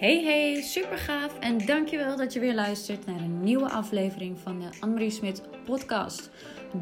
[0.00, 4.60] Hey hey, super gaaf en dankjewel dat je weer luistert naar een nieuwe aflevering van
[4.60, 6.30] de Annemarie Smit podcast.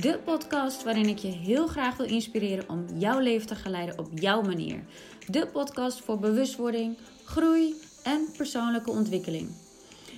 [0.01, 4.09] De podcast waarin ik je heel graag wil inspireren om jouw leven te geleiden op
[4.15, 4.85] jouw manier.
[5.27, 9.51] De podcast voor bewustwording, groei en persoonlijke ontwikkeling.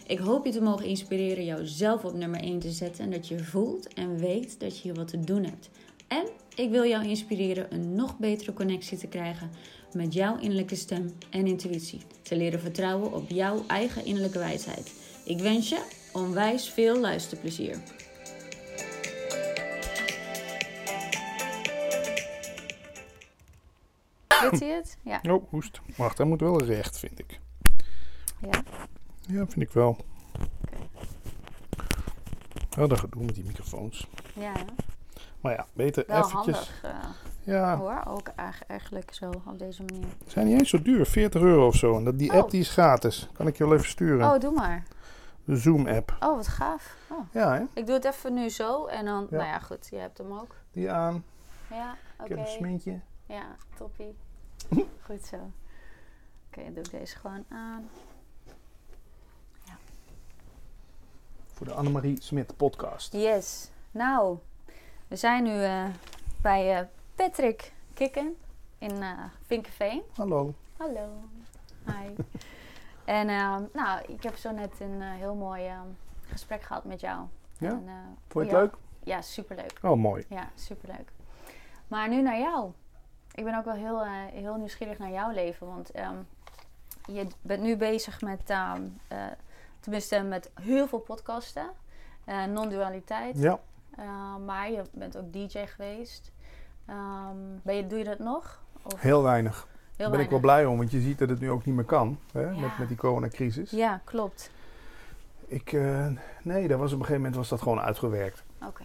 [0.06, 3.38] Ik hoop je te mogen inspireren jouzelf op nummer 1 te zetten en dat je
[3.38, 5.70] voelt en weet dat je hier wat te doen hebt.
[6.08, 9.50] En ik wil jou inspireren een nog betere connectie te krijgen
[9.94, 12.00] met jouw innerlijke stem en intuïtie.
[12.22, 14.92] Te leren vertrouwen op jouw eigen innerlijke wijsheid.
[15.24, 17.78] Ik wens je onwijs veel luisterplezier.
[24.50, 24.96] Weet hij het?
[25.02, 25.20] Ja.
[25.30, 25.80] Oh, hoest.
[25.96, 27.40] Wacht, hij moet wel recht, vind ik.
[28.40, 28.62] ja.
[29.26, 29.96] Ja, vind ik wel.
[32.76, 34.06] Wel dat gedoe met die microfoons.
[34.34, 34.52] Ja?
[35.40, 36.56] Maar ja, beter wel eventjes.
[36.56, 37.10] handig eh,
[37.54, 38.02] Ja, hoor.
[38.06, 38.28] Ook
[38.66, 40.06] eigenlijk, zo op deze manier.
[40.24, 41.06] ze zijn niet eens zo duur.
[41.06, 41.96] 40 euro of zo.
[41.96, 42.36] En dat, die Oh.
[42.38, 43.28] app die is gratis.
[43.32, 44.32] Kan ik je wel even sturen.
[44.34, 44.82] Oh, doe maar.
[45.44, 46.16] De Zoom app.
[46.20, 46.96] Oh, wat gaaf.
[47.10, 47.18] Oh.
[47.32, 47.62] Ja, hè?
[47.74, 49.36] Ik doe het even nu zo en dan, Ja.
[49.36, 50.54] nou ja, goed, je hebt hem ook.
[50.72, 51.24] Die aan.
[51.70, 52.28] Ja, Ik oké.
[52.28, 53.00] heb een smintje.
[53.26, 54.16] Ja, toppie.
[55.06, 55.36] Goed zo.
[56.46, 57.88] Oké, dan doe ik deze gewoon aan.
[61.52, 63.12] Voor de Annemarie Smit podcast.
[63.12, 63.70] Yes.
[63.90, 64.38] Nou,
[65.10, 65.84] we zijn nu eh,
[66.42, 68.36] bij eh, Patrick Kikken
[68.78, 70.02] in eh Vinkenveen.
[70.14, 70.54] Hallo.
[70.76, 71.08] Hallo.
[71.84, 72.14] Hi.
[73.04, 73.26] en
[73.72, 75.70] nou, ik heb zo net een heel mooi
[76.28, 77.26] gesprek gehad met jou.
[77.58, 77.70] Ja?
[77.70, 78.80] En, Vond je ja, het leuk?
[79.04, 79.78] Ja, superleuk.
[79.82, 80.24] Oh, mooi.
[80.28, 81.12] Ja, superleuk.
[81.88, 82.72] Maar nu naar jou.
[83.34, 85.66] Ik ben ook wel heel, heel nieuwsgierig naar jouw leven.
[85.66, 86.16] Want ehm,
[87.06, 89.26] je bent nu bezig met, ehm, eh,
[89.80, 91.70] tenminste met heel veel podcasten.
[92.48, 93.38] Non-dualiteit.
[93.38, 93.60] Ja.
[94.00, 96.32] Eh, maar je bent ook DJ geweest.
[96.86, 98.62] Ehm, ben je, doe je dat nog?
[98.82, 99.68] Of Heel weinig.
[99.96, 101.84] Daar ben ik wel blij om, want je ziet dat het nu ook niet meer
[101.84, 102.18] kan.
[102.32, 102.40] Hè?
[102.40, 102.60] Ja.
[102.60, 103.70] Met, met die coronacrisis.
[103.70, 104.50] Ja, klopt.
[105.46, 106.06] Ik, eh,
[106.42, 108.42] nee, dat was op een gegeven moment was dat gewoon uitgewerkt.
[108.66, 108.82] Oké,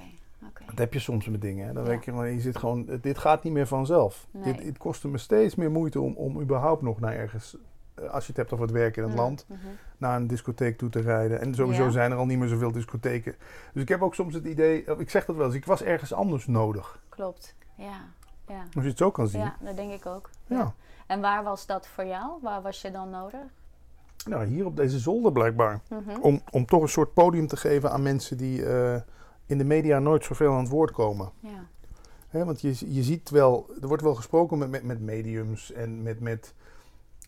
[0.47, 0.63] oké.
[0.65, 1.67] Dat heb je soms met dingen.
[1.67, 1.73] Hè?
[1.73, 1.89] Dan Ja.
[1.89, 4.27] denk je, gewoon, je zit gewoon, dit gaat niet meer vanzelf.
[4.31, 4.43] Nee.
[4.53, 7.57] Dit, het kostte me steeds meer moeite om, om überhaupt nog naar ergens,
[7.93, 9.59] eh, als je het hebt over het werken in het Mm, land, mhm.
[9.97, 11.41] Naar een discotheek toe te rijden.
[11.41, 11.89] En sowieso Ja.
[11.91, 13.35] zijn er al niet meer zoveel discotheken.
[13.73, 16.13] Dus ik heb ook soms het idee, ik zeg dat wel eens, ik was ergens
[16.13, 16.99] anders nodig.
[17.09, 17.55] Klopt.
[17.75, 17.99] Ja,
[18.47, 18.63] ja.
[18.73, 19.41] Als je het zo kan zien.
[19.41, 20.29] Ja, dat denk ik ook.
[20.47, 20.73] Ja.
[21.07, 22.31] En waar was dat voor jou?
[22.41, 23.39] Waar was je dan nodig?
[24.27, 25.79] Nou, hier op deze zolder blijkbaar.
[25.89, 26.19] Mhm.
[26.21, 29.01] Om, om toch een soort podium te geven aan mensen die eh,
[29.45, 31.31] in de media nooit zoveel aan het woord komen.
[32.29, 36.03] Ja, want je, je ziet wel, er wordt wel gesproken met, met, met mediums en
[36.03, 36.53] met, met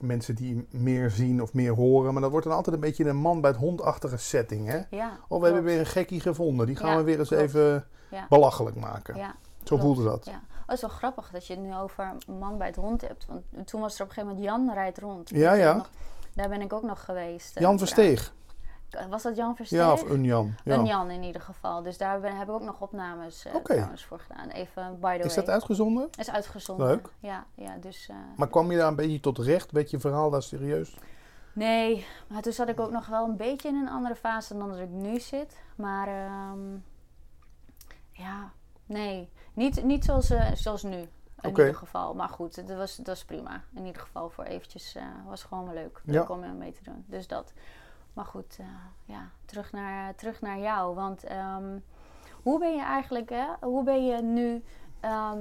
[0.02, 2.14] mensen die meer zien of meer horen.
[2.14, 4.68] Maar dat wordt dan altijd een beetje een man bij het hondachtige setting.
[4.68, 4.80] Hè?
[4.90, 5.18] ja.
[5.28, 7.44] Of we hebben weer een gekkie gevonden, die gaan Ja, we weer eens klopt.
[7.44, 9.16] even Ja, belachelijk maken.
[9.16, 9.24] Zo
[9.64, 9.84] klopt.
[9.84, 10.26] voelde dat.
[10.26, 10.32] Ja.
[10.32, 13.26] Oh, het is wel grappig dat je het nu over man bij het hond hebt.
[13.30, 15.30] Want toen was er op een gegeven moment Jan rijdt rond.
[15.30, 15.74] Ja, ja.
[15.76, 15.90] nog?
[16.34, 17.56] Daar ben ik ook nog geweest.
[17.56, 18.34] eh, Jan Versteeg.
[19.10, 19.80] Was dat Jan Versteeg?
[19.80, 20.56] Ja, of een Jan.
[20.64, 20.74] Ja.
[20.76, 21.84] Een Jan in ieder geval.
[21.84, 23.54] Dus daar ben, heb ik ook nog opnames eh,
[23.96, 24.50] voor gedaan.
[24.50, 26.10] Even by the Is dat uitgezonden?
[26.18, 26.88] Is uitgezonden.
[26.88, 27.10] Leuk.
[27.20, 28.08] Ja, ja dus...
[28.10, 29.72] eh, Maar kwam je daar een beetje tot recht?
[29.72, 30.98] Werd je verhaal daar serieus?
[31.54, 34.70] Nee, maar toen zat ik ook nog wel een beetje in een andere fase dan
[34.70, 35.58] dat ik nu zit.
[35.76, 36.76] Maar ehm,
[38.12, 38.52] ja,
[38.86, 39.30] nee.
[39.54, 41.08] Niet, niet zoals, eh, zoals nu.
[41.42, 42.14] In ieder geval.
[42.14, 43.64] Maar goed, het was, dat was prima.
[43.76, 46.02] In ieder geval voor eventjes eh, was gewoon wel leuk.
[46.06, 46.12] Ja.
[46.12, 47.06] Leuk om er mee te doen.
[47.08, 47.54] Dus dat.
[48.18, 48.66] Maar goed, eh,
[49.06, 50.96] ja, terug naar, terug naar jou.
[50.96, 51.80] Want ehm,
[52.44, 53.46] hoe ben je eigenlijk, hè?
[53.62, 54.64] Hoe ben je nu...
[55.00, 55.40] ehm,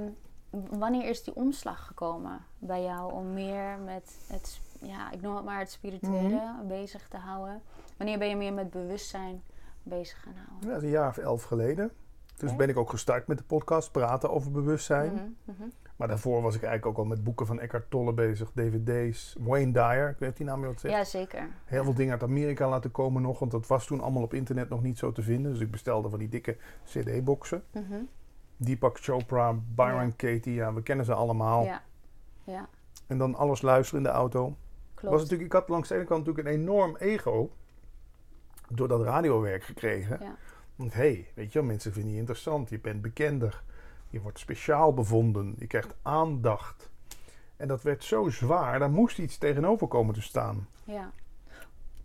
[0.69, 5.45] wanneer is die omslag gekomen bij jou om meer met het, ja, ik noem het
[5.45, 6.67] maar het spirituele Mhm.
[6.67, 7.61] bezig te houden?
[7.97, 9.43] Wanneer ben je meer met bewustzijn
[9.83, 10.67] bezig gaan houden?
[10.67, 11.91] Ja, dat is een jaar of elf geleden.
[12.37, 15.37] Dus ben ik ook gestart met de podcast Praten over bewustzijn.
[15.43, 15.63] Mhm.
[15.97, 19.35] Maar daarvoor was ik eigenlijk ook al met boeken van Eckhart Tolle bezig, dvd's.
[19.39, 20.93] Wayne Dyer, ik weet die naam je wat zegt.
[20.95, 21.49] Ja, zeker.
[21.65, 24.69] Heel veel dingen uit Amerika laten komen nog, want dat was toen allemaal op internet
[24.69, 25.51] nog niet zo te vinden.
[25.51, 27.63] Dus ik bestelde van die dikke cd-boxen.
[27.71, 27.95] Mhm.
[28.57, 30.13] Deepak Chopra, Byron Ja.
[30.15, 31.63] Katie, ja, we kennen ze allemaal.
[31.63, 31.81] Ja,
[32.43, 32.69] ja,
[33.07, 34.55] En dan alles luisteren in de auto.
[34.93, 35.13] klopt.
[35.13, 37.51] Was natuurlijk, ik had langs de ene kant natuurlijk een enorm ego
[38.69, 40.17] door dat radiowerk gekregen.
[40.21, 40.35] Ja.
[40.75, 43.63] Want hé, hey, weet je wel, mensen vinden je interessant, je bent bekender,
[44.09, 46.89] je wordt speciaal bevonden, je krijgt aandacht.
[47.57, 50.67] En dat werd zo zwaar, daar moest iets tegenover komen te staan.
[50.83, 51.11] ja.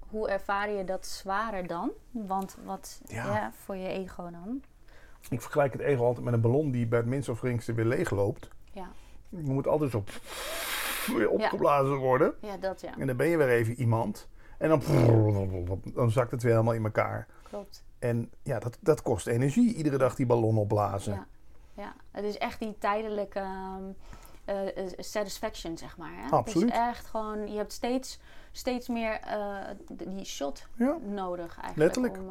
[0.08, 1.90] Hoe ervaar je dat zwaarder dan?
[2.10, 3.26] Want wat Ja.
[3.26, 3.52] ja.
[3.64, 4.62] voor je ego dan?
[5.28, 7.84] Ik vergelijk het ego altijd met een ballon die bij het minst of geringste weer
[7.84, 8.48] leegloopt.
[8.72, 8.90] Ja,
[9.28, 10.04] Je moet altijd zo
[11.16, 12.34] weer opgeblazen worden.
[12.40, 12.98] ja dat ja.
[12.98, 14.28] En dan ben je weer even iemand.
[14.58, 14.82] En dan,
[15.94, 17.26] dan zakt het weer helemaal in elkaar.
[17.42, 17.84] Klopt.
[17.98, 21.14] En ja, dat, dat kost energie, iedere dag die ballon opblazen.
[21.14, 21.26] Ja,
[21.74, 23.38] ja, het is echt die tijdelijke.
[23.38, 23.82] ehm,
[24.44, 26.10] eh, eh, satisfaction, zeg maar.
[26.14, 26.28] Hè?
[26.30, 26.64] Absoluut.
[26.72, 28.20] Het is echt gewoon, je hebt steeds,
[28.52, 29.56] steeds meer eh,
[29.88, 30.96] die shot Ja.
[31.06, 31.76] nodig eigenlijk.
[31.76, 32.16] Letterlijk.
[32.18, 32.30] Om,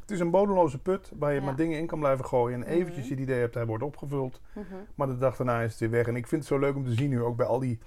[0.00, 1.44] Het is een bodemloze put waar je Ja.
[1.44, 2.62] maar dingen in kan blijven gooien.
[2.64, 3.10] En eventjes Mhm.
[3.12, 4.40] het idee hebt, hij wordt opgevuld.
[4.52, 4.64] mhm.
[4.94, 6.06] Maar de dag daarna is het weer weg.
[6.06, 7.78] En ik vind het zo leuk om te zien nu ook bij al die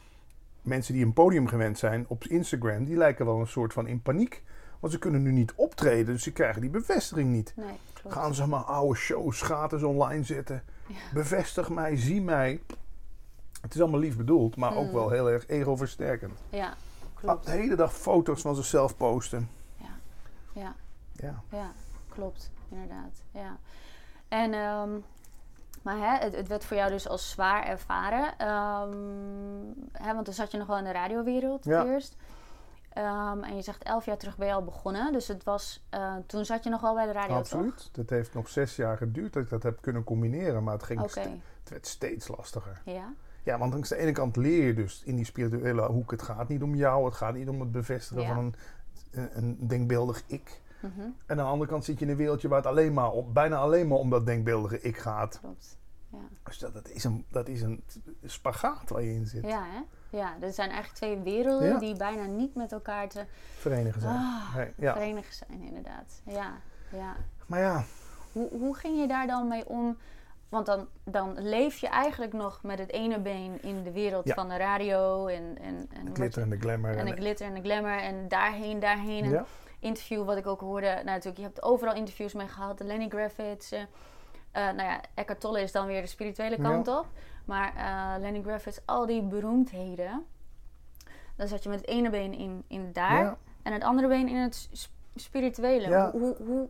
[0.61, 2.85] mensen die een podium gewend zijn op Instagram.
[2.85, 4.43] Die lijken wel een soort van in paniek.
[4.79, 7.53] Want ze kunnen nu niet optreden, dus ze krijgen die bevestiging niet.
[7.55, 7.77] Nee.
[8.07, 10.63] Gaan ze maar oude shows gratis online zetten.
[10.87, 10.95] Ja.
[11.13, 12.61] Bevestig mij, zie mij.
[13.61, 14.93] Het is allemaal lief bedoeld, maar ook Mm.
[14.93, 16.39] wel heel erg ego-versterkend.
[16.49, 16.73] Ja,
[17.13, 17.45] klopt.
[17.45, 19.49] De hele dag foto's van zichzelf posten.
[20.53, 20.75] Ja.
[21.13, 21.71] Ja, Ja,
[22.09, 23.21] klopt, inderdaad.
[23.31, 23.57] Ja.
[24.27, 24.89] En, ehm,
[25.81, 28.37] maar hè, het, het werd voor jou dus als zwaar ervaren.
[28.37, 28.97] Ehm,
[29.91, 31.85] hè, want dan zat je nog wel in de radiowereld Ja.
[31.85, 32.15] eerst.
[32.95, 35.11] Ehm, en je zegt elf jaar terug ben je al begonnen.
[35.13, 37.89] Dus het was, eh, toen zat je nog wel bij de radio, absoluut.
[37.93, 40.63] Het heeft nog zes jaar geduurd dat ik dat heb kunnen combineren.
[40.63, 41.13] Maar het, ging toch?
[41.59, 42.81] Het werd steeds lastiger.
[42.85, 43.13] ja.
[43.43, 46.11] Ja, want aan de ene kant leer je dus in die spirituele hoek...
[46.11, 48.33] het gaat niet om jou, het gaat niet om het bevestigen Ja.
[48.35, 48.53] van
[49.11, 50.61] een, een, denkbeeldig ik.
[50.81, 53.11] Mhm, En aan de andere kant zit je in een wereldje waar het alleen maar
[53.11, 55.39] op, bijna alleen maar om dat denkbeeldige ik gaat.
[55.41, 55.77] klopt.
[56.11, 56.17] Ja.
[56.43, 57.83] Dus dat, dat, is een, dat is een
[58.23, 59.43] spagaat waar je in zit.
[59.45, 59.79] ja, hè?
[60.15, 61.79] Ja, er zijn eigenlijk twee werelden Ja.
[61.79, 63.25] die bijna niet met elkaar te
[63.57, 64.15] Verenigen zijn.
[64.15, 64.93] Ah, Nee, ja.
[64.93, 66.21] verenigen zijn, inderdaad.
[66.25, 66.51] Ja,
[66.89, 67.15] ja.
[67.45, 67.83] Maar ja,
[68.31, 69.97] Hoe, hoe ging je daar dan mee om?
[70.49, 74.33] Want dan, dan leef je eigenlijk nog met het ene been in de wereld Ja.
[74.33, 76.93] van de radio en, en, en, de glitter en de glamour.
[76.93, 79.23] en en- de glitter en de glamour en daarheen, daarheen.
[79.23, 79.45] Een ja.
[79.79, 80.87] interview wat ik ook hoorde.
[80.87, 82.77] Nou, natuurlijk, je hebt overal interviews mee gehad.
[82.77, 83.71] De Lenny Graffits.
[83.71, 83.87] eh, eh,
[84.75, 87.05] nou ja, Eckhart Tolle is dan weer de spirituele kant op.
[87.45, 90.25] Maar eh, Lenny Graffits, al die beroemdheden.
[91.35, 93.23] Dan zat je met het ene been in, in daar.
[93.23, 93.37] Ja.
[93.61, 94.69] En het andere been in het
[95.15, 95.87] spirituele.
[95.89, 96.11] Ja.
[96.11, 96.69] Hoe, hoe, hoe,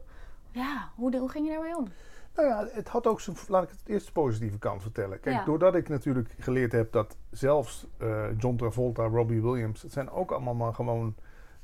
[0.51, 1.87] ja, hoe, hoe ging je daarmee om?
[2.35, 5.19] Nou ja, het had ook zijn, laat ik het eerst de positieve kant vertellen.
[5.19, 5.43] Kijk, Ja.
[5.45, 10.31] doordat ik natuurlijk geleerd heb dat zelfs eh, John Travolta, Robbie Williams, het zijn ook
[10.31, 11.15] allemaal maar gewoon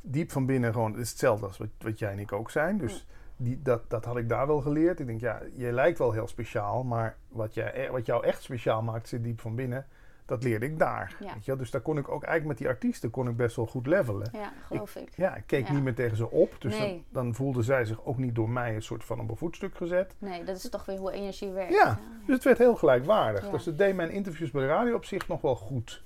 [0.01, 2.77] diep van binnen gewoon, het is hetzelfde als wat, wat jij en ik ook zijn.
[2.77, 3.07] Dus
[3.43, 4.99] die, dat, dat had ik daar wel geleerd.
[4.99, 8.43] Ik denk, ja, je lijkt wel heel speciaal, maar wat, jij, e- wat jou echt
[8.43, 9.85] speciaal maakt zit diep van binnen.
[10.25, 11.15] Dat leerde ik daar.
[11.19, 11.33] Ja.
[11.33, 11.59] Weet je wel?
[11.59, 14.29] Dus daar kon ik ook eigenlijk met die artiesten kon ik best wel goed levelen.
[14.31, 15.09] Ja, geloof ik.
[15.15, 15.73] Ja, ik keek Ja.
[15.73, 16.55] niet meer tegen ze op.
[16.59, 17.03] Dus Nee.
[17.09, 19.75] dan, dan voelden zij zich ook niet door mij een soort van op een voetstuk
[19.75, 20.15] gezet.
[20.17, 21.73] Nee, dat is toch weer hoe energie werkt.
[21.73, 23.49] Ja, dus het werd heel gelijkwaardig.
[23.49, 26.03] Dus het deed mijn interviews bij de radio op zich nog wel goed.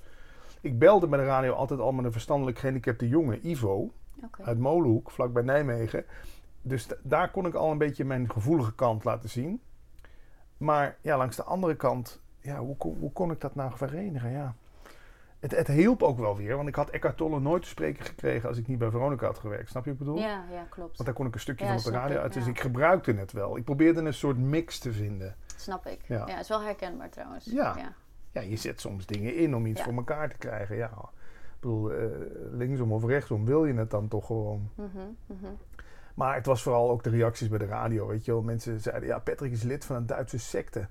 [0.60, 3.90] Ik belde bij de radio altijd al met een verstandelijk gehandicapte jongen, Ivo,
[4.42, 6.04] uit Molenhoek, vlakbij Nijmegen.
[6.66, 9.60] Dus daar kon ik al een beetje mijn gevoelige kant laten zien.
[10.56, 14.30] Maar ja, langs de andere kant, ja, hoe, kon, hoe kon ik dat nou verenigen?
[14.30, 14.54] Ja.
[15.40, 18.48] Het, het hielp ook wel weer, want ik had Eckhart Tolle nooit te spreken gekregen
[18.48, 19.68] als ik niet bij Veronica had gewerkt.
[19.68, 20.22] Snap je wat ik bedoel?
[20.22, 20.96] Ja, ja, klopt.
[20.96, 22.32] Want daar kon ik een stukje Ja, van op de radio uit.
[22.32, 22.50] Dus ja.
[22.50, 23.56] ik gebruikte het wel.
[23.56, 25.36] Ik probeerde een soort mix te vinden.
[25.56, 26.00] Snap ik.
[26.06, 26.26] Ja.
[26.26, 27.44] Ja, is wel herkenbaar trouwens.
[27.44, 27.94] Ja.
[28.32, 28.40] ja.
[28.40, 30.76] Je zet soms dingen in om iets voor elkaar te krijgen.
[30.76, 32.06] Ja, ik bedoel, eh,
[32.50, 34.70] linksom of rechtsom wil je het dan toch gewoon.
[34.74, 35.46] Mhm.
[36.16, 38.42] Maar het was vooral ook de reacties bij de radio, weet je wel.
[38.42, 40.88] Mensen zeiden, ja, Patrick is lid van een Duitse secte.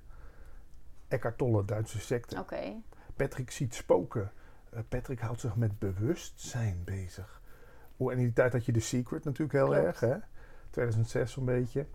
[1.07, 2.39] Eckhart Tolle, Duitse secte.
[2.39, 2.74] Oké.
[3.16, 4.31] Patrick ziet spoken.
[4.69, 7.42] Eh, Patrick houdt zich met bewustzijn bezig.
[7.98, 9.83] Oh, en in die tijd had je The Secret natuurlijk heel Klopt.
[9.86, 10.16] erg, hè.
[10.69, 11.86] 2006 zo'n beetje.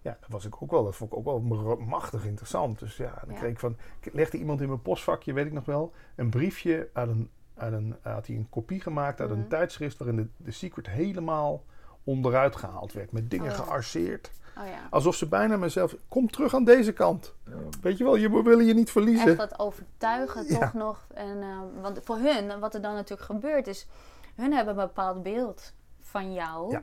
[0.00, 0.84] Ja, dat was ik ook wel.
[0.84, 2.78] Dat vond ik ook wel machtig interessant.
[2.78, 3.38] Dus ja, dan Ja.
[3.40, 3.76] kreeg ik van...
[4.12, 5.92] legde iemand in mijn postvakje, weet ik nog wel...
[6.16, 7.30] een briefje uit een...
[7.54, 9.38] Uit een had hij een kopie gemaakt uit Mhm.
[9.38, 9.98] een tijdschrift...
[9.98, 11.64] waarin de, de Secret helemaal
[12.08, 13.12] onderuit gehaald werd.
[13.12, 13.62] Met dingen Oh ja.
[13.62, 14.30] gearseerd.
[14.58, 14.78] Oh ja.
[14.90, 15.94] Alsof ze bijna mezelf...
[16.08, 17.34] Kom terug aan deze kant.
[17.82, 19.28] Weet je wel, je, we willen je niet verliezen.
[19.28, 21.06] Echt dat overtuigen toch nog.
[21.14, 23.86] En, eh, want voor hun, wat er dan natuurlijk gebeurt is...
[24.34, 26.70] Hun hebben een bepaald beeld van jou.
[26.70, 26.82] Ja.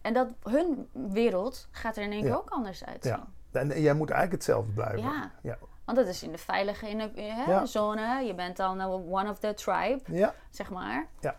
[0.00, 3.12] En dat hun wereld gaat er in één keer ook anders uitzien.
[3.12, 3.26] Ja.
[3.60, 5.30] En, en jij moet eigenlijk hetzelfde blijven.
[5.42, 5.58] Ja.
[5.84, 7.66] Want dat is in de veilige in de, hè, Ja.
[7.66, 8.24] zone.
[8.24, 10.34] Je bent dan nou one of the tribe, ja.
[10.50, 11.06] zeg maar.
[11.20, 11.36] Ja.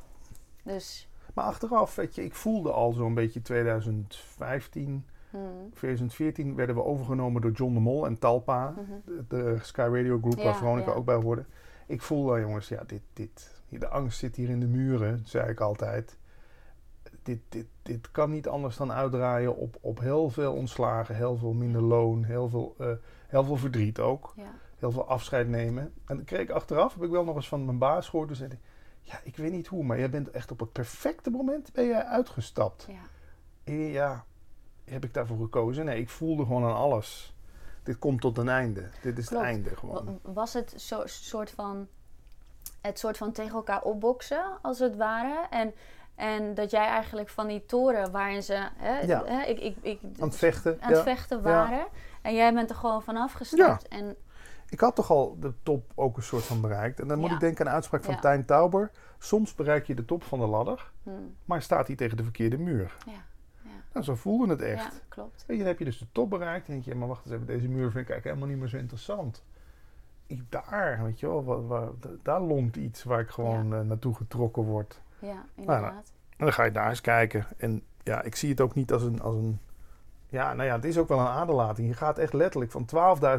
[0.64, 1.10] Dus...
[1.34, 7.42] Maar achteraf, weet je, ik voelde al zo'n beetje 2015, hmm, 2014 werden we overgenomen
[7.42, 8.92] door John de Mol en Talpa, mhm.
[9.06, 10.96] de, de Sky Radio Group Ja, waar Veronica ja.
[10.96, 11.46] ook bij hoorde.
[11.88, 15.50] Ik voelde al, jongens, ja, dit, dit, de angst zit hier in de muren, zei
[15.50, 16.18] ik altijd.
[17.24, 21.54] Dit, dit, dit kan niet anders dan uitdraaien op, op heel veel ontslagen, heel veel
[21.54, 22.88] minder loon, heel veel, eh,
[23.28, 24.34] heel veel verdriet ook.
[24.36, 24.54] Ja.
[24.78, 25.84] heel veel afscheid nemen.
[25.84, 28.28] En dan kreeg ik achteraf, heb ik wel nog eens van mijn baas gehoord.
[28.28, 28.50] Toen zei
[29.02, 32.04] ja, ik weet niet hoe, maar jij bent echt op het perfecte moment ben jij
[32.04, 32.86] uitgestapt.
[32.90, 33.00] ja.
[33.64, 34.26] Eh, Ja,
[34.84, 35.86] heb ik daarvoor gekozen?
[35.86, 37.36] Nee, ik voelde gewoon aan alles.
[37.84, 38.90] Dit komt tot een einde.
[39.02, 39.44] Dit is Klopt.
[39.46, 40.20] het einde gewoon.
[40.22, 41.88] Wa- Was het zo, soort van
[42.82, 45.48] het soort van tegen elkaar opboksen, als het ware?
[45.50, 45.74] En,
[46.16, 49.24] en dat jij eigenlijk van die toren waarin ze hè, Ja.
[49.26, 50.78] hè, ik, ik, ik, Aan het vechten.
[50.82, 51.04] aan het ja.
[51.04, 51.88] vechten waren.
[52.22, 53.88] En jij bent er gewoon vanaf gestapt.
[53.88, 54.16] En
[54.72, 57.00] Ik had toch al de top ook een soort van bereikt.
[57.00, 57.34] En dan moet Ja.
[57.36, 58.20] ik denken aan een uitspraak van Ja.
[58.20, 58.92] Tijn Tauber.
[59.18, 61.10] Soms bereik je de top van de ladder, Hm.
[61.46, 62.98] maar staat hij tegen de verkeerde muur.
[63.06, 63.12] Ja.
[63.62, 63.70] Ja.
[63.94, 64.84] Nou, zo voelde het echt.
[64.94, 65.44] ja, klopt.
[65.48, 66.68] Weet je, dan heb je dus de top bereikt.
[66.68, 68.68] En denk je, maar wacht eens even, deze muur vind ik eigenlijk helemaal niet meer
[68.68, 69.44] zo interessant.
[70.28, 73.82] Ik, daar, weet je wel, waar, waar- da- daar longt iets waar ik gewoon eh,
[73.82, 75.02] naartoe getrokken word.
[75.20, 76.14] Ja, inderdaad.
[76.38, 77.46] En dan ga je daar eens kijken.
[77.58, 79.60] En ja, ik zie het ook niet als een, als een...
[80.32, 81.88] Ja, nou ja, het is ook wel een aderlating.
[81.88, 82.86] Je gaat echt letterlijk van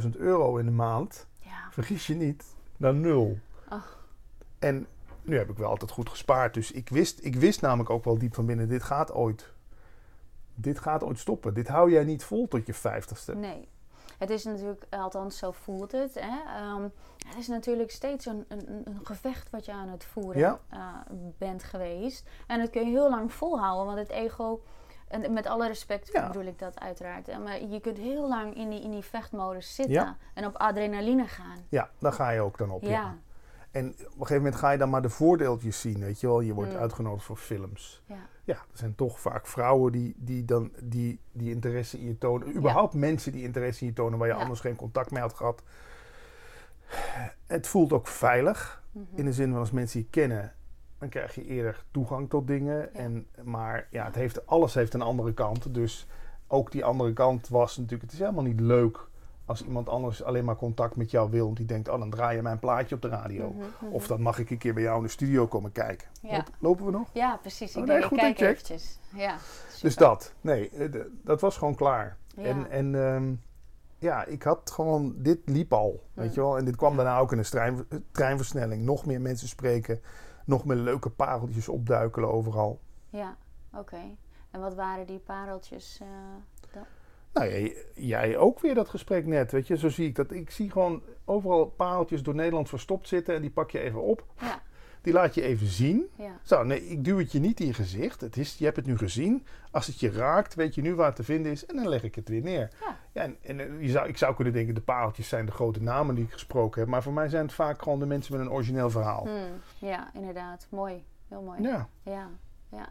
[0.02, 1.68] 12.000 euro in de maand, Ja.
[1.70, 2.44] vergis je niet,
[2.76, 3.38] naar nul.
[3.68, 4.06] Ach.
[4.58, 4.86] En
[5.22, 6.54] nu heb ik wel altijd goed gespaard.
[6.54, 9.52] Dus ik wist, ik wist namelijk ook wel diep van binnen, dit gaat ooit...
[10.54, 11.54] Dit gaat ooit stoppen.
[11.54, 13.34] Dit hou jij niet vol tot je vijftigste.
[13.34, 13.68] Nee.
[14.18, 16.14] Het is natuurlijk, althans zo voelt het.
[16.14, 16.40] Hè?
[16.56, 16.82] Ehm,
[17.26, 20.58] het is natuurlijk steeds een, een, een gevecht wat je aan het voeren Ja.
[20.68, 20.78] eh,
[21.38, 22.28] bent geweest.
[22.46, 24.62] En dat kun je heel lang volhouden, want het ego,
[25.12, 26.26] en met alle respect Ja.
[26.26, 27.38] bedoel ik dat uiteraard.
[27.44, 30.16] Maar je kunt heel lang in die, in die vechtmodus zitten Ja.
[30.34, 31.58] en op adrenaline gaan.
[31.68, 32.82] Ja, daar ga je ook dan op.
[32.82, 33.16] Ja, ja.
[33.70, 36.40] En op een gegeven moment ga je dan maar de voordeeltjes zien, weet je wel.
[36.40, 36.78] Je wordt Mm.
[36.78, 38.02] uitgenodigd voor films.
[38.06, 42.18] ja, Ja, er zijn toch vaak vrouwen die, die dan die, die interesse in je
[42.18, 42.56] tonen.
[42.56, 45.62] Überhaupt mensen die interesse in je tonen waar je anders geen contact mee had gehad.
[47.46, 48.82] Het voelt ook veilig.
[48.92, 49.04] Mhm.
[49.14, 50.54] In de zin van als mensen je kennen,
[51.02, 52.76] dan krijg je eerder toegang tot dingen.
[52.78, 52.88] Ja.
[53.00, 55.74] En, maar ja, het heeft, alles heeft een andere kant.
[55.74, 56.06] Dus
[56.46, 58.02] ook die andere kant was natuurlijk...
[58.02, 59.06] Het is helemaal niet leuk
[59.44, 61.44] als iemand anders alleen maar contact met jou wil.
[61.44, 63.50] Want die denkt, oh dan draai je mijn plaatje op de radio.
[63.52, 63.92] Mhm, mhm.
[63.92, 66.08] Of dan mag ik een keer bij jou in de studio komen kijken.
[66.22, 66.36] Ja.
[66.36, 67.08] Lop- Lopen we nog?
[67.12, 67.70] ja, precies.
[67.74, 68.98] Ik Oh, denk, nee, goed ik kijk eventjes.
[69.14, 69.36] Ja,
[69.82, 70.32] Dus dat.
[70.40, 72.16] Nee, eh, dat was gewoon klaar.
[72.36, 72.42] Ja.
[72.42, 73.32] En, en ehm,
[73.98, 75.14] ja, ik had gewoon...
[75.16, 76.34] Dit liep al, weet Mm.
[76.34, 76.58] je wel.
[76.58, 78.84] En dit kwam daarna ook in een trein, treinversnelling.
[78.84, 80.00] Nog meer mensen spreken.
[80.44, 82.80] Nog meer leuke pareltjes opduikelen overal.
[83.08, 83.36] Ja,
[83.74, 84.00] oké.
[84.50, 85.98] En wat waren die pareltjes?
[86.00, 86.08] eh,
[86.72, 86.82] dan?
[87.32, 89.76] Nou, jij, jij ook weer dat gesprek net, weet je.
[89.76, 90.32] Zo zie ik dat.
[90.32, 93.34] Ik zie gewoon overal pareltjes door Nederland verstopt zitten.
[93.34, 94.24] En die pak je even op.
[94.40, 94.62] Ja,
[95.02, 96.06] Die laat je even zien.
[96.16, 98.20] ja, Zo, nee, ik duw het je niet in je gezicht.
[98.20, 99.46] Het is, je hebt het nu gezien.
[99.70, 101.66] Als het je raakt, weet je nu waar het te vinden is.
[101.66, 102.70] En dan leg ik het weer neer.
[102.80, 102.96] Ja.
[103.12, 105.82] Ja, en, en eh, je zou, ik zou kunnen denken, de pareltjes zijn de grote
[105.82, 106.88] namen die ik gesproken heb.
[106.90, 109.22] Maar voor mij zijn het vaak gewoon de mensen met een origineel verhaal.
[109.26, 110.66] Hmm, ja, inderdaad.
[110.70, 111.04] Mooi.
[111.28, 111.62] Heel mooi.
[111.62, 112.28] Ja, Ja,
[112.68, 112.88] ja.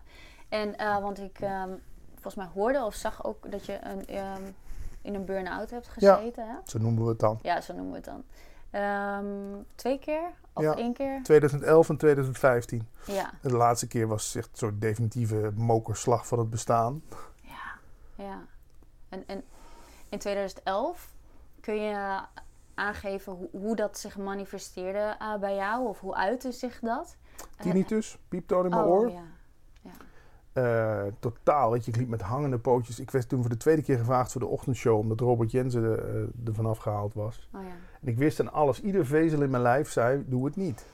[0.49, 1.69] En eh, want ik ehm,
[2.13, 4.41] volgens mij hoorde of zag ook dat je een, ehm,
[5.01, 6.15] in een burn-out hebt Ja.
[6.15, 6.47] gezeten.
[6.47, 6.53] Hè?
[6.65, 7.39] zo noemen we het dan.
[7.41, 8.23] Ja, zo noemen we het dan.
[8.71, 9.25] Ehm,
[9.75, 10.31] twee keer?
[10.53, 10.75] Of Ja.
[10.75, 11.23] één keer?
[11.23, 12.87] 2011 en 2015.
[13.05, 17.03] Ja, De laatste keer was echt een soort definitieve mokerslag van het bestaan.
[17.41, 17.77] ja,
[18.15, 18.45] ja.
[19.09, 19.43] En, en
[20.09, 21.13] in 2011
[21.59, 22.19] kun je
[22.73, 25.87] aangeven hoe, hoe dat zich manifesteerde eh, bij jou?
[25.87, 27.17] Of hoe uitte zich dat?
[27.61, 29.09] Tinnitus, pieptoon in mijn oh, oor.
[29.11, 29.21] Ja.
[29.81, 29.91] ja.
[30.53, 32.99] Eh, totaal, weet je, ik liep met hangende pootjes.
[32.99, 35.99] Ik werd toen voor de tweede keer gevraagd voor de ochtendshow, omdat Robert Jensen er,
[36.15, 37.49] eh, er vanaf gehaald was.
[37.53, 37.73] Oh ja.
[38.01, 40.85] En ik wist aan alles, ieder vezel in mijn lijf zei, doe het niet.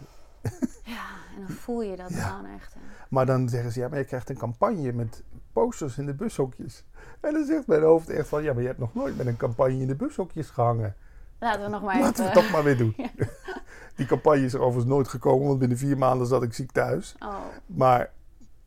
[0.83, 2.29] Ja, en dan voel je dat Ja.
[2.41, 2.73] dan echt.
[2.73, 2.79] hè.
[3.09, 5.23] Maar dan zeggen ze, ja, maar je krijgt een campagne met
[5.53, 6.83] posters in de bushokjes.
[7.21, 9.37] En dan zegt mijn hoofd echt van, ja, maar je hebt nog nooit met een
[9.37, 10.95] campagne in de bushokjes gehangen.
[11.39, 12.95] Laten we nog maar Laten we het toch maar weer doen.
[13.95, 17.15] Die campagne is er overigens nooit gekomen, want binnen vier maanden zat ik ziek thuis.
[17.19, 17.35] Oh,
[17.65, 18.11] Maar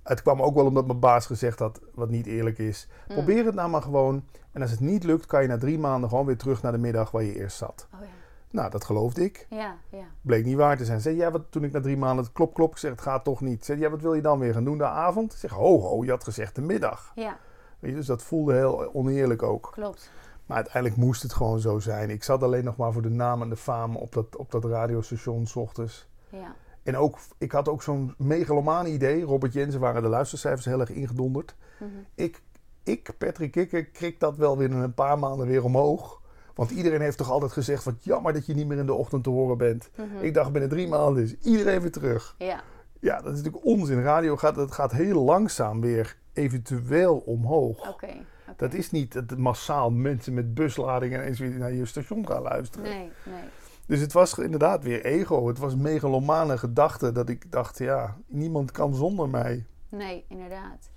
[0.03, 2.89] het kwam ook wel omdat mijn baas gezegd had, wat niet eerlijk is.
[3.09, 3.15] mm.
[3.15, 4.25] Probeer het nou maar gewoon.
[4.53, 6.79] En als het niet lukt, kan je na drie maanden gewoon weer terug naar de
[6.79, 7.89] middag waar je eerst zat.
[7.95, 8.07] Oh ja.
[8.51, 9.47] Nou, dat geloofde ik.
[9.51, 10.05] Ja, ja.
[10.23, 11.01] Bleek niet waar te zijn.
[11.01, 13.65] Zei, ja, wat, toen ik na drie maanden klop klop, zeg, het gaat toch niet.
[13.65, 15.33] Zei, ja, wat wil je dan weer gaan doen de avond?
[15.33, 17.13] Ik zeg, ho ho, je had gezegd de middag.
[17.15, 17.39] Ja,
[17.79, 19.71] Weet je, dus dat voelde heel oneerlijk ook.
[19.73, 20.11] klopt.
[20.47, 22.11] Maar uiteindelijk moest het gewoon zo zijn.
[22.11, 24.65] Ik zat alleen nog maar voor de naam en de faam op dat, op dat
[24.65, 26.09] radiostation s ochtends.
[26.29, 26.55] Ja.
[26.83, 29.23] En ook, ik had ook zo'n megalomane idee.
[29.23, 31.55] Robert Jensen waren de luistercijfers heel erg ingedonderd.
[31.79, 31.91] Mhm.
[32.15, 32.43] Ik,
[32.83, 36.20] ik, Patrick Kikker, krik dat wel weer in een paar maanden weer omhoog.
[36.55, 39.25] Want iedereen heeft toch altijd gezegd van jammer dat je niet meer in de ochtend
[39.25, 39.91] te horen bent.
[39.97, 40.25] Mhm.
[40.25, 42.35] Ik dacht binnen drie maanden is iedereen weer terug.
[42.39, 42.61] Ja,
[43.01, 44.03] Ja, dat is natuurlijk onzin.
[44.03, 47.89] Radio gaat, het gaat heel langzaam weer eventueel omhoog.
[47.89, 48.09] oké.
[48.57, 52.91] Dat is niet dat massaal mensen met busladingen ineens weer naar je station gaan luisteren.
[52.91, 53.43] Nee, nee.
[53.87, 55.49] Dus het was inderdaad weer ego.
[55.49, 59.67] Het was megalomane gedachte dat ik dacht, ja, niemand kan zonder mij.
[59.89, 60.91] Nee, inderdaad.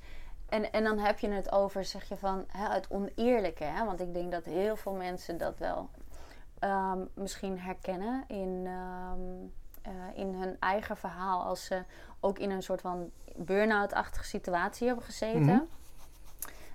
[0.54, 3.64] En, en dan heb je het over, zeg je van, hè, het oneerlijke.
[3.64, 3.86] Hè?
[3.86, 5.90] Want ik denk dat heel veel mensen dat wel
[6.60, 9.20] ehm, misschien herkennen in, ehm,
[9.82, 11.44] eh, in hun eigen verhaal.
[11.44, 11.84] Als ze
[12.20, 15.42] ook in een soort van burn-out-achtige situatie hebben gezeten.
[15.42, 15.60] Mhm.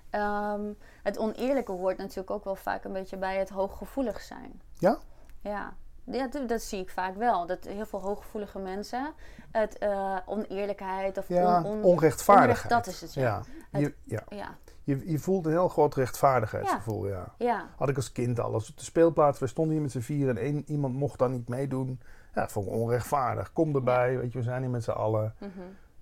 [0.09, 4.61] Ehm, het oneerlijke hoort natuurlijk ook wel vaak een beetje bij het hooggevoelig zijn.
[4.77, 4.97] Ja?
[5.41, 5.73] Ja,
[6.11, 7.45] ja dat, dat zie ik vaak wel.
[7.45, 9.13] Dat heel veel hooggevoelige mensen
[9.51, 12.71] het eh, oneerlijkheid of Ja, on- on- onrechtvaardigheid.
[12.71, 13.21] onrecht- dat is het, ja.
[13.21, 14.23] Ja, Het- je, ja.
[14.29, 17.33] Ja, je, je voelt een heel groot rechtvaardigheidsgevoel, ja.
[17.37, 18.53] Ja, Had ik als kind al.
[18.53, 21.31] Als op de speelplaats, we stonden hier met z'n vier en één, iemand mocht dan
[21.31, 21.99] niet meedoen.
[22.33, 23.53] Ja, dat vond ik onrechtvaardig.
[23.53, 25.33] Kom erbij, weet je, we zijn hier met z'n allen.
[25.39, 25.59] mhm.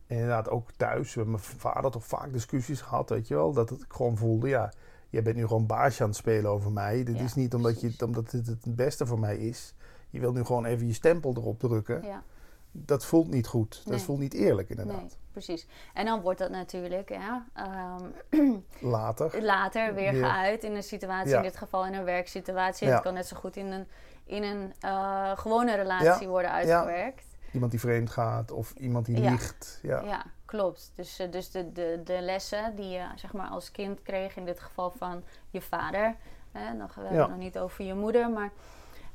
[0.07, 1.13] En inderdaad ook thuis.
[1.13, 3.53] We hebben mijn vader toch vaak discussies gehad, weet je wel.
[3.53, 4.71] Dat ik gewoon voelde, ja,
[5.09, 7.03] jij bent nu gewoon baasje aan het spelen over mij.
[7.03, 9.75] Dit Ja, is niet omdat, je, omdat dit het beste voor mij is.
[10.09, 12.03] Je wilt nu gewoon even je stempel erop drukken.
[12.03, 12.23] ja.
[12.71, 13.81] Dat voelt niet goed.
[13.85, 14.95] Dat voelt niet eerlijk, inderdaad.
[15.01, 15.67] Nee, precies.
[15.93, 18.03] En dan wordt dat natuurlijk ja, ehm,
[18.91, 19.41] Later.
[19.43, 20.25] later weer Weer.
[20.25, 21.37] geuit in een situatie, Ja.
[21.37, 22.87] in dit geval in een werksituatie.
[22.87, 23.87] Het kan net zo goed in een,
[24.25, 27.25] in een eh, gewone relatie worden uitgewerkt.
[27.51, 29.79] Iemand die vreemd gaat of iemand die liegt.
[29.81, 30.01] Ja.
[30.01, 30.91] Ja, klopt.
[30.95, 34.45] Dus, eh, dus de, de, de lessen die je zeg maar, als kind kreeg, in
[34.45, 36.15] dit geval van je vader,
[36.51, 37.23] hè, nog, we hebben Ja.
[37.23, 38.51] het nog niet over je moeder, maar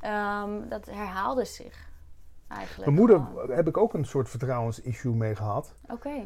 [0.03, 1.89] ehm, dat herhaalde zich
[2.47, 2.85] eigenlijk.
[2.85, 3.21] Mijn moeder
[3.55, 5.73] heb ik ook een soort vertrouwensissue mee gehad.
[5.89, 6.25] Oké.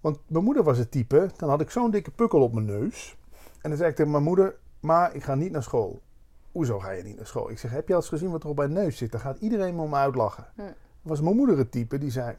[0.00, 3.16] Want mijn moeder was het type, dan had ik zo'n dikke pukkel op mijn neus.
[3.60, 6.00] En dan zei ik tegen mijn moeder, ma, ik ga niet naar school.
[6.52, 7.50] Hoezo ga je niet naar school?
[7.50, 9.12] Ik zeg, heb je al eens gezien wat er op mijn neus zit?
[9.12, 10.46] Dan gaat iedereen me om me uitlachen.
[10.54, 10.62] Hm.
[11.02, 12.36] Was mijn moeder het type die zei,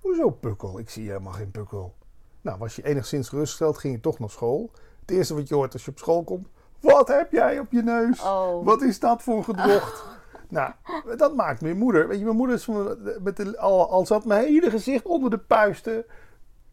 [0.00, 0.78] hoezo pukkel?
[0.78, 1.94] Ik zie helemaal geen pukkel.
[2.40, 4.70] Nou, was je enigszins gerustgesteld, ging je toch naar school.
[5.00, 6.48] Het eerste wat je hoort als je op school komt,
[6.80, 8.22] wat heb jij op je neus?
[8.22, 8.64] Oh.
[8.64, 10.04] Wat is dat voor gedrocht?
[10.48, 10.72] Nou,
[11.16, 12.08] dat maakt mijn moeder.
[12.08, 15.30] Weet je, mijn moeder is van, met de, al, al zat mijn hele gezicht onder
[15.30, 16.04] de puisten.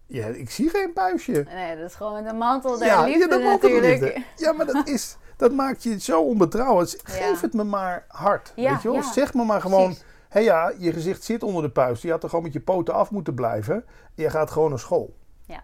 [0.05, 1.45] Ja, ik zie geen puistje.
[1.53, 4.01] Nee, dat is gewoon de mantel der Ja, liefde ja, maakt het natuurlijk.
[4.01, 4.23] liefde.
[4.35, 6.83] Ja, maar dat, is, dat maakt je zo onbetrouwbaar.
[6.83, 7.41] Dus Geef Ja.
[7.41, 8.53] het me maar hard.
[8.55, 9.03] Ja, weet je wel?
[9.03, 9.95] Zeg me maar gewoon...
[10.29, 12.01] Hé ja, je gezicht zit onder de puist.
[12.01, 13.85] Je had er gewoon met je poten af moeten blijven.
[14.15, 15.15] Je gaat gewoon naar school.
[15.45, 15.63] Ja.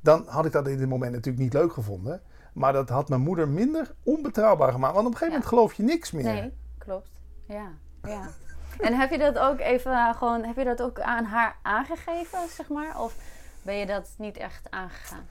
[0.00, 2.22] Dan had ik dat in dit moment natuurlijk niet leuk gevonden.
[2.52, 4.94] Maar dat had mijn moeder minder onbetrouwbaar gemaakt.
[4.94, 5.44] Want op een gegeven Ja.
[5.44, 6.24] moment geloof je niks meer.
[6.24, 7.10] Nee, klopt.
[7.44, 7.68] Ja,
[8.02, 8.28] ja.
[8.78, 12.38] En heb je dat ook even eh, gewoon, heb je dat ook aan haar aangegeven,
[12.48, 13.00] zeg maar?
[13.00, 13.14] Of
[13.62, 15.26] ben je dat niet echt aangegaan?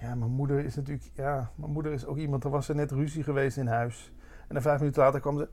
[0.00, 1.10] Ja, mijn moeder is natuurlijk...
[1.14, 2.44] Ja, mijn moeder is ook iemand...
[2.44, 4.12] Er was er net ruzie geweest in huis.
[4.48, 5.48] En dan vijf minuten later kwam ze...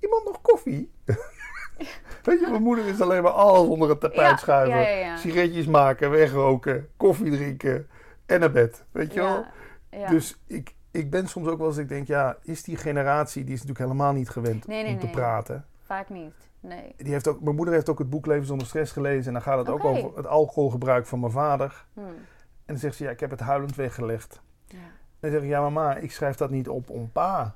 [0.00, 0.92] Iemand nog koffie?
[2.22, 4.80] Weet je, mijn moeder is alleen maar alles onder het tapijt Ja, schuiven.
[4.80, 5.16] ja, ja, ja.
[5.16, 7.88] Sigaretjes maken, wegroken, koffie drinken
[8.26, 8.84] en naar bed.
[8.92, 9.44] Weet je wel?
[9.90, 10.08] Ja.
[10.08, 11.76] Dus ik, ik ben soms ook wel eens...
[11.76, 13.44] Ik denk, ja, is die generatie...
[13.44, 15.14] Die is natuurlijk helemaal niet gewend Nee, nee, om te nee.
[15.14, 15.64] praten.
[15.82, 16.34] Vaak niet.
[16.60, 16.94] Nee.
[16.96, 19.26] Die heeft ook, mijn moeder heeft ook het boek Leven zonder stress gelezen.
[19.26, 21.84] En dan gaat het ook over het alcoholgebruik van mijn vader.
[21.94, 22.00] Hm.
[22.00, 24.40] En dan zegt ze, ja, ik heb het huilend weggelegd.
[24.66, 24.78] Ja.
[25.20, 27.54] Dan zeg ik, ja mama, ik schrijf dat niet op om pa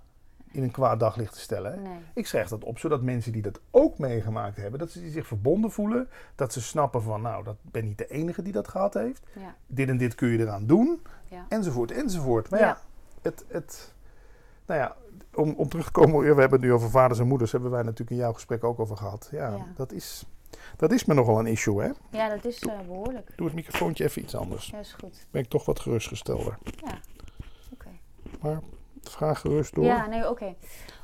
[0.54, 1.82] in een kwaad daglicht te stellen.
[1.82, 1.98] Nee.
[2.14, 5.70] Ik schrijf dat op zodat mensen die dat ook meegemaakt hebben, dat ze zich verbonden
[5.70, 6.08] voelen.
[6.34, 9.26] Dat ze snappen van, nou, dat ben niet de enige die dat gehad heeft.
[9.34, 9.54] Ja.
[9.66, 11.02] Dit en dit kun je eraan doen.
[11.34, 11.44] Ja.
[11.48, 12.50] Enzovoort, enzovoort.
[12.50, 12.78] Maar ja,
[13.22, 13.94] het, het,
[14.66, 14.96] nou ja,
[15.34, 17.82] om, om terug te komen, we hebben het nu over vaders en moeders, hebben wij
[17.82, 19.28] natuurlijk in jouw gesprek ook over gehad.
[19.30, 19.56] Ja.
[19.76, 20.24] Dat, is,
[20.76, 21.90] dat is me nogal een issue, hè.
[22.10, 23.32] ja, dat is eh, behoorlijk.
[23.36, 24.66] Doe het microfoontje even iets anders.
[24.66, 25.26] Ja, is goed.
[25.30, 26.58] Ben ik toch wat gerustgestelder.
[26.76, 26.98] Ja.
[27.72, 27.88] Oké.
[28.40, 28.60] Maar
[29.02, 29.84] vraag gerust door.
[29.84, 30.54] Ja, nee, oké.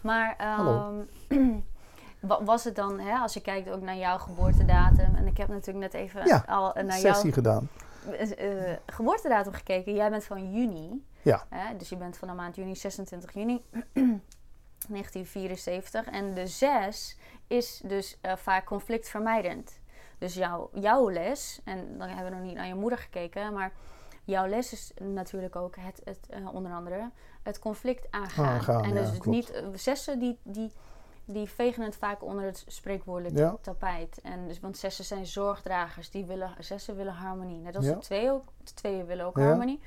[0.01, 1.05] Maar Hallo.
[1.29, 1.49] ehm,
[2.29, 5.49] wa- was het dan, hè, als je kijkt ook naar jouw geboortedatum, en ik heb
[5.49, 7.69] natuurlijk net even Ja, al naar Sessie jouw gedaan.
[8.07, 9.95] Eh, eh, geboortedatum gekeken.
[9.95, 11.07] Jij bent van juni.
[11.23, 11.47] Ja.
[11.49, 13.65] Hè, dus je bent van de maand juni, 26 juni
[14.89, 16.07] 1974.
[16.07, 19.81] En de 6 is dus eh, vaak conflictvermijdend.
[20.19, 23.73] Dus jouw, jouw les, en dan hebben we nog niet naar je moeder gekeken, maar
[24.25, 27.11] jouw les is natuurlijk ook het, het onder andere
[27.43, 28.47] het conflict aangaan.
[28.47, 29.27] Aangaan, en ja, dus klopt.
[29.27, 30.73] niet zessen die, die,
[31.33, 33.57] die vegen het vaak onder het spreekwoordelijk Ja.
[33.61, 34.21] tapijt.
[34.23, 37.61] En dus, want zessen zijn zorgdragers, die willen, zessen willen harmonie.
[37.61, 37.93] Net als Ja.
[37.93, 39.45] de twee ook, de tweeën willen ook Ja.
[39.45, 39.81] harmonie.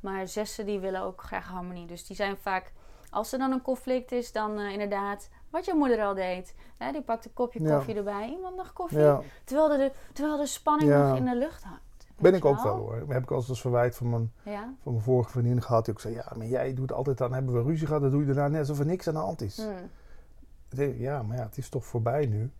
[0.00, 1.86] Maar zessen die willen ook graag harmonie.
[1.86, 2.72] Dus die zijn vaak,
[3.10, 6.54] als er dan een conflict is, dan eh, inderdaad, wat je moeder al deed.
[6.78, 8.28] Hè, die pakt een kopje koffie erbij.
[8.28, 8.98] Iemand nog koffie?
[9.44, 11.80] Terwijl, de, terwijl de spanning nog in de lucht hangt.
[12.18, 12.98] ben ik ook wel hoor.
[12.98, 14.74] Dat heb ik als als verwijt van mijn, Ja?
[14.82, 15.84] van mijn vorige vriendin gehad.
[15.84, 18.02] Die ook zei, ja, maar jij doet altijd dan hebben we ruzie gehad.
[18.02, 19.56] Dan doe je daarna net alsof er niks aan de hand is.
[19.56, 19.68] Hm.
[20.76, 22.50] Ja, maar ja, het is toch voorbij nu.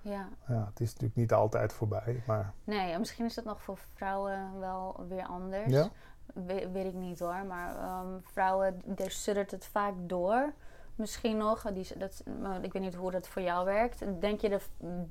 [0.00, 0.28] Ja.
[0.48, 3.78] Ja, het is natuurlijk niet altijd voorbij, maar Nee, en misschien is dat nog voor
[3.94, 5.72] vrouwen wel weer anders.
[5.72, 5.88] Ja.
[6.34, 7.44] We- weet ik niet hoor.
[7.48, 10.52] Maar ehm, vrouwen, daar suddert het vaak door.
[10.94, 11.62] Misschien nog.
[11.72, 12.22] Die, dat,
[12.62, 14.02] ik weet niet hoe dat voor jou werkt.
[14.20, 14.62] Denk je, er,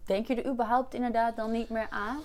[0.03, 2.17] denk je er überhaupt inderdaad dan niet meer aan?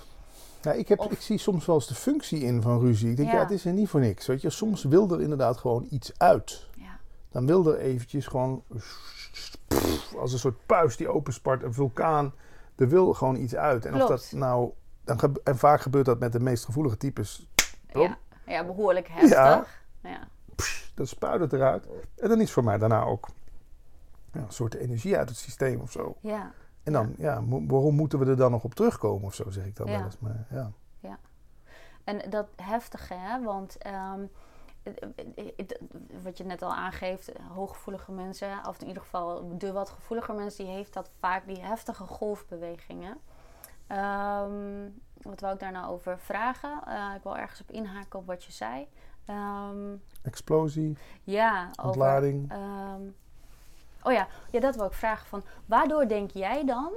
[0.63, 3.11] Ja, ik, heb, Of- ik zie soms wel eens de functie in van ruzie.
[3.11, 3.35] Ik denk, ja.
[3.35, 3.41] Ja.
[3.43, 4.27] het is er niet voor niks.
[4.27, 6.67] Weet je, soms wil er inderdaad gewoon iets uit.
[6.75, 6.99] Ja.
[7.31, 8.63] Dan wil er eventjes gewoon
[10.19, 12.33] als een soort puis die openspart, een vulkaan.
[12.77, 13.85] Er wil gewoon iets uit.
[13.85, 14.71] En of dat nou,
[15.05, 17.49] dan en vaak gebeurt dat met de meest gevoelige types.
[17.93, 18.19] Ja.
[18.47, 19.83] ja, behoorlijk heftig.
[20.03, 20.29] Ja.
[20.95, 21.87] Dan spuit het eruit.
[22.17, 23.29] En dan is voor mij daarna ook
[24.33, 26.17] ja, een soort energie uit het systeem of zo.
[26.21, 26.53] Ja.
[26.83, 29.65] En dan, ja, mo- waarom moeten we er dan nog op terugkomen of zo, zeg
[29.65, 29.97] ik dan Ja.
[29.97, 30.19] wel eens.
[30.19, 30.71] Maar ja,
[32.05, 33.43] En dat heftige, hè?
[33.43, 34.21] want ehm,
[36.23, 40.65] wat je net al aangeeft, hooggevoelige mensen, of in ieder geval de wat gevoeliger mensen,
[40.65, 43.19] die heeft dat vaak die heftige golfbewegingen.
[43.87, 44.89] Ehm,
[45.23, 46.81] wat wou ik daar nou over vragen?
[46.89, 48.89] Uh, ik wil ergens op inhaken op wat je zei.
[49.25, 50.97] Ehm, Explosie.
[51.25, 52.53] Ja, ontlading.
[52.53, 53.15] Over,
[54.03, 55.45] oh ja, ja, dat wil ik vragen van.
[55.67, 56.93] Waardoor denk jij dan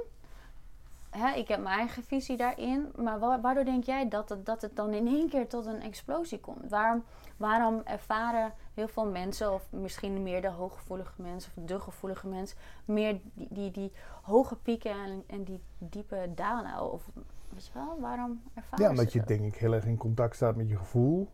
[1.18, 2.92] hè, ik heb mijn eigen visie daarin.
[2.96, 6.40] Maar waardoor denk jij dat het, dat het dan in één keer tot een explosie
[6.40, 6.70] komt?
[6.70, 7.04] Waarom,
[7.42, 12.56] waarom ervaren heel veel mensen, of misschien meer de hooggevoelige mensen of de gevoelige mensen,
[12.84, 16.92] meer die, die, die hoge pieken en, en die diepe dalen?
[16.92, 17.10] Of
[17.48, 20.56] weet je wel, waarom ervaren Ja, omdat je denk ik heel erg in contact staat
[20.56, 21.28] met je gevoel.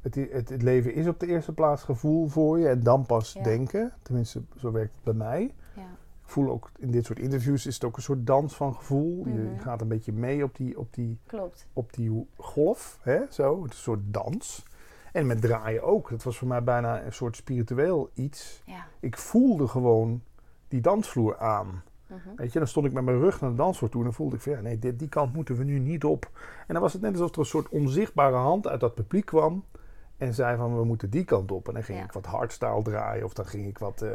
[0.00, 3.32] Het, het, het, leven is op de eerste plaats gevoel voor je en dan pas
[3.32, 3.92] denken.
[4.02, 5.54] Tenminste, zo werkt het bij mij.
[5.74, 5.88] Ja
[6.24, 9.28] voel ook in dit soort interviews is het ook een soort dans van gevoel.
[9.28, 9.58] je, mhm.
[9.58, 11.66] gaat een beetje mee op die, op die, Klopt.
[11.72, 12.98] Op die golf.
[13.02, 13.62] Hè, zo.
[13.62, 14.64] Het is een soort dans.
[15.14, 16.10] En met draaien ook.
[16.10, 18.62] Dat was voor mij bijna een soort spiritueel iets.
[18.66, 18.86] Ja.
[19.00, 20.22] Ik voelde gewoon
[20.68, 21.82] die dansvloer aan.
[22.06, 22.18] Mhm.
[22.36, 24.36] Weet je, dan stond ik met mijn rug naar de dansvloer toe en dan voelde
[24.36, 26.30] ik van ja, nee, dit, die kant moeten we nu niet op.
[26.66, 29.64] En dan was het net alsof er een soort onzichtbare hand uit dat publiek kwam
[30.16, 31.68] en zei van we moeten die kant op.
[31.68, 34.10] En dan ging ik wat hardstyle draaien of dan ging ik wat uh,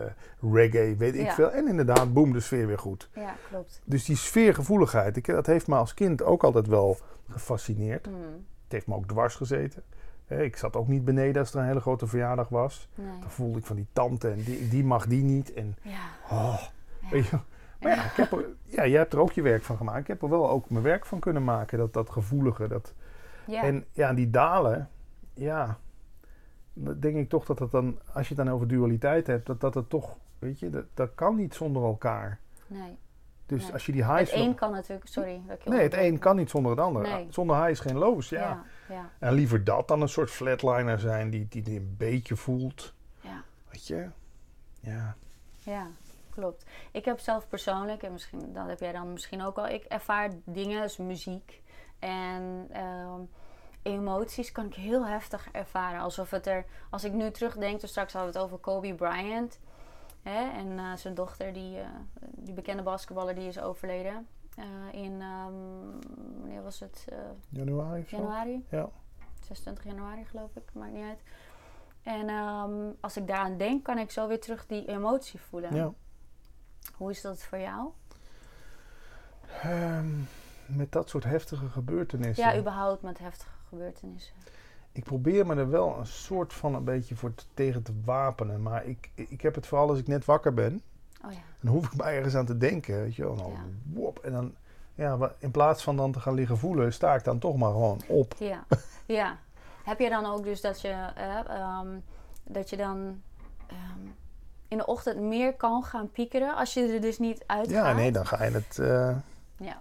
[0.54, 1.52] reggae, weet ik veel.
[1.52, 3.10] En inderdaad, boem, de sfeer weer goed.
[3.14, 3.82] Ja, klopt.
[3.86, 6.98] Dus die sfeergevoeligheid, ik, dat heeft me als kind ook altijd wel
[7.30, 8.08] gefascineerd.
[8.08, 8.16] Mm.
[8.64, 9.84] Het heeft me ook dwars gezeten.
[10.30, 12.90] Ik zat ook niet beneden als er een hele grote verjaardag was.
[12.96, 13.20] Nee.
[13.20, 15.54] Dan voelde ik van die tante en die, die mag die niet.
[15.54, 16.08] En, ja.
[16.30, 16.62] Oh,
[17.10, 17.38] Weet je,
[17.80, 20.00] maar ja, ik heb er, ja, jij hebt er ook je werk van gemaakt.
[20.00, 21.78] Ik heb er wel ook mijn werk van kunnen maken.
[21.78, 22.68] Dat, dat gevoelige.
[22.68, 22.94] Dat,
[23.46, 23.64] ja.
[23.64, 24.90] En ja, die dalen,
[25.34, 25.78] ja,
[26.74, 29.74] denk ik toch dat het dan, als je het dan over dualiteit hebt, dat, dat
[29.74, 32.40] het toch, weet je, dat, dat kan niet zonder elkaar.
[32.68, 32.98] Nee.
[33.46, 34.32] Dus als je die highs...
[34.32, 35.42] Het een kan natuurlijk, sorry.
[35.66, 37.26] nee, het een kan niet zonder het ander.
[37.30, 38.64] Zonder high is geen lows, ja.
[38.90, 39.10] Ja.
[39.20, 42.94] En liever dat dan een soort flatliner zijn die, die, die een beetje voelt.
[43.22, 43.44] Ja.
[43.70, 44.10] Weet je?
[44.80, 45.16] Ja.
[45.58, 45.88] Ja,
[46.30, 46.66] klopt.
[46.92, 50.30] Ik heb zelf persoonlijk, en misschien dat heb jij dan misschien ook al, ik ervaar
[50.46, 51.62] dingen als muziek
[52.00, 52.68] en...
[52.72, 53.22] Ehm,
[53.82, 56.00] emoties kan ik heel heftig ervaren.
[56.00, 59.60] Alsof het er, als ik nu terugdenk, dus straks hadden we het over Kobe Bryant.
[60.22, 61.86] Hè, en uh, zijn dochter, die, uh,
[62.20, 64.28] die bekende basketballer, die is overleden.
[64.60, 66.00] Uh, in, um,
[66.40, 67.06] wanneer was het?
[67.50, 68.06] januari.
[68.08, 68.66] Januari?
[68.70, 68.90] Ja.
[69.40, 71.24] 26 januari geloof ik, maakt niet uit.
[72.04, 75.76] En um, als ik daaraan denk, kan ik zo weer terug die emotie voelen.
[75.76, 75.94] Ja.
[76.96, 77.90] Hoe is dat voor jou?
[79.66, 80.28] Um,
[80.66, 82.46] met dat soort heftige gebeurtenissen.
[82.46, 84.36] Ja, überhaupt met heftige gebeurtenissen.
[84.92, 88.62] Ik probeer me er wel een soort van een beetje voor tegen te wapenen.
[88.62, 90.82] Maar ik, ik heb het vooral als ik net wakker ben.
[91.26, 91.40] Oh ja.
[91.60, 93.02] Dan hoef ik maar ergens aan te denken.
[93.02, 93.54] Weet je wel.
[93.94, 94.56] Wop, en dan,
[94.96, 98.02] ja, in plaats van dan te gaan liggen voelen, sta ik dan toch maar gewoon
[98.08, 98.36] op.
[98.38, 98.66] Ja,
[99.06, 99.38] ja.
[99.84, 102.04] Heb je dan ook dus dat je, uh, um,
[102.44, 102.98] dat je dan
[103.72, 104.16] um,
[104.68, 108.12] in de ochtend meer kan gaan piekeren als je er dus niet uit Ja, nee,
[108.12, 108.78] dan ga je het...
[108.82, 109.16] Uh,
[109.58, 109.78] ja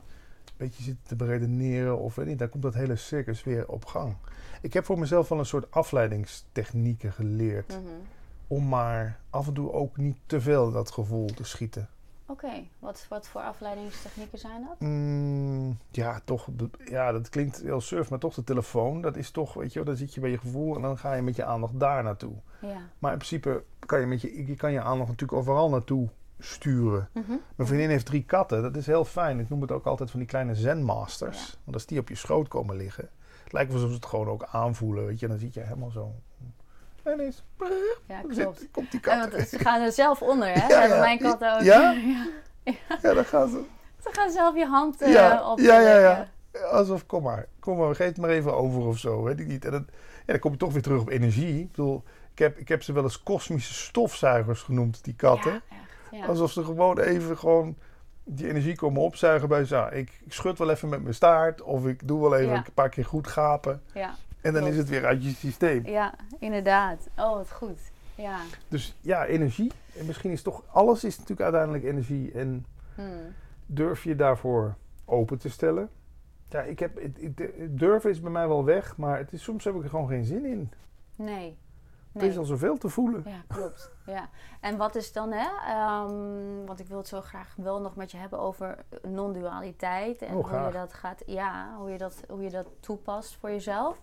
[0.58, 4.16] beetje zitten te beredeneren of weet niet, dan komt dat hele circus weer op gang.
[4.60, 7.68] Ik heb voor mezelf wel een soort afleidingstechnieken geleerd.
[7.68, 7.94] Mhm.
[8.48, 11.88] Om maar af en toe ook niet te veel dat gevoel te schieten.
[12.26, 14.80] Oké, wat, wat voor afleidingstechnieken zijn dat?
[14.80, 16.48] Mm, ja, toch,
[16.84, 19.00] ja, dat klinkt heel surf, maar toch de telefoon.
[19.00, 21.22] Dat is toch, weet je dan zit je bij je gevoel en dan ga je
[21.22, 22.34] met je aandacht daar naartoe.
[22.60, 22.80] Ja.
[22.98, 26.08] Maar in principe kan je, met je, je kan je aandacht natuurlijk overal naartoe
[26.38, 27.08] sturen.
[27.12, 27.36] Mhm.
[27.56, 28.62] Mijn vriendin heeft drie katten.
[28.62, 29.40] Dat is heel fijn.
[29.40, 31.58] Ik noem het ook altijd van die kleine zenmasters.
[31.64, 33.08] Want als die op je schoot komen liggen...
[33.44, 35.06] Het lijkt alsof ze het gewoon ook aanvoelen.
[35.06, 36.14] Weet je, dan zit je helemaal zo...
[37.08, 37.44] En ineens...
[38.06, 38.58] Ja, klopt.
[38.58, 39.32] Zit, komt die kat.
[39.32, 40.68] Ja, ze gaan er zelf onder, hè?
[40.74, 41.00] Ja, ja.
[41.00, 41.62] Mijn katten ook.
[41.62, 41.94] Ja?
[43.02, 43.14] ja?
[43.14, 43.62] Dan gaan ze...
[44.02, 45.58] Ze gaan zelf je hand uh, ja, op.
[45.58, 46.28] Ja, ja, ja.
[46.70, 47.46] Alsof, kom maar.
[47.60, 49.22] Kom maar, geef het maar even over of zo.
[49.22, 49.64] Weet ik niet.
[49.64, 49.86] En dan,
[50.26, 51.60] ja, dan kom je toch weer terug op energie.
[51.60, 52.02] Ik bedoel...
[52.32, 55.52] Ik heb, ik heb ze wel eens kosmische stofzuigers genoemd, die katten.
[55.52, 56.26] Ja, ja.
[56.26, 57.76] Alsof ze gewoon even gewoon
[58.24, 59.86] die energie komen opzuigen bij zo.
[59.86, 62.88] Ik, ik schud wel even met mijn staart of ik doe wel even een paar
[62.88, 63.82] keer goed gapen.
[63.94, 64.14] Ja,
[64.48, 64.76] En dan klopt.
[64.76, 65.86] is het weer uit je systeem.
[65.86, 67.08] ja, inderdaad.
[67.16, 67.80] Oh, wat goed.
[68.14, 68.38] Ja.
[68.68, 69.72] Dus ja, energie.
[69.98, 72.32] En misschien is toch alles is natuurlijk uiteindelijk energie.
[72.32, 73.34] En Hmm.
[73.66, 75.90] durf je daarvoor open te stellen.
[76.48, 79.42] Ja, ik heb, het, het- het durven is bij mij wel weg, maar het is,
[79.42, 80.72] soms heb ik er gewoon geen zin in.
[81.14, 81.58] Nee.
[82.12, 82.28] Er Nee.
[82.30, 83.22] is al zoveel te voelen.
[83.26, 83.90] Ja, klopt.
[84.06, 84.28] Ja.
[84.60, 85.48] En wat is dan, hè?
[85.66, 90.22] ehm, want ik wil het zo graag wel nog met je hebben over non-dualiteit.
[90.22, 93.50] En Oh, hoe je dat gaat, ja, hoe je dat, hoe je dat toepast voor
[93.50, 94.00] jezelf.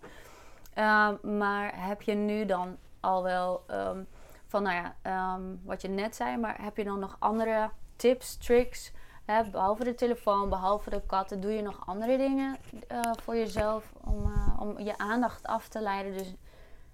[0.76, 4.04] Ehm, maar heb je nu dan al wel ehm,
[4.48, 8.38] van, nou ja, ehm, wat je net zei, maar heb je dan nog andere tips,
[8.38, 8.92] tricks?
[9.26, 12.58] Hè, behalve de telefoon, behalve de katten, doe je nog andere dingen
[12.88, 16.18] eh, voor jezelf om, eh, om je aandacht af te leiden?
[16.18, 16.36] Dus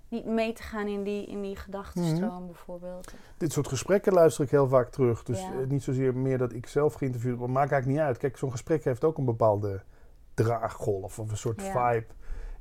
[0.07, 3.13] niet mee te gaan in die, in die gedachtenstroom bijvoorbeeld.
[3.37, 5.23] Dit soort gesprekken luister ik heel vaak terug.
[5.23, 5.51] Dus Ja.
[5.51, 7.51] eh, niet zozeer meer dat ik zelf geïnterviewd word.
[7.51, 8.17] Maakt eigenlijk niet uit.
[8.17, 9.83] Kijk, zo'n gesprek heeft ook een bepaalde
[10.33, 11.91] draaggolf of een soort Ja.
[11.93, 12.07] vibe.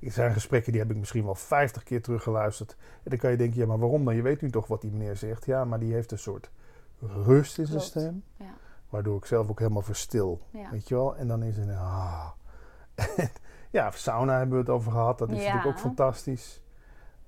[0.00, 2.76] Er zijn gesprekken die heb ik misschien wel 50 keer teruggeluisterd.
[3.02, 4.14] En dan kan je denken, ja, maar waarom dan?
[4.16, 5.44] Je weet nu toch wat die meneer zegt.
[5.46, 6.50] Ja, maar die heeft een soort
[7.00, 8.22] rust in zijn stem.
[8.36, 8.54] Ja.
[8.88, 10.40] Waardoor ik zelf ook helemaal verstil.
[10.50, 10.70] Ja.
[10.70, 11.16] Weet je wel?
[11.16, 11.68] En dan is het...
[11.68, 12.28] Ah.
[13.70, 15.18] ja, sauna hebben we het over gehad.
[15.18, 15.42] Dat is Ja.
[15.44, 16.62] natuurlijk ook fantastisch.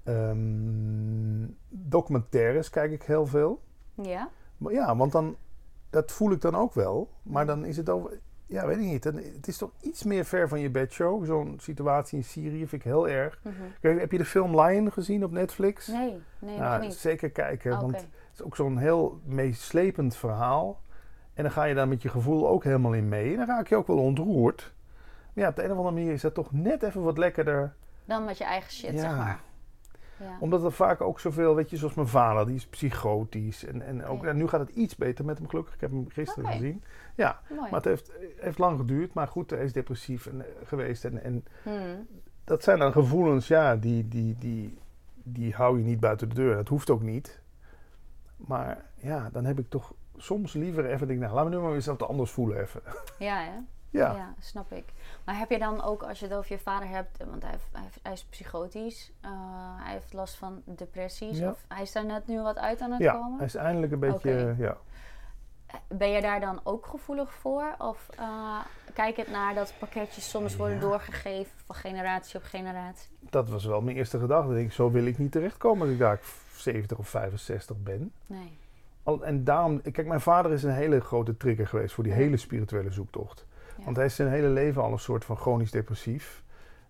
[0.03, 3.61] Ehm, documentaires kijk ik heel veel.
[3.95, 4.29] Ja?
[4.57, 5.37] Maar ja, want dan...
[5.91, 7.11] Dat voel ik dan ook wel.
[7.23, 8.21] Maar dan is het over...
[8.53, 9.05] Ja, weet ik niet.
[9.05, 11.25] Het is toch iets meer ver van je bedshow.
[11.27, 13.41] Zo'n situatie in Syrië vind ik heel erg.
[13.43, 13.55] Mhm.
[13.81, 15.87] Kijk, heb je de film Lion gezien op Netflix?
[15.87, 16.95] Nee, nee, nog niet.
[16.95, 17.73] zeker kijken.
[17.73, 17.81] Oké.
[17.81, 20.81] Want het is ook zo'n heel meeslepend verhaal.
[21.35, 23.31] En dan ga je daar met je gevoel ook helemaal in mee.
[23.31, 24.73] En dan raak je ook wel ontroerd.
[25.33, 27.75] Maar ja, op de een of andere manier is dat toch net even wat lekkerder.
[28.05, 28.99] Dan met je eigen shit, Ja.
[29.01, 29.41] zeg maar.
[30.23, 30.37] Ja.
[30.41, 33.65] Omdat er vaak ook zoveel, weet je, zoals mijn vader, die is psychotisch.
[33.65, 34.29] En, en ook, Ja.
[34.29, 35.75] ja, nu gaat het iets beter met hem gelukkig.
[35.75, 36.83] Ik heb hem gisteren gezien.
[37.15, 37.61] Ja, Mooi.
[37.61, 39.15] maar het heeft, heeft lang geduurd.
[39.15, 41.05] Maar goed, hij is depressief en, eh, geweest.
[41.05, 42.07] En, en Hmm.
[42.45, 44.79] dat zijn dan gevoelens, ja, die, die, die,
[45.23, 46.55] die hou je niet buiten de deur.
[46.55, 47.41] Dat hoeft ook niet.
[48.37, 51.75] Maar ja, dan heb ik toch soms liever even denk, nou, laat me nu maar
[51.75, 52.81] eens wat anders voelen even.
[53.19, 53.59] Ja, hè?
[53.91, 54.85] Ja, snap ik.
[55.25, 57.67] Maar heb je dan ook, als je het over je vader hebt, want hij, heeft,
[57.73, 59.31] hij, heeft- hij is psychotisch, eh,
[59.77, 61.51] hij heeft last van depressies, Ja.
[61.51, 63.37] of hij is daar net nu wat uit aan het ja komen?
[63.37, 64.55] hij is eindelijk een beetje, Oké.
[64.59, 64.77] ja.
[65.89, 67.75] Ben je daar dan ook gevoelig voor?
[67.79, 68.59] Of eh,
[68.95, 70.83] kijk het naar dat pakketjes soms worden Ja.
[70.83, 73.11] doorgegeven van generatie op generatie?
[73.21, 74.51] Dat was wel mijn eerste gedachte.
[74.51, 76.21] Ik denk, zo wil ik niet terechtkomen als ik daar
[76.57, 78.13] 70 of 65 ben.
[78.27, 78.59] Nee.
[79.03, 82.19] Al, en daarom, kijk, mijn vader is een hele grote trigger geweest voor die Ja.
[82.19, 83.47] hele spirituele zoektocht.
[83.77, 83.85] Ja.
[83.85, 86.43] Want hij is zijn hele leven al een soort van chronisch depressief.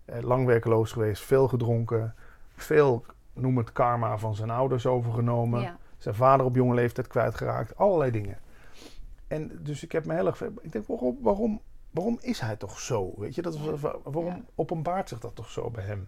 [0.05, 2.15] Eh, lang werkeloos geweest, veel gedronken.
[2.55, 5.61] Veel, noem het karma, van zijn ouders overgenomen.
[5.61, 5.77] Ja.
[5.97, 7.77] Zijn vader op jonge leeftijd kwijtgeraakt.
[7.77, 8.37] Allerlei dingen.
[9.27, 10.41] En dus ik heb me heel erg...
[10.41, 13.13] Ik denk, waarom, waarom, waarom is hij toch zo?
[13.17, 13.57] Weet je, dat,
[14.03, 16.07] waarom openbaart zich dat toch zo bij hem?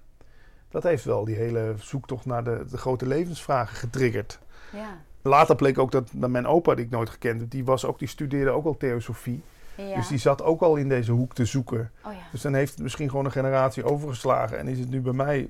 [0.70, 4.40] Dat heeft wel die hele zoektocht naar de, de grote levensvragen getriggerd.
[4.72, 4.98] Ja.
[5.22, 8.00] Later bleek ook dat, dat mijn opa, die ik nooit gekend heb, die, was ook,
[8.00, 9.44] die studeerde ook al theosofie.
[9.78, 9.96] Ja.
[9.96, 11.92] Dus die zat ook al in deze hoek te zoeken.
[12.06, 12.20] Oh ja.
[12.32, 14.58] Dus dan heeft het misschien gewoon een generatie overgeslagen.
[14.58, 15.50] En is het nu bij mij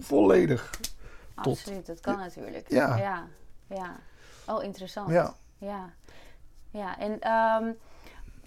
[0.00, 0.70] volledig.
[0.70, 0.94] tot-
[1.34, 2.70] Absoluut, dat kan natuurlijk.
[2.70, 2.96] Ja.
[2.96, 3.26] ja.
[3.66, 3.96] Ja.
[4.46, 5.10] Oh, interessant.
[5.10, 5.90] Ja, Ja,
[6.70, 6.98] ja.
[6.98, 7.72] En, ehm,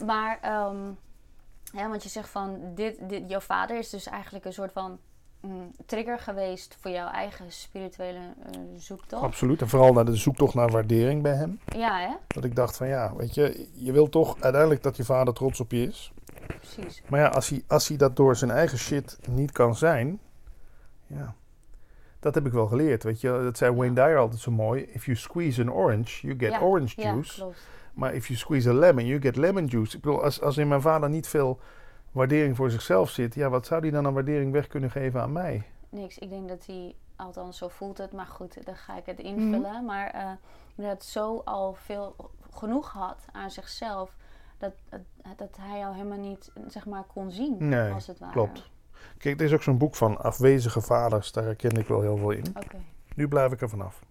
[0.06, 0.78] maar, ehm,
[1.64, 5.00] ja, want je zegt van, dit, dit, jouw vader is dus eigenlijk een soort van
[5.86, 9.24] trigger geweest voor jouw eigen spirituele eh, zoektocht.
[9.24, 9.62] absoluut.
[9.62, 11.60] En vooral naar de zoektocht naar waardering bij hem.
[11.66, 12.14] Ja, hè?
[12.28, 15.60] Dat ik dacht van ja, weet je, je wil toch uiteindelijk dat je vader trots
[15.60, 16.12] op je is.
[16.48, 17.02] Precies.
[17.10, 20.20] Maar ja, als hij, als hij dat door zijn eigen shit niet kan zijn,
[21.08, 21.36] ja,
[22.20, 23.04] dat heb ik wel geleerd.
[23.04, 24.82] Weet je, dat zei Wayne Dyer altijd zo mooi.
[24.84, 27.36] If you squeeze an orange, you get Ja, orange Ja, juice.
[27.36, 27.68] klopt.
[27.94, 29.96] Maar if you squeeze a lemon, you get lemon juice.
[29.96, 31.60] Ik bedoel, als, als in mijn vader niet veel
[32.14, 35.32] waardering voor zichzelf zit, ja, wat zou hij dan aan waardering weg kunnen geven aan
[35.32, 35.64] mij?
[35.90, 36.18] Niks.
[36.18, 39.86] Ik denk dat hij, althans zo voelt het, maar goed, dan ga ik het invullen.
[39.86, 40.32] Maar eh
[40.76, 42.16] dat zo al veel
[42.52, 44.16] genoeg had aan zichzelf,
[44.58, 45.02] dat, dat,
[45.38, 48.32] dat hij jou helemaal niet, zeg maar, kon zien, Nee, als het ware.
[48.32, 48.70] klopt.
[49.18, 52.32] Kijk, er is ook zo'n boek van afwezige vaders, daar herken ik wel heel veel
[52.32, 52.46] in.
[52.64, 52.78] Oké.
[53.16, 54.04] Nu blijf ik er vanaf.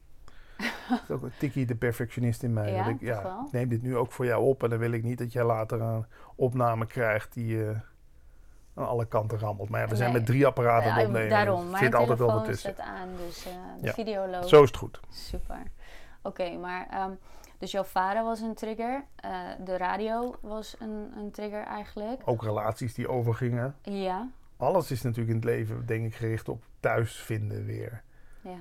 [0.88, 2.72] Dat is ook een tikkie de perfectionist in mij.
[2.72, 3.44] Ja, ik, toch wel?
[3.46, 5.44] ik neem dit nu ook voor jou op en dan wil ik niet dat jij
[5.44, 7.78] later een opname krijgt die eh,
[8.74, 9.68] aan alle kanten rammelt.
[9.68, 10.18] Maar ja, we zijn Nee.
[10.18, 11.28] met drie apparaten Ja, opnemen.
[11.28, 12.78] Daarom, er mijn zit altijd wel wat tussen.
[12.78, 13.92] aan, dus eh, de Ja.
[13.92, 14.48] video loopt.
[14.48, 15.00] Zo is het goed.
[15.08, 15.62] Super.
[16.22, 17.10] Oké, maar ehm,
[17.58, 19.04] dus jouw vader was een trigger.
[19.16, 19.30] eh,
[19.64, 22.22] de radio was een, een trigger eigenlijk.
[22.24, 23.74] Ook relaties die overgingen.
[23.82, 28.02] Ja, Alles is natuurlijk in het leven, denk ik, gericht op thuis vinden weer.
[28.40, 28.58] ja.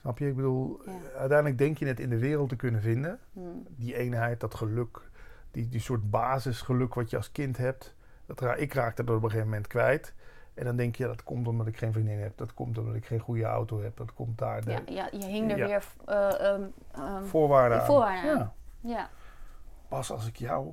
[0.00, 0.28] Snap je?
[0.28, 0.92] Ik bedoel, Ja.
[1.18, 3.18] uiteindelijk denk je het in de wereld te kunnen vinden.
[3.32, 3.40] Hm.
[3.68, 5.00] Die eenheid, dat geluk,
[5.50, 7.94] die, die soort basisgeluk wat je als kind hebt.
[8.30, 10.14] Dat ra ik raakte dat op een gegeven moment kwijt.
[10.54, 12.36] En dan denk je, dat komt omdat ik geen vriendin heb.
[12.36, 13.96] Dat komt omdat ik geen goede auto heb.
[13.96, 15.66] Dat komt daar de ja, ja, je hing er Ja.
[15.66, 16.62] weer eh, ehm,
[16.92, 17.86] ehm, voorwaarden aan.
[17.86, 18.52] voorwaarden aan.
[18.80, 18.90] Ja.
[18.90, 19.08] ja.
[19.88, 20.72] Pas als ik jou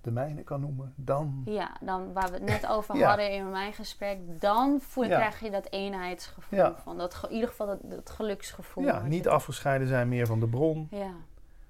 [0.00, 1.42] de mijne kan noemen, dan...
[1.44, 3.08] ja, dan waar we het net over Ja.
[3.08, 5.16] hadden in mijn gesprek, dan voel, Ja.
[5.16, 6.58] krijg je dat eenheidsgevoel.
[6.58, 6.74] Ja.
[6.82, 8.84] Van dat, in ieder geval dat, dat geluksgevoel.
[8.84, 10.88] Ja, niet afgescheiden zijn meer van de bron.
[10.90, 11.10] Ja,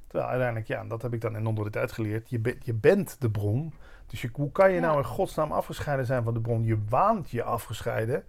[0.06, 2.30] Terwijl uiteindelijk, ja, dat heb ik dan in onder de tijd geleerd.
[2.30, 3.74] Je, bent je bent de bron.
[4.08, 4.80] Dus je, hoe kan je Ja.
[4.80, 6.64] nou in godsnaam afgescheiden zijn van de bron?
[6.64, 8.24] Je waant je afgescheiden.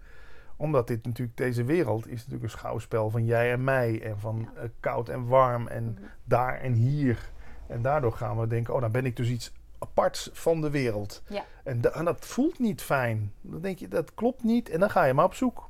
[0.56, 4.02] Omdat dit natuurlijk, deze wereld is natuurlijk een schouwspel van jij en mij.
[4.02, 4.60] En van Ja.
[4.60, 6.02] eh, koud en warm en Mhm.
[6.24, 7.30] daar en hier.
[7.66, 11.22] En daardoor gaan we denken, oh, dan ben ik dus iets aparts van de wereld.
[11.28, 11.44] Ja.
[11.64, 13.32] En, da- en dat voelt niet fijn.
[13.40, 14.68] Dan denk je, dat klopt niet.
[14.68, 15.68] En dan ga je maar op zoek.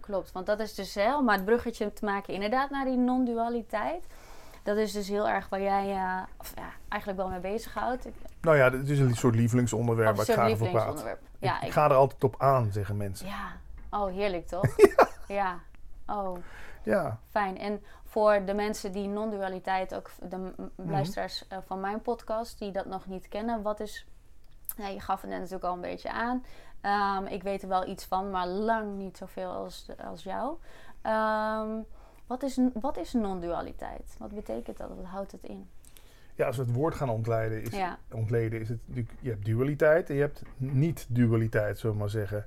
[0.00, 0.32] klopt.
[0.32, 4.06] Want dat is dus hè, om maar het bruggetje te maken inderdaad naar die non-dualiteit.
[4.64, 8.06] Dat is dus heel erg waar jij uh, of, ja, eigenlijk wel mee bezighoudt.
[8.40, 10.70] Nou ja, het is een soort lievelingsonderwerp waar ik graag over praat.
[10.72, 11.20] lievelingsonderwerp.
[11.38, 13.26] Ja, ik ik- ga er altijd op aan, zeggen mensen.
[13.26, 13.52] ja.
[13.90, 14.76] Oh, heerlijk toch?
[15.28, 15.58] ja.
[16.06, 16.36] Oh,
[16.82, 17.58] Ja, fijn.
[17.58, 20.90] En voor de mensen die non-dualiteit, ook de m- Mhm.
[20.90, 24.06] luisteraars eh, van mijn podcast, die dat nog niet kennen, wat is.
[24.76, 26.44] Nou, je gaf het net natuurlijk al een beetje aan.
[26.80, 30.56] Ehm, ik weet er wel iets van, maar lang niet zoveel als, als jou.
[31.02, 31.68] Ehm,
[32.26, 34.16] wat is, wat is non-dualiteit?
[34.18, 34.88] Wat betekent dat?
[34.88, 35.68] Wat houdt het in?
[36.36, 37.98] ja als we het woord gaan ontleiden, is, Ja.
[38.12, 42.46] ontleden, is het natuurlijk, je hebt dualiteit en je hebt niet-dualiteit, zullen we maar zeggen.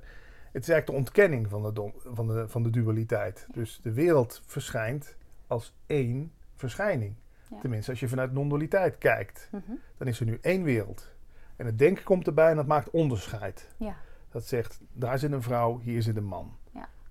[0.52, 3.46] Het is eigenlijk de ontkenning van de, van de, van de dualiteit.
[3.52, 7.14] Dus de wereld verschijnt als één verschijning.
[7.50, 7.60] Ja.
[7.60, 9.72] Tenminste, als je vanuit non-dualiteit kijkt, Mhm.
[9.96, 11.10] dan is er nu één wereld.
[11.56, 13.68] En het denken komt erbij en dat maakt onderscheid.
[13.76, 13.96] Ja.
[14.30, 16.56] Dat zegt, daar zit een vrouw, hier zit een man.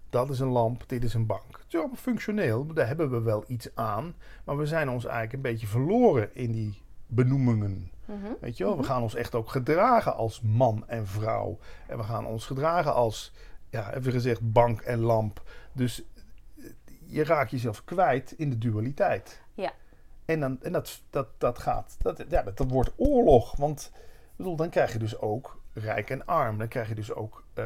[0.10, 1.58] Dat is een lamp, dit is een bank.
[1.58, 4.16] Het is allemaal functioneel, daar hebben we wel iets aan.
[4.44, 7.92] Maar we zijn ons eigenlijk een beetje verloren in die benoemingen.
[8.06, 8.32] Mhm.
[8.40, 11.58] Weet je wel, we gaan ons echt ook gedragen als man en vrouw.
[11.88, 13.34] En we gaan ons gedragen als,
[13.70, 15.42] ja, even gezegd, bank en lamp.
[15.74, 16.04] Dus
[16.58, 16.64] eh,
[17.06, 19.42] je raakt jezelf kwijt in de dualiteit.
[19.54, 19.72] Ja.
[20.26, 23.56] En, dan, en dat, dat, dat gaat, dat, ja, dat, dat wordt oorlog.
[23.56, 23.92] Want
[24.36, 26.58] bedoel, dan krijg je dus ook rijk en arm.
[26.58, 27.66] Dan krijg je dus ook, eh,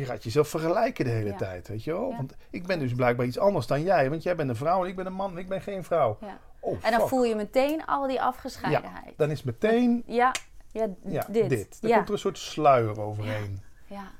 [0.00, 1.36] je gaat jezelf vergelijken de hele Ja.
[1.36, 2.10] tijd, weet je wel.
[2.10, 2.16] Ja.
[2.16, 4.10] Want ik ben dus blijkbaar iets anders dan jij.
[4.10, 6.16] Want jij bent een vrouw en ik ben een man en ik ben geen vrouw.
[6.20, 6.38] Ja.
[6.60, 7.08] Oh, En dan fuck.
[7.08, 9.12] voel je meteen al die afgescheidenheid.
[9.16, 10.32] Dan is meteen Ja,
[10.72, 11.48] ja, ja, dit.
[11.48, 11.78] dit.
[11.80, 13.60] Komt er een soort sluier overheen.
[13.86, 14.10] ja.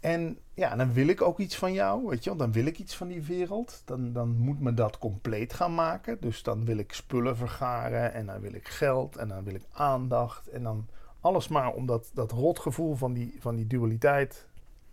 [0.00, 2.38] En ja, dan wil ik ook iets van jou, weet je wel.
[2.38, 3.82] Dan wil ik iets van die wereld.
[3.84, 6.16] Dan, dan moet me dat compleet gaan maken.
[6.20, 9.62] Dus dan wil ik spullen vergaren en dan wil ik geld en dan wil ik
[9.72, 10.48] aandacht.
[10.48, 10.86] En dan
[11.20, 14.46] alles maar om dat, dat rotgevoel van die, van die dualiteit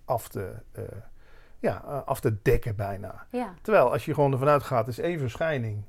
[0.05, 0.83] af te, eh,
[1.59, 3.25] ja, eh, af te dekken bijna.
[3.29, 3.53] ja.
[3.61, 5.83] Terwijl als je gewoon ervan uitgaat, is één verschijning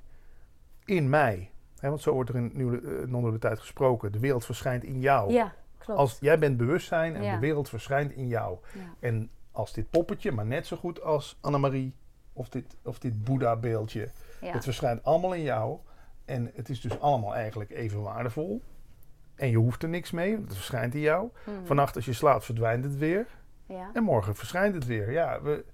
[0.85, 1.51] in mij.
[1.79, 4.13] Hè, want zo wordt er in nieuwe uh, non-dualiteit gesproken.
[4.13, 5.33] De wereld verschijnt in jou.
[5.33, 6.01] Ja, klopt.
[6.01, 7.35] Als jij bent bewustzijn en Ja.
[7.35, 8.59] de wereld verschijnt in jou.
[8.75, 8.81] Ja.
[9.01, 11.95] En als dit poppetje, maar net zo goed als Annemarie
[12.33, 14.09] of dit, of dit Boeddha-beeldje,
[14.41, 15.79] het verschijnt allemaal in jou.
[16.25, 18.63] En het is dus allemaal eigenlijk even waardevol.
[19.35, 21.29] En je hoeft er niks mee, want het verschijnt in jou.
[21.47, 21.65] Mhm.
[21.65, 23.27] Vannacht als je slaapt verdwijnt het weer.
[23.67, 23.91] Ja.
[23.93, 25.13] En morgen verschijnt het weer.
[25.13, 25.65] Ja, we,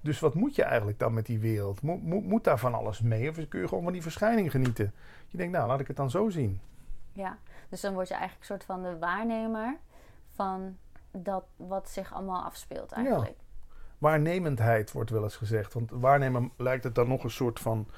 [0.00, 1.82] dus wat moet je eigenlijk dan met die wereld?
[1.82, 3.28] Moet, moet, moet daar van alles mee?
[3.28, 4.92] Of kun je gewoon van die verschijning genieten?
[5.28, 6.60] Je denkt, nou, laat ik het dan zo zien.
[7.12, 7.38] ja.
[7.68, 9.76] Dus dan word je eigenlijk een soort van de waarnemer
[10.34, 10.76] van
[11.10, 13.36] dat wat zich allemaal afspeelt eigenlijk.
[13.98, 15.72] Waarnemendheid wordt wel eens gezegd.
[15.72, 17.88] Want waarnemen lijkt het dan nog een soort van,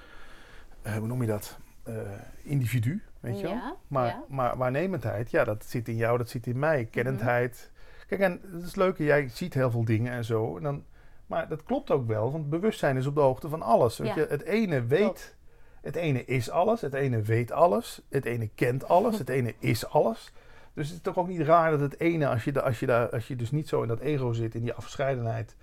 [0.82, 1.58] eh, hoe noem je dat?
[1.82, 1.94] Eh,
[2.42, 3.78] individu, weet je wel?
[3.88, 4.24] Maar, ja.
[4.28, 6.84] maar waarnemendheid, ja, dat zit in jou, dat zit in mij.
[6.84, 7.70] Kennendheid.
[8.06, 10.56] Kijk, en het is leuk, jij ziet heel veel dingen en zo.
[10.56, 10.84] En dan,
[11.26, 13.98] maar dat klopt ook wel, want bewustzijn is op de hoogte van alles.
[13.98, 14.20] Weet Ja.
[14.20, 14.26] je?
[14.28, 15.36] Het ene weet, Klopt.
[15.80, 19.86] het ene is alles, het ene weet alles, het ene kent alles, het ene is
[19.88, 20.32] alles.
[20.72, 23.10] Dus het is toch ook niet raar dat het ene, als je, als je, daar,
[23.10, 25.56] als je dus niet zo in dat ego zit, in die afgescheidenheid,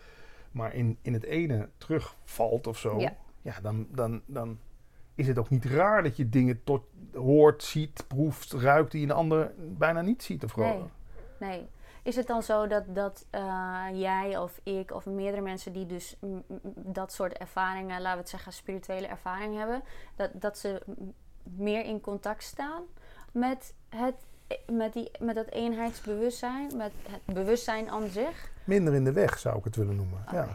[0.51, 3.15] maar in, in het ene terugvalt of zo, Ja.
[3.41, 4.60] ja, dan, dan, dan
[5.15, 9.12] is het ook niet raar dat je dingen tot, hoort, ziet, proeft, ruikt die een
[9.12, 10.67] ander bijna niet ziet of Nee.
[10.71, 10.89] gewoon.
[11.39, 11.67] Nee.
[12.03, 16.17] Is het dan zo dat, dat eh, jij of ik of meerdere mensen die dus
[16.75, 19.81] dat soort ervaringen, laten we het zeggen spirituele ervaring hebben,
[20.15, 20.81] dat, dat ze
[21.43, 22.83] meer in contact staan
[23.31, 24.15] met, het,
[24.71, 28.51] met, die, met dat eenheidsbewustzijn, met het bewustzijn aan zich?
[28.63, 30.23] Minder in de weg zou ik het willen noemen.
[30.31, 30.47] Ja.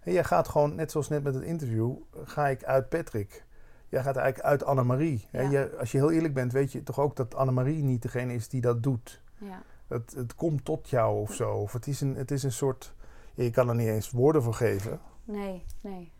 [0.00, 1.92] En jij gaat gewoon, net zoals net met het interview,
[2.24, 3.44] ga ik uit Patrick.
[3.88, 5.28] Jij gaat eigenlijk uit Annemarie.
[5.32, 5.40] Ja.
[5.40, 8.48] Je- als je heel eerlijk bent, weet je toch ook dat Annemarie niet degene is
[8.48, 9.20] die dat doet.
[9.38, 9.62] Ja.
[9.92, 11.52] Het, het komt tot jou of zo.
[11.54, 12.94] Of het is een, het is een soort.
[13.34, 15.00] je kan er niet eens woorden voor geven.
[15.24, 16.12] Nee, nee.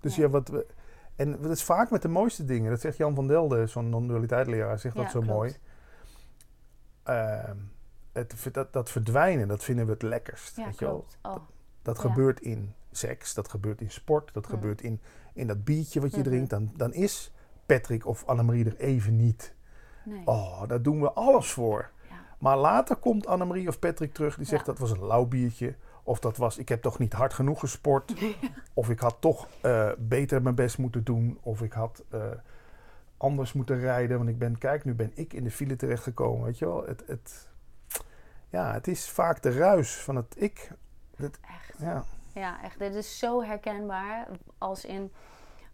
[0.00, 0.26] Dus Nee.
[0.26, 0.66] ja, wat we,
[1.16, 2.70] en dat is vaak met de mooiste dingen.
[2.70, 5.26] Dat zegt Jan van Delden, zo'n non-dualiteitleraar, zegt dat zo klopt.
[5.34, 5.54] mooi.
[7.02, 7.56] Ehm,
[8.12, 10.56] het, dat, dat verdwijnen, dat vinden we het lekkerst.
[10.56, 10.94] Ja, weet je wel?
[10.94, 11.18] klopt.
[11.22, 11.44] Oh,
[11.82, 12.02] Dat Ja.
[12.08, 14.50] gebeurt in seks, dat gebeurt in sport, dat Mm.
[14.50, 15.00] gebeurt in,
[15.34, 16.28] in dat biertje wat je Mhm.
[16.28, 16.50] drinkt.
[16.50, 17.32] Dan, dan is
[17.66, 19.54] Patrick of Annemarie er even niet.
[20.04, 20.26] nee.
[20.26, 21.90] Oh, daar doen we alles voor.
[22.40, 24.72] Maar later komt Annemarie of Patrick terug die zegt Ja.
[24.72, 25.74] dat was een lauw biertje.
[26.02, 28.14] Of dat was, ik heb toch niet hard genoeg gesport.
[28.74, 31.38] Of ik had toch eh, beter mijn best moeten doen.
[31.42, 32.20] Of ik had eh,
[33.16, 34.16] anders moeten rijden.
[34.16, 36.44] Want ik ben, kijk, nu ben ik in de file terechtgekomen.
[36.44, 36.84] Weet je wel?
[36.86, 37.48] Het, het,
[38.48, 40.70] ja, het is vaak de ruis van het ik.
[41.16, 41.80] Het, Echt.
[41.80, 42.04] ja.
[42.34, 42.78] Ja, echt.
[42.78, 44.28] Dit is zo herkenbaar.
[44.58, 45.12] Als in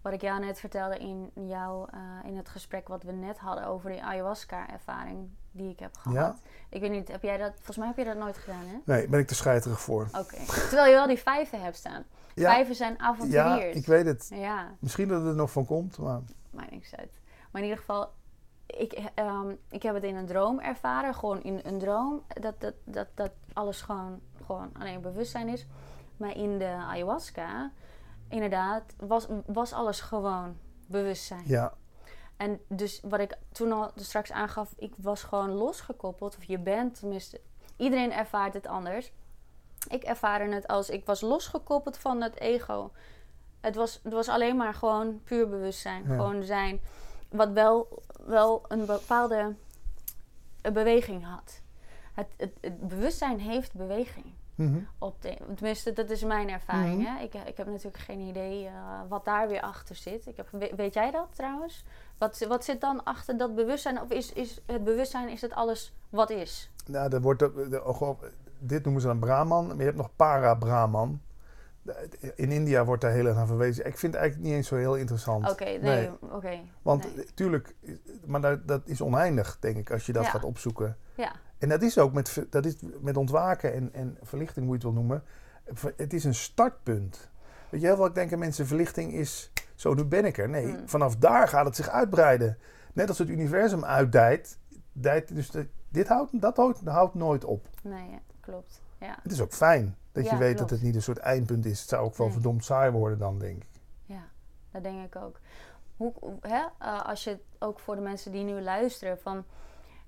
[0.06, 3.66] wat ik jou net vertelde in, jou, eh, in het gesprek wat we net hadden
[3.66, 6.16] over die ayahuasca-ervaring die ik heb gehad.
[6.16, 6.36] Ja.
[6.68, 8.76] Ik weet niet, heb jij dat, volgens mij heb je dat nooit gedaan, hè?
[8.84, 10.08] Nee, ben ik te scheiterig voor.
[10.18, 10.36] Oké.
[10.46, 12.04] Terwijl je wel die vijven hebt staan.
[12.34, 13.76] Ja, Vijven zijn ja, avonturiers.
[13.76, 14.30] ik weet het.
[14.34, 17.20] Ja, Misschien dat het er nog van komt, maar maakt niks uit.
[17.50, 18.10] Maar in ieder geval,
[18.66, 21.14] ik, ehm, ik heb het in een droom ervaren.
[21.14, 22.22] Gewoon in een droom.
[22.28, 25.66] Dat, dat, dat, dat alles gewoon, gewoon alleen bewustzijn is.
[26.16, 27.72] Maar in de ayahuasca,
[28.28, 30.56] inderdaad, was, was alles gewoon
[30.86, 31.42] bewustzijn.
[31.46, 31.72] ja,
[32.36, 36.36] En dus wat ik toen al straks aangaf, ik was gewoon losgekoppeld.
[36.36, 37.40] Of je bent, tenminste,
[37.76, 39.12] iedereen ervaart het anders.
[39.88, 42.90] Ik ervaarde het als ik was losgekoppeld van het ego.
[43.60, 46.02] Het was, het was alleen maar gewoon puur bewustzijn.
[46.02, 46.14] Ja.
[46.14, 46.80] Gewoon zijn.
[47.28, 49.54] Wat wel, wel een bepaalde
[50.72, 51.60] beweging had.
[52.12, 54.34] Het, het, het bewustzijn heeft beweging.
[54.56, 54.78] Mhm.
[54.98, 57.02] Op de, tenminste, dat is mijn ervaring.
[57.02, 57.14] Mhm.
[57.16, 57.22] hè?
[57.22, 58.72] Ik, ik heb natuurlijk geen idee eh,
[59.08, 60.26] wat daar weer achter zit.
[60.26, 61.84] Ik heb, we- weet jij dat trouwens?
[62.18, 64.00] Wat, wat zit dan achter dat bewustzijn?
[64.00, 66.70] Of is, is het bewustzijn is het alles wat is?
[66.86, 68.20] Nou, er wordt, de- oh,
[68.58, 71.20] dit noemen ze dan Brahman, maar je hebt nog para-Brahman.
[72.34, 73.86] In India wordt daar heel erg naar verwezen.
[73.86, 75.50] Ik vind het eigenlijk niet eens zo heel interessant.
[75.50, 76.10] Oké, nee, Nee.
[76.30, 76.60] oké.
[76.82, 77.24] Want nee.
[77.24, 77.92] eh, tuurlijk, eh,
[78.24, 80.30] maar dat, dat is oneindig, denk ik, als je dat Ja.
[80.30, 80.96] gaat opzoeken.
[81.16, 84.86] Ja, En dat is ook met, dat is met ontwaken en, en verlichting, hoe je
[84.86, 85.22] het wil noemen.
[85.96, 87.30] Het is een startpunt.
[87.68, 90.48] Weet je, heel vaak denken mensen, verlichting is, zo nu ben ik er.
[90.48, 90.88] Nee, Hmm.
[90.88, 92.58] vanaf daar gaat het zich uitbreiden.
[92.92, 94.58] Net als het universum uitdijt,
[94.92, 95.50] dijt, dus
[95.88, 97.66] dit houdt, dat houdt, houdt nooit op.
[97.82, 98.80] nee, ja, klopt.
[98.98, 100.58] Ja, Het is ook fijn dat je weet klopt.
[100.58, 101.80] dat het niet een soort eindpunt is.
[101.80, 102.34] Het zou ook wel Nee.
[102.34, 103.68] verdomd saai worden dan, denk ik.
[104.04, 104.22] ja,
[104.72, 105.40] dat denk ik ook.
[105.96, 106.64] Hoe, hoe- hè?
[106.78, 109.44] eh, als je ook voor de mensen die nu luisteren, van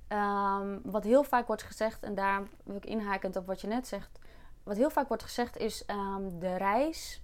[0.08, 3.86] ehm, wat heel vaak wordt gezegd, en daar wil ik inhakend op wat je net
[3.86, 4.18] zegt,
[4.62, 7.22] wat heel vaak wordt gezegd is ehm, de reis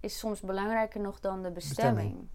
[0.00, 2.28] is soms belangrijker nog dan de bestemming.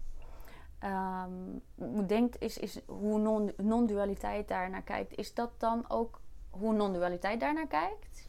[0.78, 1.30] Ehm,
[1.74, 6.20] hoe denkt is, is hoe non- non-dualiteit daar naar kijkt, is dat dan ook
[6.50, 8.28] hoe non-dualiteit daar naar kijkt?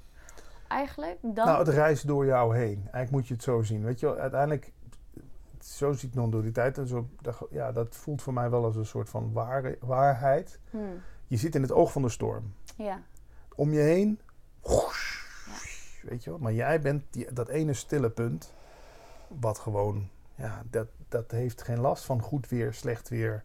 [0.67, 1.45] Eigenlijk dan?
[1.45, 2.77] Nou, het reist door jou heen.
[2.77, 3.83] Eigenlijk moet je het zo zien.
[3.83, 4.71] Weet je wel, uiteindelijk,
[5.59, 6.77] zo ziet non-dualiteit.
[6.77, 9.33] en Zo, dat, ja, dat voelt voor mij wel als een soort van
[9.79, 10.59] waarheid.
[10.69, 12.53] Hmm, Je zit in het oog van de storm.
[12.75, 13.01] ja,
[13.55, 14.19] Om je heen,
[16.01, 16.39] weet je wel.
[16.39, 18.53] Maar jij bent die, dat ene stille punt,
[19.27, 23.43] wat gewoon, ja, dat, dat heeft geen last van goed weer, slecht weer,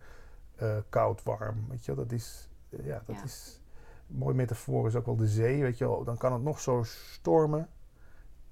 [0.57, 1.66] eh, koud, warm.
[1.68, 3.22] Weet je wel, dat is, eh, ja, dat Ja.
[3.24, 3.61] is,
[4.11, 6.05] een mooie metafoor is ook wel de zee, weet je wel.
[6.05, 7.68] Dan kan het nog zo stormen.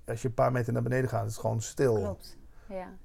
[0.07, 1.95] Als je een paar meter naar beneden gaat, is het gewoon stil.
[1.95, 2.37] klopt.
[2.69, 2.97] Ja,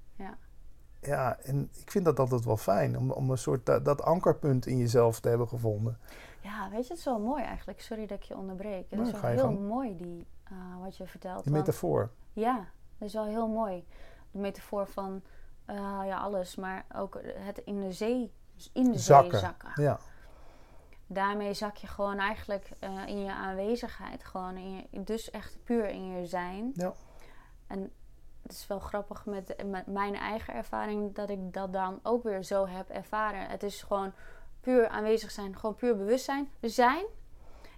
[1.01, 1.37] ja.
[1.39, 4.77] En ik vind dat altijd wel fijn, om, om een soort dat, dat ankerpunt in
[4.77, 5.99] jezelf te hebben gevonden.
[6.41, 7.81] Ja, weet je, het is wel mooi eigenlijk.
[7.81, 8.85] Sorry dat ik je onderbreek.
[8.89, 11.43] Het Nee, is wel heel mooi die, eh, wat je vertelt.
[11.43, 12.11] Die want- metafoor.
[12.33, 12.55] ja,
[12.97, 13.85] dat is wel heel mooi.
[14.31, 15.21] De metafoor van
[15.65, 15.75] eh,
[16.05, 18.33] ja, alles, maar ook het in de zee,
[18.73, 19.31] in de Zakken.
[19.31, 19.83] zee zakken.
[19.83, 19.99] Ja,
[21.09, 25.87] Daarmee zak je gewoon eigenlijk eh, in je aanwezigheid, gewoon in je, dus echt puur
[25.89, 26.71] in je zijn.
[26.73, 26.93] Ja.
[27.67, 27.91] En
[28.47, 32.43] het is wel grappig met, met mijn eigen ervaring dat ik dat dan ook weer
[32.43, 33.47] zo heb ervaren.
[33.47, 34.13] Het is gewoon
[34.61, 37.05] puur aanwezig zijn, gewoon puur bewustzijn zijn.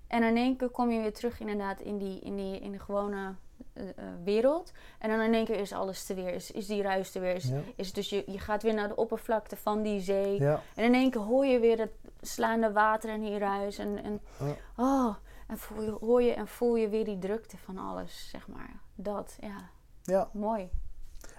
[0.08, 2.80] En in één keer kom je weer terug inderdaad in die, in die in de
[2.80, 3.36] gewone
[3.74, 3.94] eh, eh,
[4.24, 4.72] wereld.
[5.00, 7.36] En dan in één keer is alles er weer, is, is die ruis er weer.
[7.36, 10.40] Is, ja, is dus je, je gaat weer naar de oppervlakte van die zee.
[10.40, 10.62] ja.
[10.76, 11.92] En in één keer hoor je weer het
[12.22, 13.78] slaande water en die ruis.
[13.78, 14.56] En, en, Ja.
[14.78, 15.16] oh,
[15.48, 18.80] en voel je, hoor je en voel je weer die drukte van alles, zeg maar.
[18.96, 19.70] Dat, ja,
[20.10, 20.30] ja.
[20.34, 20.70] mooi.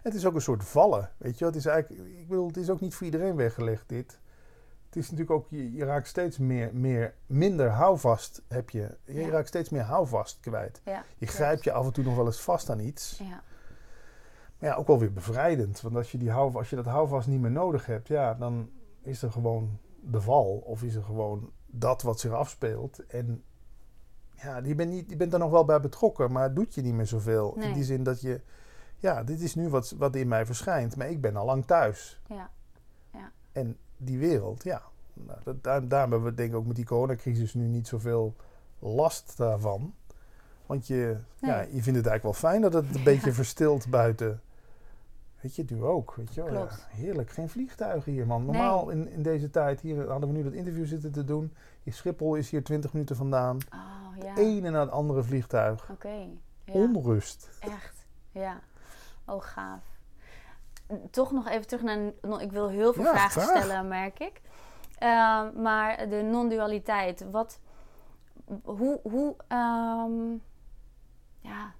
[0.02, 1.48] Het is ook een soort vallen, weet je wel.
[1.48, 4.20] Het is eigenlijk, ik bedoel, het is ook niet voor iedereen weggelegd dit.
[4.86, 8.96] Het is natuurlijk ook, je, je raakt steeds meer, meer, minder houvast heb je.
[9.04, 9.28] Je Ja.
[9.28, 10.80] raakt steeds meer houvast kwijt.
[10.84, 13.18] Ja, Je grijpt je af en toe nog wel eens vast aan iets.
[13.18, 13.42] ja,
[14.58, 15.80] Maar ja, ook wel weer bevrijdend.
[15.80, 18.70] Want als je, die hou, als je dat houvast niet meer nodig hebt, ja, dan
[19.02, 20.62] is er gewoon de val.
[20.64, 23.06] Of is er gewoon dat wat zich afspeelt.
[23.06, 23.44] En
[24.42, 26.82] ja, je bent, niet, je bent er nog wel bij betrokken, maar het doet je
[26.82, 27.56] niet meer zoveel.
[27.58, 28.40] In die zin dat je,
[28.96, 30.96] ja, dit is nu wat, wat in mij verschijnt.
[30.96, 32.20] Maar ik ben al lang thuis.
[33.12, 34.82] ja, En die wereld, ja.
[35.12, 38.36] Nou, dat, daar, daarom hebben we denk ik ook met die coronacrisis nu niet zoveel
[38.78, 39.94] last daarvan.
[40.66, 44.40] Want je, ja, je vindt het eigenlijk wel fijn dat het een beetje verstilt buiten.
[45.42, 46.14] Weet je, nu ook.
[46.14, 46.42] Weet je.
[46.44, 48.44] Ja, heerlijk, geen vliegtuigen hier, man.
[48.44, 51.54] Normaal in, in deze tijd, hier hadden we nu dat interview zitten te doen.
[51.82, 53.58] In Schiphol is hier 20 minuten vandaan.
[53.74, 55.90] oh ja, ene na het andere vliegtuig.
[55.90, 56.28] oké.
[56.64, 57.48] Ja, Onrust.
[57.60, 58.60] echt, ja.
[59.26, 59.98] Oh, gaaf.
[61.10, 64.40] Toch nog even terug naar, ik wil heel veel Ja, vragen stellen, merk ik.
[64.98, 67.60] Ehm, maar de non-dualiteit, wat,
[68.62, 70.30] hoe, hoe, ehm,
[71.38, 71.74] ja,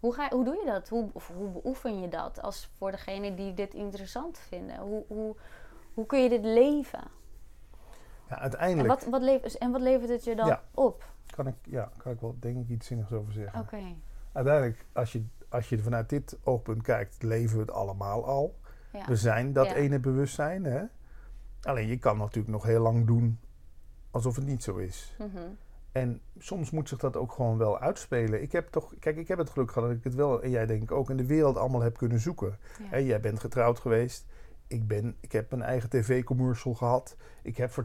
[0.00, 0.88] Hoe, ga, hoe doe je dat?
[0.88, 4.78] Hoe, of hoe beoefen je dat als voor degene die dit interessant vinden?
[4.78, 5.36] Hoe, hoe,
[5.94, 7.04] hoe kun je dit leven?
[8.28, 10.62] Ja, En uiteindelijk wat, wat, levert, en wat levert het je dan Ja.
[10.74, 11.14] op?
[11.34, 13.60] kan ik, ja, kan ik wel denk ik iets zinnigs over zeggen.
[13.60, 13.78] Oké.
[14.32, 18.58] Uiteindelijk, als je, als je vanuit dit oogpunt kijkt, leven we het allemaal al.
[18.92, 19.04] Ja.
[19.06, 19.74] We zijn dat Ja.
[19.74, 20.64] ene bewustzijn.
[20.64, 20.84] Hè?
[21.62, 23.40] Alleen je kan natuurlijk nog heel lang doen
[24.10, 25.14] alsof het niet zo is.
[25.18, 25.48] Mhm.
[25.96, 28.42] En soms moet zich dat ook gewoon wel uitspelen.
[28.42, 30.66] Ik heb toch, kijk, ik heb het geluk gehad dat ik het wel, en jij
[30.66, 32.58] denk ik ook, in de wereld allemaal heb kunnen zoeken.
[32.90, 32.98] Ja.
[32.98, 34.26] Jij bent getrouwd geweest.
[34.66, 37.16] Ik, ben, ik heb een eigen tv-commercial gehad.
[37.42, 37.84] Ik heb voor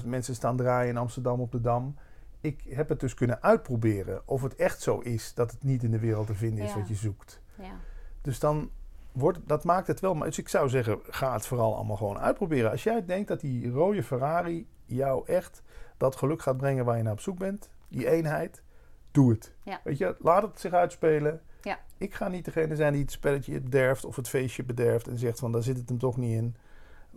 [0.00, 1.96] 20.000 mensen staan draaien in Amsterdam op de Dam.
[2.40, 5.90] Ik heb het dus kunnen uitproberen of het echt zo is dat het niet in
[5.90, 6.78] de wereld te vinden is Ja.
[6.78, 7.40] wat je zoekt.
[7.58, 7.74] Ja.
[8.20, 8.70] Dus dan
[9.12, 10.14] wordt, dat maakt het wel.
[10.14, 12.70] Maar dus ik zou zeggen, ga het vooral allemaal gewoon uitproberen.
[12.70, 15.62] Als jij denkt dat die rode Ferrari jou echt
[15.96, 18.62] dat geluk gaat brengen waar je naar op zoek bent, die eenheid,
[19.10, 19.54] doe het.
[19.62, 19.80] Ja.
[19.84, 21.40] Weet je, laat het zich uitspelen.
[21.62, 21.78] Ja.
[21.98, 25.38] Ik ga niet degene zijn die het spelletje bederft of het feestje bederft en zegt
[25.38, 26.56] van daar zit het hem toch niet in.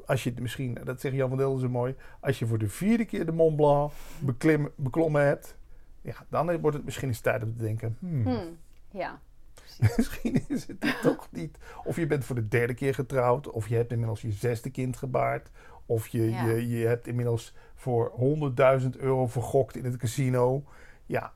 [0.06, 2.70] Als je het misschien, dat zegt Jan van Delden zo mooi, als je voor de
[2.70, 5.56] vierde keer de Mont Blanc beklim, beklommen hebt,
[6.02, 8.58] ja, dan wordt het misschien eens tijd om te denken, hmm, Hmm.
[8.92, 9.20] Ja.
[9.98, 11.58] Misschien is het toch niet.
[11.84, 13.50] Of je bent voor de derde keer getrouwd.
[13.50, 15.50] Of je hebt inmiddels je zesde kind gebaard.
[15.86, 16.46] Of je, Ja.
[16.46, 18.12] je, je hebt inmiddels voor
[18.82, 20.64] 100.000 euro vergokt in het casino.
[21.06, 21.34] Ja,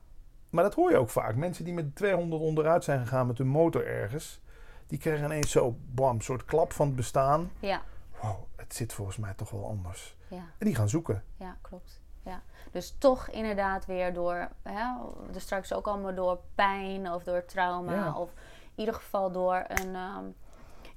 [0.50, 1.36] maar dat hoor je ook vaak.
[1.36, 4.42] Mensen die met 200 onderuit zijn gegaan met hun motor ergens.
[4.88, 7.52] Die krijgen ineens zo, bam, een soort klap van het bestaan.
[7.60, 7.82] Ja.
[8.22, 10.16] Wow, het zit volgens mij toch wel anders.
[10.28, 10.44] Ja.
[10.58, 11.24] En die gaan zoeken.
[11.36, 12.02] Ja, klopt.
[12.26, 12.42] Ja.
[12.72, 14.84] Dus toch inderdaad weer door, hè,
[15.32, 17.94] dus straks ook allemaal door pijn of door trauma.
[17.94, 18.14] Ja.
[18.20, 18.30] Of
[18.64, 20.24] in ieder geval door een, ehm,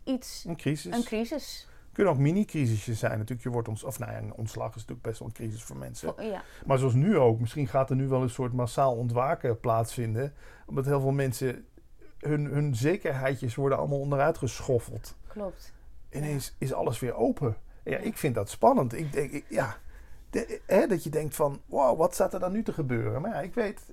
[0.04, 0.94] iets, Een crisis.
[0.94, 1.68] een crisis.
[1.92, 3.12] Kunnen ook mini-crisisjes zijn.
[3.12, 5.62] Natuurlijk, je wordt ons, of nou ja, een ontslag is natuurlijk best wel een crisis
[5.62, 6.14] voor mensen.
[6.18, 10.34] Ja, Maar zoals nu ook, misschien gaat er nu wel een soort massaal ontwaken plaatsvinden.
[10.66, 11.64] Omdat heel veel mensen,
[12.18, 15.16] hun, hun zekerheidjes worden allemaal onderuit geschoffeld.
[15.26, 15.72] klopt.
[16.10, 17.56] Ineens is alles weer open.
[17.84, 18.92] Ja, ik vind dat spannend.
[18.94, 19.76] Ik denk, ik- ja,
[20.30, 23.20] de- hè, dat je denkt van, wow, wat staat er dan nu te gebeuren?
[23.22, 23.92] Maar ja, ik weet,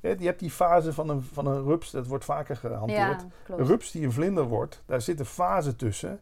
[0.00, 3.20] hè, je hebt die fase van een, van een rups, dat wordt vaker gehanteerd.
[3.48, 6.20] Ja, Een rups die een vlinder wordt, daar zit een fase tussen.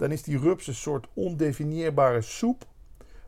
[0.00, 2.64] Dan is die rups een soort ondefinieerbare soep.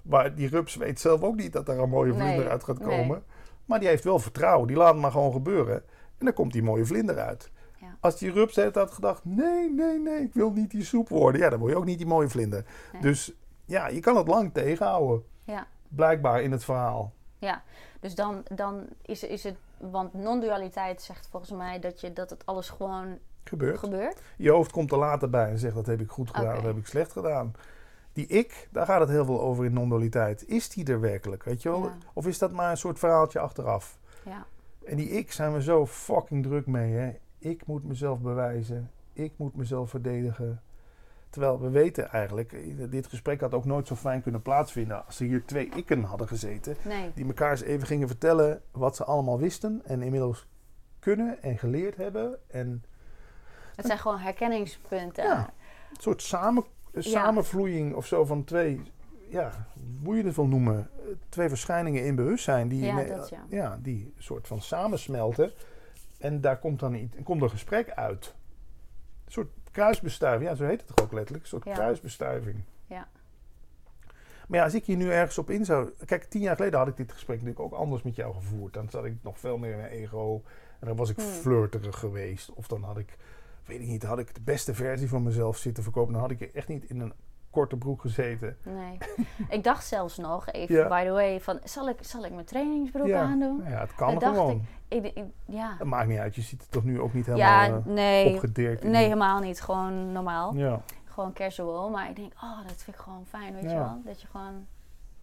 [0.02, 2.78] Maar die rups weet zelf ook niet dat er een mooie vlinder Nee, uit gaat
[2.78, 2.98] nee.
[2.98, 3.24] komen.
[3.64, 4.66] Maar die heeft wel vertrouwen.
[4.66, 5.74] Die laat het maar gewoon gebeuren.
[6.18, 7.50] En dan komt die mooie vlinder uit.
[7.76, 7.96] Ja.
[8.00, 9.24] Als die rups heeft had gedacht...
[9.24, 11.40] Nee, nee, nee, ik wil niet die soep worden.
[11.40, 12.64] Ja, dan word je ook niet die mooie vlinder.
[12.92, 13.02] Nee.
[13.02, 13.32] Dus
[13.64, 15.24] ja, je kan het lang tegenhouden.
[15.44, 15.66] Ja.
[15.88, 17.12] Blijkbaar in het verhaal.
[17.38, 17.62] Ja,
[18.00, 22.46] dus dan, dan is, is het, want non-dualiteit zegt volgens mij dat, je, dat het
[22.46, 23.78] alles gewoon Gebeurt.
[23.78, 24.20] gebeurt.
[24.36, 26.76] Je hoofd komt er later bij en zegt dat heb ik goed gedaan, dat heb
[26.76, 27.54] ik slecht gedaan.
[28.12, 30.48] Die ik, daar gaat het heel veel over in non-dualiteit.
[30.48, 31.82] Is die er werkelijk, weet je wel?
[31.82, 31.96] Ja.
[32.12, 33.98] Of is dat maar een soort verhaaltje achteraf?
[34.24, 34.46] Ja,
[34.84, 37.12] En die ik zijn we zo fucking druk mee, hè?
[37.38, 38.90] Ik moet mezelf bewijzen.
[39.12, 40.62] Ik moet mezelf verdedigen.
[41.30, 42.56] Terwijl we weten eigenlijk,
[42.90, 46.28] dit gesprek had ook nooit zo fijn kunnen plaatsvinden als er hier twee ikken hadden
[46.28, 46.76] gezeten.
[46.84, 47.10] nee.
[47.14, 50.46] Die elkaar eens even gingen vertellen wat ze allemaal wisten en inmiddels
[50.98, 52.38] kunnen en geleerd hebben.
[52.50, 52.84] En
[53.76, 55.24] Het zijn gewoon herkenningspunten.
[55.24, 55.38] Ja.
[55.90, 56.64] een soort samen,
[56.94, 58.80] samenvloeiing of zo van twee,
[59.28, 59.66] ja,
[60.04, 60.90] hoe je het wil noemen,
[61.28, 62.92] twee verschijningen in bewustzijn die,
[63.48, 65.52] Ja, die soort van samensmelten.
[66.18, 68.34] En daar komt dan iets, komt een gesprek uit.
[69.24, 71.72] Een soort kruisbestuiving, ja, zo heet het toch ook letterlijk, een soort Ja.
[71.72, 72.62] kruisbestuiving.
[72.86, 73.08] Ja.
[74.48, 75.90] Maar ja, als ik hier nu ergens op in zou...
[76.04, 78.74] Kijk, tien jaar geleden had ik dit gesprek natuurlijk ook anders met jou gevoerd.
[78.74, 80.42] Dan zat ik nog veel meer in mijn ego.
[80.80, 81.24] En dan was ik Hmm.
[81.26, 82.52] flirterig geweest.
[82.52, 83.16] Of dan had ik,
[83.66, 86.12] weet ik niet, had ik de beste versie van mezelf zitten verkopen.
[86.12, 87.12] Dan had ik echt niet in een
[87.50, 88.56] korte broek gezeten.
[88.62, 88.98] Nee.
[89.56, 90.88] ik dacht zelfs nog even, Ja.
[90.88, 93.62] by the way, van zal ik, zal ik mijn trainingsbroek aandoen?
[93.64, 94.64] Ja, het kan gewoon.
[94.88, 96.34] Ik, ik, ja, Dat maakt niet uit.
[96.34, 98.82] Je ziet er toch nu ook niet ja helemaal eh, nee, opgedirkt.
[98.84, 99.60] nee, helemaal niet.
[99.60, 100.54] Gewoon normaal.
[100.54, 100.80] Ja.
[101.04, 101.90] Gewoon casual.
[101.90, 103.78] Maar ik denk, oh, dat vind ik gewoon fijn, weet je Ja.
[103.78, 104.00] wel?
[104.04, 104.66] Dat je gewoon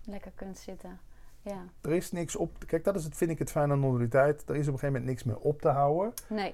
[0.04, 1.00] lekker kunt zitten.
[1.42, 1.64] Ja.
[1.82, 2.52] Er is niks op...
[2.66, 4.50] Kijk, dat is het, vind ik het fijn aan non-dualiteit.
[4.50, 6.14] Er is op een gegeven moment niks meer op te houden.
[6.28, 6.54] Nee.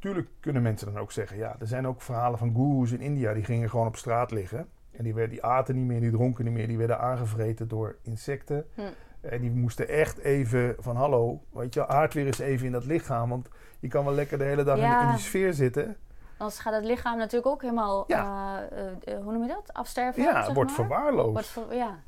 [0.00, 3.32] Tuurlijk kunnen mensen dan ook zeggen, ja, er zijn ook verhalen van goeroes in India
[3.32, 4.68] die gingen gewoon op straat liggen.
[4.90, 7.96] En die, werden, die aten niet meer, die dronken niet meer, die werden aangevreten door
[8.02, 8.66] insecten.
[8.74, 8.80] Hm.
[9.20, 12.84] En die moesten echt even van, hallo, weet je, aard weer eens even in dat
[12.84, 13.28] lichaam.
[13.28, 13.48] Want
[13.80, 15.02] je kan wel lekker de hele dag in, Ja.
[15.02, 15.96] in die sfeer zitten.
[16.36, 18.68] Anders gaat het lichaam natuurlijk ook helemaal, Ja.
[18.70, 19.72] eh, eh, eh, hoe noem je dat?
[19.72, 20.22] Afsterven?
[20.22, 20.86] Ja, wordt maar?
[20.86, 21.32] verwaarloosd.
[21.32, 21.98] Wordt ver- ja.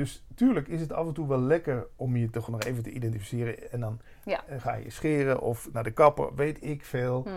[0.00, 2.90] Dus tuurlijk is het af en toe wel lekker om je toch nog even te
[2.90, 3.70] identificeren.
[3.72, 4.46] En dan Ja.
[4.46, 7.22] eh, ga je scheren of naar de kapper, weet ik veel.
[7.22, 7.30] Hm.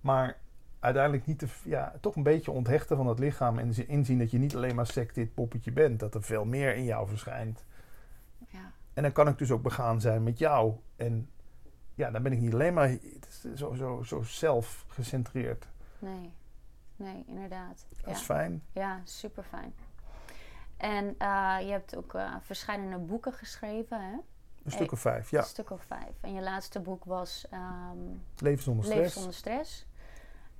[0.00, 0.36] Maar
[0.80, 3.58] uiteindelijk niet te, ja, toch een beetje onthechten van het lichaam.
[3.58, 6.00] En zi- inzien dat je niet alleen maar sect dit poppetje bent.
[6.00, 7.64] Dat er veel meer in jou verschijnt.
[8.48, 8.72] ja.
[8.94, 10.74] En dan kan ik dus ook begaan zijn met jou.
[10.96, 11.28] En
[11.94, 12.98] ja, dan ben ik niet alleen maar
[13.54, 15.66] zo, zo, zo zelfgecentreerd.
[15.98, 16.32] Nee,
[16.96, 17.86] nee, inderdaad.
[17.90, 18.10] Dat ja.
[18.10, 18.62] is fijn.
[18.72, 19.74] Ja, super fijn.
[20.80, 24.16] En eh, je hebt ook uh, verschillende boeken geschreven, hè?
[24.64, 25.38] Een stuk of vijf, ja.
[25.38, 26.14] Een stuk of vijf.
[26.20, 29.00] En je laatste boek was um, Leven zonder stress.
[29.00, 29.86] Leven zonder stress.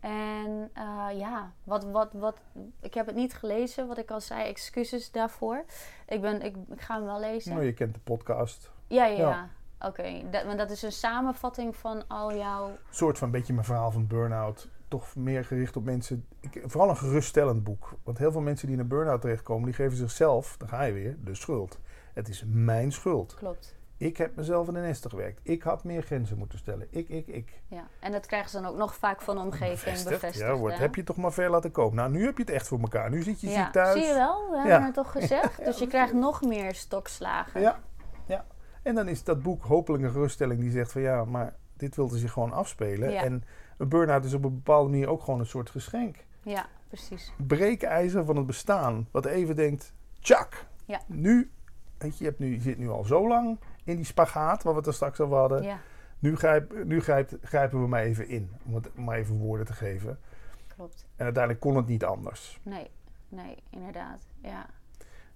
[0.00, 2.40] En uh, ja, wat, wat, wat,
[2.80, 5.64] ik heb het niet gelezen, wat ik al zei, excuses daarvoor.
[6.08, 7.52] Ik, ben, ik, ik ga hem wel lezen.
[7.52, 8.70] Nou, je kent de podcast.
[8.86, 9.48] Ja, ja, ja.
[9.78, 10.30] Oké, okay.
[10.30, 12.68] dat, dat is een samenvatting van al jouw...
[12.68, 14.68] Een soort van een beetje mijn verhaal van burn-out.
[14.90, 16.26] Toch meer gericht op mensen...
[16.40, 17.94] Ik, vooral een geruststellend boek.
[18.02, 19.64] Want heel veel mensen die in een burn-out terechtkomen...
[19.64, 21.78] die geven zichzelf, dan ga je weer, de schuld.
[22.14, 23.34] Het is mijn schuld.
[23.34, 23.78] Klopt.
[24.00, 25.40] Ik heb mezelf in de nesten gewerkt.
[25.42, 26.86] Ik had meer grenzen moeten stellen.
[26.90, 27.60] Ik, ik, ik.
[27.66, 30.20] Ja, en dat krijgen ze dan ook nog vaak van de omgeving bevestigd.
[30.20, 31.96] bevestigd ja, wordt, heb je toch maar ver laten komen.
[31.96, 33.10] Nou, nu heb je het echt voor elkaar.
[33.10, 33.98] Nu zit je ja, ziek thuis.
[33.98, 34.62] Zie je wel, we ja.
[34.62, 35.58] hebben het toch gezegd.
[35.64, 37.60] Dus je krijgt nog meer stokslagen.
[37.60, 37.80] Ja,
[38.26, 38.44] ja.
[38.82, 42.18] En dan is dat boek hopelijk een geruststelling die zegt van ja, maar dit wilde
[42.18, 43.16] zich gewoon afspelen.
[43.16, 43.44] En
[43.80, 46.16] een burn-out is op een bepaalde manier ook gewoon een soort geschenk.
[46.42, 47.32] Ja, precies.
[47.46, 49.08] Breekijzer van het bestaan.
[49.10, 50.66] Wat even denkt, tjak.
[50.84, 51.00] Ja.
[51.06, 51.50] Nu,
[51.98, 54.72] weet je, je, hebt nu, je zit nu al zo lang in die spagaat, waar
[54.72, 55.62] we het er straks over hadden.
[55.62, 55.78] Ja,
[56.18, 59.72] Nu, grijp, nu grijpt, grijpen we maar even in, om het maar even woorden te
[59.72, 60.18] geven.
[60.76, 61.06] klopt.
[61.16, 62.60] En uiteindelijk kon het niet anders.
[62.62, 62.90] Nee,
[63.28, 64.26] nee, inderdaad.
[64.42, 64.66] Ja.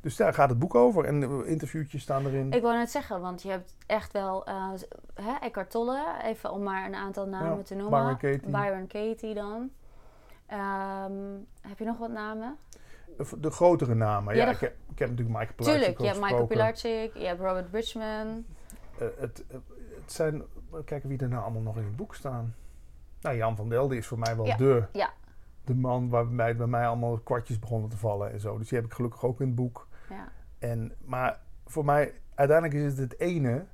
[0.04, 2.52] Dus daar gaat het boek over en interviewtjes staan erin.
[2.52, 4.70] Ik wou net zeggen, want je hebt echt wel uh,
[5.14, 8.00] hè, Eckhart Tolle, even om maar een aantal namen Ja, te noemen.
[8.00, 8.50] Byron Katie.
[8.50, 9.70] Byron Katie dan.
[10.46, 11.12] Ehm,
[11.60, 12.56] heb je nog wat namen?
[13.38, 14.34] De grotere namen.
[14.34, 16.46] Ja, Ja, de- ik, heb, ik heb natuurlijk Michael Pilarczyk Tuurlijk, je hebt Michael.
[16.46, 18.44] Pilarczyk, je hebt Robert Bridgman.
[18.98, 19.56] Eh, het, eh,
[20.00, 20.42] het zijn,
[20.84, 22.54] kijken wie er nou allemaal nog in het boek staan.
[23.20, 25.10] Nou, Jan van Delden is voor mij wel Ja, de, ja.
[25.64, 28.58] de man waarbij bij mij allemaal kwartjes begonnen te vallen en zo.
[28.58, 29.86] Dus die heb ik gelukkig ook in het boek.
[30.08, 30.28] Ja,
[30.58, 33.64] En, maar voor mij, uiteindelijk is het het ene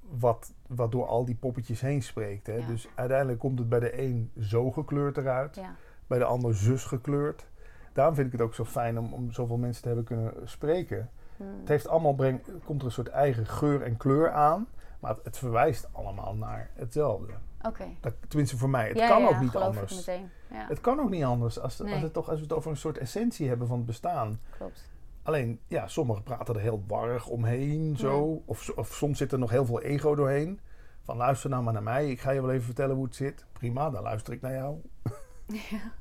[0.00, 2.46] wat, wat door al die poppetjes heen spreekt.
[2.46, 2.54] Hè?
[2.54, 2.66] Ja.
[2.66, 5.74] Dus uiteindelijk komt het bij de een zo gekleurd eruit, ja,
[6.06, 7.46] bij de ander zus gekleurd.
[7.92, 11.10] Daarom vind ik het ook zo fijn om, om zoveel mensen te hebben kunnen spreken.
[11.36, 11.58] Hmm.
[11.58, 14.66] Het heeft allemaal breng, komt er een soort eigen geur en kleur aan,
[15.00, 17.32] maar het, verwijst allemaal naar hetzelfde.
[17.62, 17.84] Oké.
[18.00, 20.06] Dat, tenminste voor mij, het Ja, kan ook niet anders.
[20.48, 21.92] Het kan ook niet anders als, Nee.
[21.92, 24.40] als, het toch, als we het over een soort essentie hebben van het bestaan.
[24.56, 24.90] klopt.
[25.22, 28.42] Alleen, ja, sommigen praten er heel warrig omheen, zo.
[28.46, 30.60] Of, of soms zit er nog heel veel ego doorheen.
[31.02, 33.46] Van luister nou maar naar mij, ik ga je wel even vertellen hoe het zit.
[33.52, 34.76] Prima, dan luister ik naar jou.
[35.46, 35.92] Ja.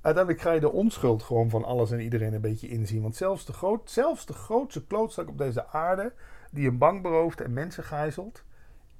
[0.00, 3.02] Uiteindelijk ga je de onschuld gewoon van alles en iedereen een beetje inzien.
[3.02, 6.12] Want zelfs de, groot, zelfs de grootste klootzak op deze aarde,
[6.50, 8.44] die een bank berooft en mensen gijzelt,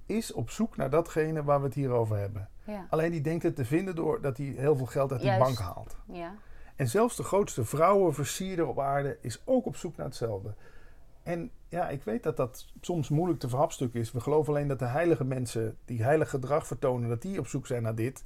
[0.06, 2.48] is op zoek naar datgene waar we het hier over hebben.
[2.64, 2.86] Ja.
[2.90, 5.58] Alleen die denkt het te vinden door dat hij heel veel geld uit die bank
[5.58, 5.96] haalt.
[6.06, 6.34] ja,
[6.78, 10.54] En zelfs de grootste vrouwenversierder op aarde is ook op zoek naar hetzelfde.
[11.22, 14.12] En ja, ik weet dat dat soms moeilijk te verhapstukken is.
[14.12, 17.66] We geloven alleen dat de heilige mensen die heilig gedrag vertonen, dat die op zoek
[17.66, 18.24] zijn naar dit.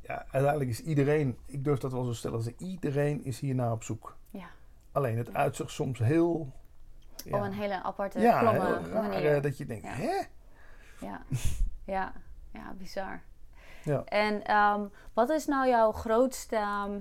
[0.00, 3.82] Ja, uiteindelijk is iedereen, ik durf dat wel zo stellen, als iedereen is hiernaar op
[3.82, 4.16] zoek.
[4.30, 4.46] ja.
[4.92, 6.52] Alleen het uitzicht soms heel.
[7.24, 9.34] Ja, Op een hele aparte, ja, klomme heel raar, manier.
[9.34, 9.92] eh, dat je denkt, Ja.
[9.92, 10.20] hè?
[11.06, 11.22] Ja,
[11.94, 12.12] ja,
[12.52, 13.22] ja, bizar.
[13.84, 14.04] Ja.
[14.04, 14.80] En ehm,
[15.12, 16.56] wat is nou jouw grootste...
[16.56, 16.98] ehm,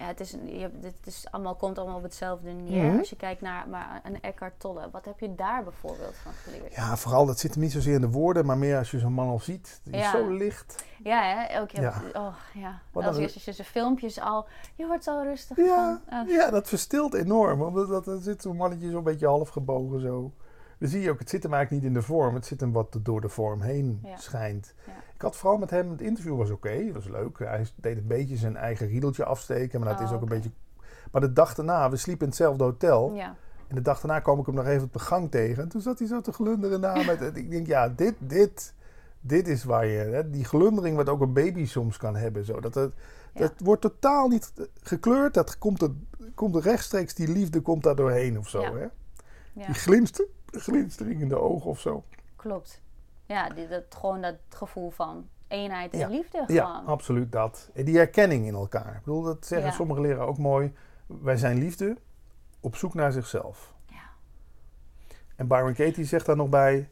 [0.00, 2.84] ja, het, is, je het is allemaal, komt allemaal op hetzelfde neer.
[2.84, 2.98] Mhm.
[2.98, 4.88] Als je kijkt naar maar een Eckhart Tolle.
[4.92, 6.74] Wat heb je daar bijvoorbeeld van geleerd?
[6.74, 9.12] Ja, vooral dat zit hem niet zozeer in de woorden, maar meer als je zo'n
[9.12, 9.80] man al ziet.
[9.84, 10.84] Die is zo licht.
[11.04, 11.42] Ja, hè?
[11.44, 11.82] Elke keer.
[11.82, 12.02] Ja.
[12.12, 12.80] Oh, ja.
[12.92, 14.46] Als je, als je zijn filmpjes al...
[14.74, 16.20] Je wordt zo rustig Ja, van.
[16.20, 17.62] Oh, ja, dat verstilt enorm.
[17.62, 20.32] Omdat dat, er zit zo'n mannetje zo'n beetje half gebogen zo.
[20.78, 22.34] Dan zie je ook, het zit hem eigenlijk niet in de vorm.
[22.34, 24.16] Het zit hem wat door de vorm heen Ja.
[24.16, 24.74] schijnt.
[24.86, 24.92] Ja.
[25.20, 26.84] Ik had vooral met hem, het interview was oké.
[26.84, 27.38] dat was leuk.
[27.38, 29.80] Hij deed een beetje zijn eigen riedeltje afsteken.
[29.80, 30.50] Maar dat Oh, is ook een beetje...
[31.12, 33.12] Maar de dag daarna, we sliepen in hetzelfde hotel.
[33.14, 33.36] ja.
[33.68, 35.62] En de dag daarna kwam ik hem nog even op de gang tegen.
[35.62, 37.02] En toen zat hij zo te glunderen na.
[37.04, 38.74] Met, ik denk, ja, dit, dit,
[39.20, 39.98] dit is waar je...
[39.98, 42.44] Hè, die glundering wat ook een baby soms kan hebben.
[42.44, 42.60] Zo.
[42.60, 42.92] Dat, het,
[43.32, 43.40] Ja.
[43.40, 44.52] dat wordt totaal niet
[44.82, 45.34] gekleurd.
[45.34, 45.90] Dat komt er,
[46.34, 48.60] komt er rechtstreeks, die liefde komt daar doorheen of zo.
[48.60, 48.72] Ja.
[48.74, 48.86] Hè?
[49.52, 52.04] ja, Die glinster, glinstering in de ogen of zo.
[52.36, 52.80] klopt.
[53.30, 56.08] Ja, die, dat, gewoon dat gevoel van eenheid en Ja.
[56.08, 56.86] liefde Ja, gewoon.
[56.86, 57.70] absoluut dat.
[57.74, 58.94] En die herkenning in elkaar.
[58.96, 59.74] Ik bedoel, dat zeggen Ja.
[59.74, 60.72] sommige leraar ook mooi.
[61.06, 61.96] Wij zijn liefde
[62.60, 63.74] op zoek naar zichzelf.
[63.86, 64.02] Ja.
[65.36, 66.90] En Byron Katie zegt daar nog bij: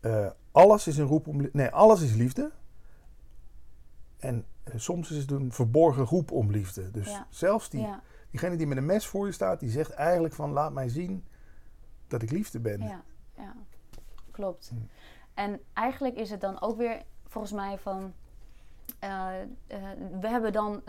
[0.00, 1.48] eh, alles is een roep om.
[1.52, 2.50] Nee, alles is liefde.
[4.18, 6.90] En eh, soms is het een verborgen roep om liefde.
[6.90, 7.26] Dus Ja.
[7.30, 10.50] zelfs die, Ja, diegene die met een mes voor je staat, die zegt eigenlijk van
[10.52, 11.24] laat mij zien
[12.06, 12.80] dat ik liefde ben.
[12.80, 13.02] ja,
[13.36, 13.54] ja,
[14.30, 14.68] klopt.
[14.68, 14.76] Hm.
[15.34, 18.12] En eigenlijk is het dan ook weer volgens mij van.
[18.98, 19.78] eh, eh,
[20.20, 20.82] we hebben dan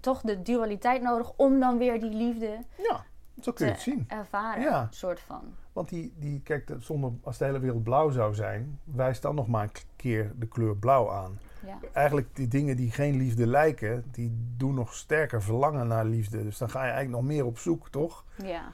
[0.00, 3.04] toch de dualiteit nodig om dan weer die liefde Ja,
[3.42, 4.04] zo kun je het te zien.
[4.08, 4.62] ervaren.
[4.62, 4.86] Ja.
[4.90, 5.54] soort van.
[5.72, 9.34] Want die, die kijk, de- zonder, als de hele wereld blauw zou zijn, wijst dan
[9.34, 11.38] nog maar een keer de kleur blauw aan.
[11.66, 11.78] Ja.
[11.92, 16.42] Eigenlijk die dingen die geen liefde lijken, die doen nog sterker verlangen naar liefde.
[16.42, 18.24] Dus dan ga je eigenlijk nog meer op zoek, toch?
[18.36, 18.72] Ja.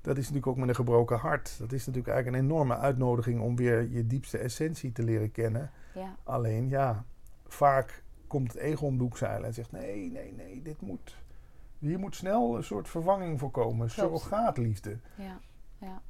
[0.00, 1.56] Dat is natuurlijk ook met een gebroken hart.
[1.58, 5.70] Dat is natuurlijk eigenlijk een enorme uitnodiging om weer je diepste essentie te leren kennen.
[5.94, 6.16] Ja.
[6.24, 7.04] Alleen ja,
[7.46, 11.16] vaak komt het ego om zeilen en zegt: nee, nee, nee, dit moet.
[11.78, 13.90] Hier moet snel een soort vervanging voor komen.
[13.90, 14.98] Surrogaatliefde.
[15.16, 15.38] Ja.
[15.78, 16.02] Ja.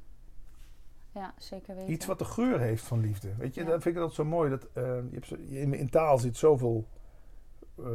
[1.11, 1.91] Ja, zeker weten.
[1.93, 3.35] Iets wat de geur heeft van liefde.
[3.37, 3.69] Weet je, Ja.
[3.69, 4.49] dat vind ik dat zo mooi.
[4.49, 6.87] Dat, eh, je hebt zo, in, in taal zit zoveel
[7.77, 7.85] eh,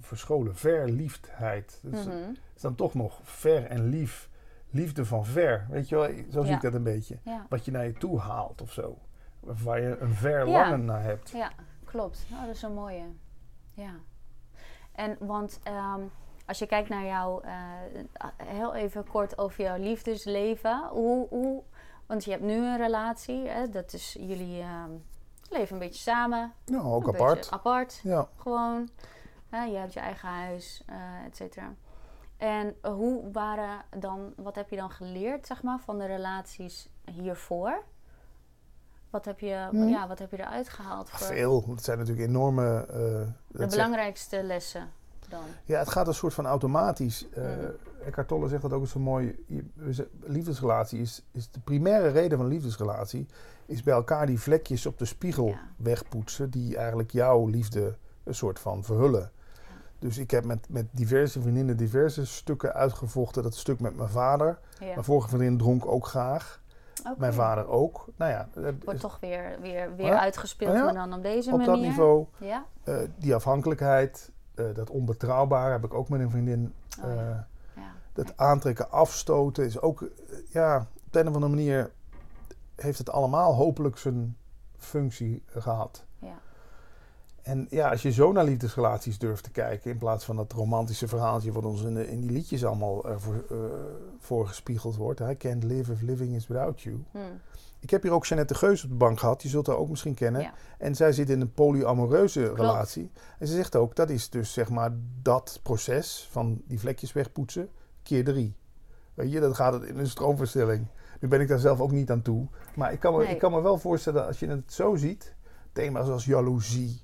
[0.00, 0.56] verscholen.
[0.56, 1.80] Verliefdheid.
[1.82, 2.30] Dat is, Mhm.
[2.54, 4.29] is dan toch nog ver en lief.
[4.70, 5.66] Liefde van ver.
[5.70, 6.56] Weet je wel, zo zie Ja.
[6.56, 7.18] ik dat een beetje.
[7.22, 7.46] Ja.
[7.48, 8.98] Wat je naar je toe haalt of zo.
[9.40, 11.30] Waar je een verlangen naar hebt.
[11.30, 11.50] Ja,
[11.84, 12.26] klopt.
[12.30, 13.04] Nou, dat is een mooie.
[13.72, 13.92] Ja.
[14.92, 16.00] En want ehm,
[16.46, 17.52] als je kijkt naar jou, eh,
[18.36, 20.88] heel even kort over jouw liefdesleven.
[20.88, 21.62] Hoe, hoe,
[22.06, 23.68] want je hebt nu een relatie, hè?
[23.68, 24.90] dat is jullie ehm,
[25.50, 26.52] leven een beetje samen.
[26.66, 27.50] Nou, ook apart.
[27.50, 28.28] apart, Ja.
[28.36, 28.88] gewoon.
[29.50, 31.74] Je hebt je eigen huis, eh et cetera.
[32.40, 37.82] En hoe waren dan, wat heb je dan geleerd, zeg maar, van de relaties hiervoor?
[39.10, 39.88] Wat heb je, Hmm.
[39.88, 41.10] ja, wat heb je eruit gehaald?
[41.10, 41.64] Voor Veel.
[41.70, 42.86] Het zijn natuurlijk enorme.
[42.86, 44.90] eh, de belangrijkste lessen
[45.28, 45.40] dan?
[45.64, 47.28] Ja, het gaat een soort van automatisch.
[47.30, 47.66] eh Mhm.
[48.04, 49.44] Eckhart Tolle zegt dat ook eens zo mooi.
[49.46, 53.26] Je- Liefdesrelatie is, is de primaire reden van liefdesrelatie.
[53.66, 55.60] Is bij elkaar die vlekjes op de spiegel Ja.
[55.76, 56.50] wegpoetsen.
[56.50, 59.30] Die eigenlijk jouw liefde een soort van verhullen.
[60.00, 63.42] Dus ik heb met, met diverse vriendinnen diverse stukken uitgevochten.
[63.42, 64.58] Dat stuk met mijn vader.
[64.78, 64.86] Ja.
[64.86, 66.60] Mijn vorige vriendin dronk ook graag.
[67.18, 68.04] Mijn vader ook.
[68.16, 70.20] Nou ja, Wordt is toch weer, weer, weer Ja.
[70.20, 70.84] uitgespeeld, Oh ja.
[70.84, 71.74] maar dan op deze op manier.
[71.74, 72.26] dat niveau.
[72.38, 72.64] Ja?
[72.84, 76.74] eh, die afhankelijkheid, eh, dat onbetrouwbare heb ik ook met een vriendin.
[77.04, 77.18] Oh eh,
[77.76, 77.92] ja.
[78.12, 80.04] Dat aantrekken, afstoten is ook,
[80.48, 81.90] ja, op een of andere manier
[82.76, 84.36] heeft het allemaal hopelijk zijn
[84.78, 86.04] functie eh, gehad.
[87.42, 91.08] En ja, als je zo naar liefdesrelaties durft te kijken, in plaats van dat romantische
[91.08, 93.56] verhaaltje wat ons in, de- in die liedjes allemaal voor, eh,
[94.18, 95.20] voorgespiegeld wordt.
[95.20, 97.02] I can't live if living is without you.
[97.10, 97.18] Hm.
[97.80, 100.14] Ik heb hier ook Jeannette Geus op de bank gehad, je zult haar ook misschien
[100.14, 100.42] kennen.
[100.42, 100.52] Ja.
[100.78, 103.10] En zij zit in een polyamoreuze relatie.
[103.38, 104.90] En ze zegt ook, dat is dus zeg maar
[105.22, 107.68] dat proces van die vlekjes wegpoetsen,
[108.02, 108.54] keer drie.
[109.14, 110.86] Weet je, dat gaat het in een stroomversnelling.
[111.20, 112.46] Nu ben ik daar zelf ook niet aan toe.
[112.74, 113.32] Maar ik kan me, Nee.
[113.32, 115.34] ik kan me wel voorstellen, als je het zo ziet,
[115.72, 117.00] thema's als jaloezie,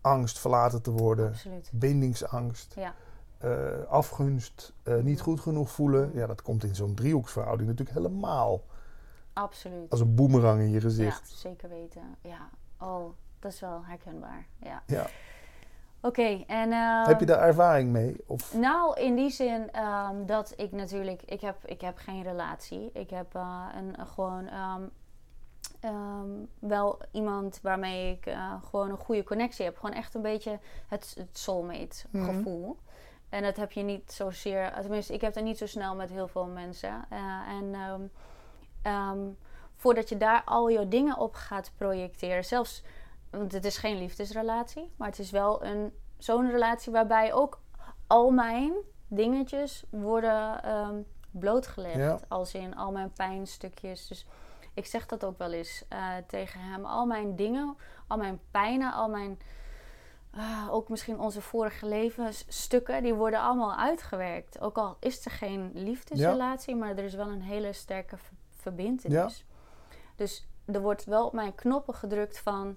[0.00, 1.70] angst verlaten te worden, Absoluut.
[1.72, 2.94] bindingsangst, Ja.
[3.38, 3.50] eh,
[3.88, 6.10] afgunst, eh, niet goed genoeg voelen.
[6.14, 8.60] Ja, dat komt in zo'n driehoeksverhouding natuurlijk helemaal
[9.32, 9.90] Absoluut.
[9.90, 11.28] als een boemerang in je Ja, gezicht.
[11.28, 12.02] zeker weten.
[12.22, 12.48] Ja.
[12.78, 14.46] Oh, dat is wel herkenbaar.
[14.62, 14.82] Ja.
[14.86, 15.06] Ja.
[16.02, 16.72] Oké, en...
[16.72, 18.16] ehm, Heb je daar ervaring mee?
[18.26, 21.22] Of, Nou, in die zin ehm, dat ik natuurlijk...
[21.22, 22.90] Ik heb, ik heb geen relatie.
[22.92, 24.46] Ik heb eh, een, een gewoon...
[24.46, 24.82] ehm,
[25.80, 26.28] ehm,
[26.58, 29.78] wel iemand waarmee ik eh, gewoon een goede connectie heb.
[29.78, 30.58] Gewoon echt een beetje
[30.88, 32.24] het, het soulmate Mhm.
[32.24, 32.78] gevoel.
[33.28, 34.72] En dat heb je niet zozeer...
[34.80, 37.04] Tenminste, ik heb dat niet zo snel met heel veel mensen.
[37.10, 37.18] Eh,
[37.48, 38.02] en ehm,
[38.82, 39.18] ehm,
[39.74, 42.44] voordat je daar al je dingen op gaat projecteren...
[42.44, 42.82] Zelfs,
[43.30, 44.92] want het is geen liefdesrelatie...
[44.96, 47.60] maar het is wel een, zo'n relatie waarbij ook
[48.06, 48.72] al mijn
[49.08, 50.60] dingetjes worden
[51.30, 51.96] blootgelegd.
[51.96, 52.18] Ja.
[52.28, 54.06] Als in al mijn pijnstukjes.
[54.06, 54.26] Dus
[54.74, 56.84] ik zeg dat ook wel eens eh, tegen hem.
[56.84, 59.38] Al mijn dingen, al mijn pijnen, al mijn...
[60.30, 64.60] ah, ook misschien onze vorige levensstukken, die worden allemaal uitgewerkt.
[64.60, 69.44] Ook al is er geen liefdesrelatie, maar er is wel een hele sterke ver- verbintenis.
[70.16, 72.76] Dus er wordt wel op mijn knoppen gedrukt van...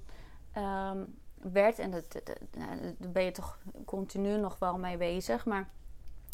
[0.52, 1.04] ehm,
[1.36, 5.70] werd, en dat- dat- nou, daar ben je toch continu nog wel mee bezig, maar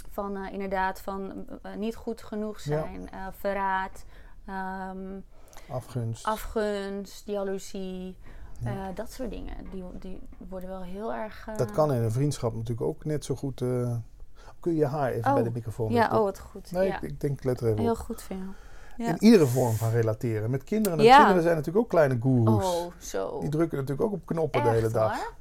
[0.10, 2.64] van eh, inderdaad van eh, niet goed genoeg Ja.
[2.82, 4.06] zijn, eh, verraad,
[4.46, 5.20] ehm,
[5.72, 6.26] afgunst?
[6.26, 8.16] afgunst, jaloezie,
[8.64, 8.70] Ja.
[8.90, 9.56] eh, dat soort dingen.
[9.72, 11.48] Die, die worden wel heel erg...
[11.48, 13.62] eh, Dat kan in een vriendschap natuurlijk ook net zo goed.
[13.62, 13.96] eh,
[14.60, 15.34] kun je je haar even Oh.
[15.34, 16.72] bij de microfoon Ja, oh wat goed.
[16.72, 16.96] Nee, ja.
[16.96, 18.42] ik, ik denk, let er even Heel goed jou.
[18.98, 19.08] Ja.
[19.08, 20.50] In iedere vorm van relateren.
[20.50, 20.98] Met kinderen.
[21.00, 21.16] En Ja.
[21.18, 22.66] kinderen zijn natuurlijk ook kleine goeroes.
[22.66, 23.40] Oh, zo.
[23.40, 25.34] Die drukken natuurlijk ook op knoppen de hele dag.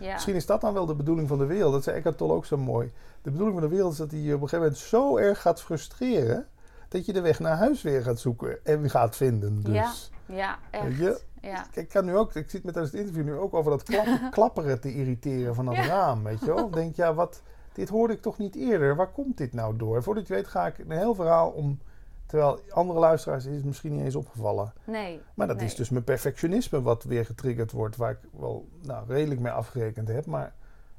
[0.00, 1.72] Misschien is dat dan wel de bedoeling van de wereld.
[1.72, 2.92] Dat zei Eckhart Tolle ook zo mooi.
[3.22, 5.40] De bedoeling van de wereld is dat hij je op een gegeven moment zo erg
[5.40, 6.46] gaat frustreren...
[6.94, 9.62] dat je de weg naar huis weer gaat zoeken en gaat vinden.
[9.62, 10.10] Dus.
[10.26, 10.84] Ja, echt.
[10.84, 11.20] Weet je?
[11.40, 11.66] Ja.
[11.72, 14.80] Ik, kan nu ook, ik zit met het interview nu ook over dat klap- klapperen
[14.80, 15.86] te irriteren van dat Ja.
[15.86, 16.22] raam.
[16.22, 16.70] Weet je wel?
[16.70, 17.42] Denk, ja, wat,
[17.72, 18.96] dit hoorde ik toch niet eerder.
[18.96, 20.02] Waar komt dit nou door?
[20.02, 21.78] Voordat je weet ga ik een heel verhaal om...
[22.26, 24.72] Terwijl andere luisteraars is het misschien niet eens opgevallen.
[24.84, 25.20] Nee.
[25.34, 25.66] Maar dat nee.
[25.66, 27.96] is dus mijn perfectionisme wat weer getriggerd wordt.
[27.96, 30.26] Waar ik wel nou, redelijk mee afgerekend heb.
[30.26, 30.54] Maar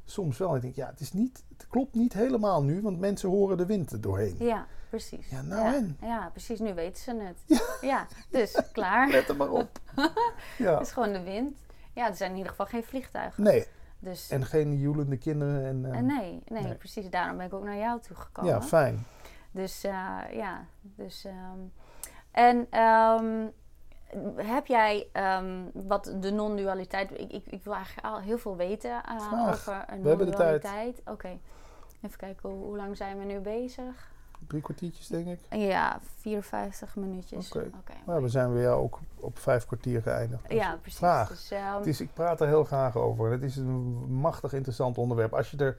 [0.05, 0.55] soms wel.
[0.55, 3.65] Ik denk, ja, het, is niet, het klopt niet helemaal nu, want mensen horen de
[3.65, 4.35] wind er doorheen.
[4.39, 5.29] Ja, precies.
[5.29, 5.73] Ja, nou ja.
[5.73, 5.97] en?
[6.01, 6.59] Ja, precies.
[6.59, 7.61] Nu weten ze het.
[7.81, 9.09] Ja, dus klaar.
[9.09, 9.79] Let er maar op.
[10.57, 10.73] ja.
[10.73, 11.57] Het is gewoon de wind.
[11.93, 13.43] Ja, er zijn in ieder geval geen vliegtuigen.
[13.43, 13.65] Nee,
[13.99, 15.65] Dus, en geen joelende kinderen.
[15.65, 16.75] En, eh, en nee, nee, nee.
[16.75, 17.09] precies.
[17.09, 18.51] Daarom ben ik ook naar jou toe gekomen.
[18.51, 19.05] ja, fijn.
[19.51, 21.25] Dus eh, ja, dus.
[21.25, 21.59] ehm,
[22.31, 23.47] en ehm,
[24.35, 25.07] heb jij
[25.73, 27.11] wat wat de non-dualiteit.
[27.19, 31.01] Ik, ik, ik wil eigenlijk al heel veel weten eh, over een non-dualiteit.
[31.05, 31.37] Oké.
[32.01, 34.13] Even kijken, hoe, hoe lang zijn we nu bezig?
[34.47, 35.39] Drie kwartiertjes, denk ik.
[35.49, 37.51] Ja, 54 minuutjes.
[37.51, 37.69] Oké.
[38.05, 40.49] Maar we zijn weer ook op vijf kwartier geëindigd.
[40.49, 40.99] Dus Ja, precies.
[40.99, 41.27] vraag.
[41.29, 43.31] Dus, ehm, Het is, ik praat er heel graag over.
[43.31, 45.33] Het is een machtig interessant onderwerp.
[45.33, 45.77] Als je er,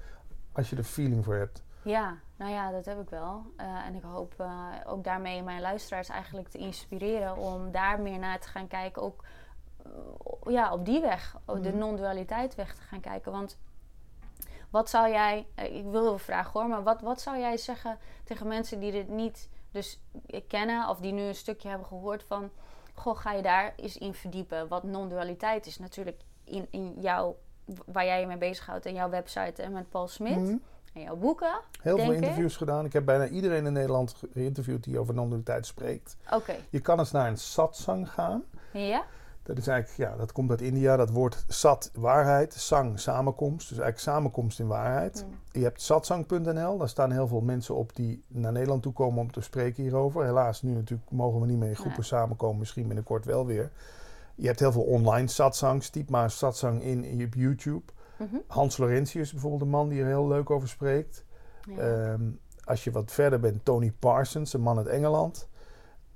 [0.53, 1.62] als je er feeling voor hebt.
[1.87, 3.43] Ja, nou ja, dat heb ik wel.
[3.57, 8.18] Eh, en ik hoop eh, ook daarmee mijn luisteraars eigenlijk te inspireren om daar meer
[8.18, 9.03] naar te gaan kijken.
[9.03, 9.24] Ook
[9.84, 11.78] eh, ja, op die weg, op de Mhm.
[11.78, 13.32] non-dualiteit weg te gaan kijken.
[13.32, 13.59] Want
[14.70, 18.47] wat zou jij, ik wil wel vragen hoor, maar wat, wat zou jij zeggen tegen
[18.47, 20.01] mensen die dit niet dus
[20.49, 22.51] kennen of die nu een stukje hebben gehoord van,
[22.95, 24.68] goh, ga je daar eens in verdiepen?
[24.68, 27.37] Wat non-dualiteit is natuurlijk in, in jouw,
[27.87, 30.57] waar jij je mee bezighoudt en jouw website en met Paul Smit Mhm.
[30.97, 31.61] En jouw boeken.
[31.82, 32.20] Heel veel ik.
[32.20, 32.84] interviews gedaan.
[32.84, 36.16] Ik heb bijna iedereen in Nederland ge- geïnterviewd die over non-dualiteit spreekt.
[36.32, 38.42] Oké, Je kan eens naar een satsang gaan.
[38.72, 39.05] ja?
[39.42, 40.97] Dat is eigenlijk, ja, dat komt uit India.
[40.97, 42.55] Dat woord sat, waarheid.
[42.55, 43.68] Sang, samenkomst.
[43.68, 45.24] Dus eigenlijk samenkomst in waarheid.
[45.28, 45.38] Mm.
[45.53, 46.78] Je hebt satsang.nl.
[46.78, 50.24] Daar staan heel veel mensen op die naar Nederland toe komen om te spreken hierover.
[50.24, 52.09] Helaas, nu natuurlijk mogen we niet meer in groepen Nee.
[52.09, 52.59] samenkomen.
[52.59, 53.70] Misschien binnenkort wel weer.
[54.34, 55.88] Je hebt heel veel online satsangs.
[55.90, 57.82] Typ maar satsang in, in op YouTube.
[58.19, 58.37] Mhm.
[58.47, 61.25] Hans Laurentius bijvoorbeeld een man die er heel leuk over spreekt.
[61.69, 61.77] Ja.
[61.79, 62.23] Ehm,
[62.64, 65.49] als je wat verder bent, Tony Parsons, een man uit Engeland.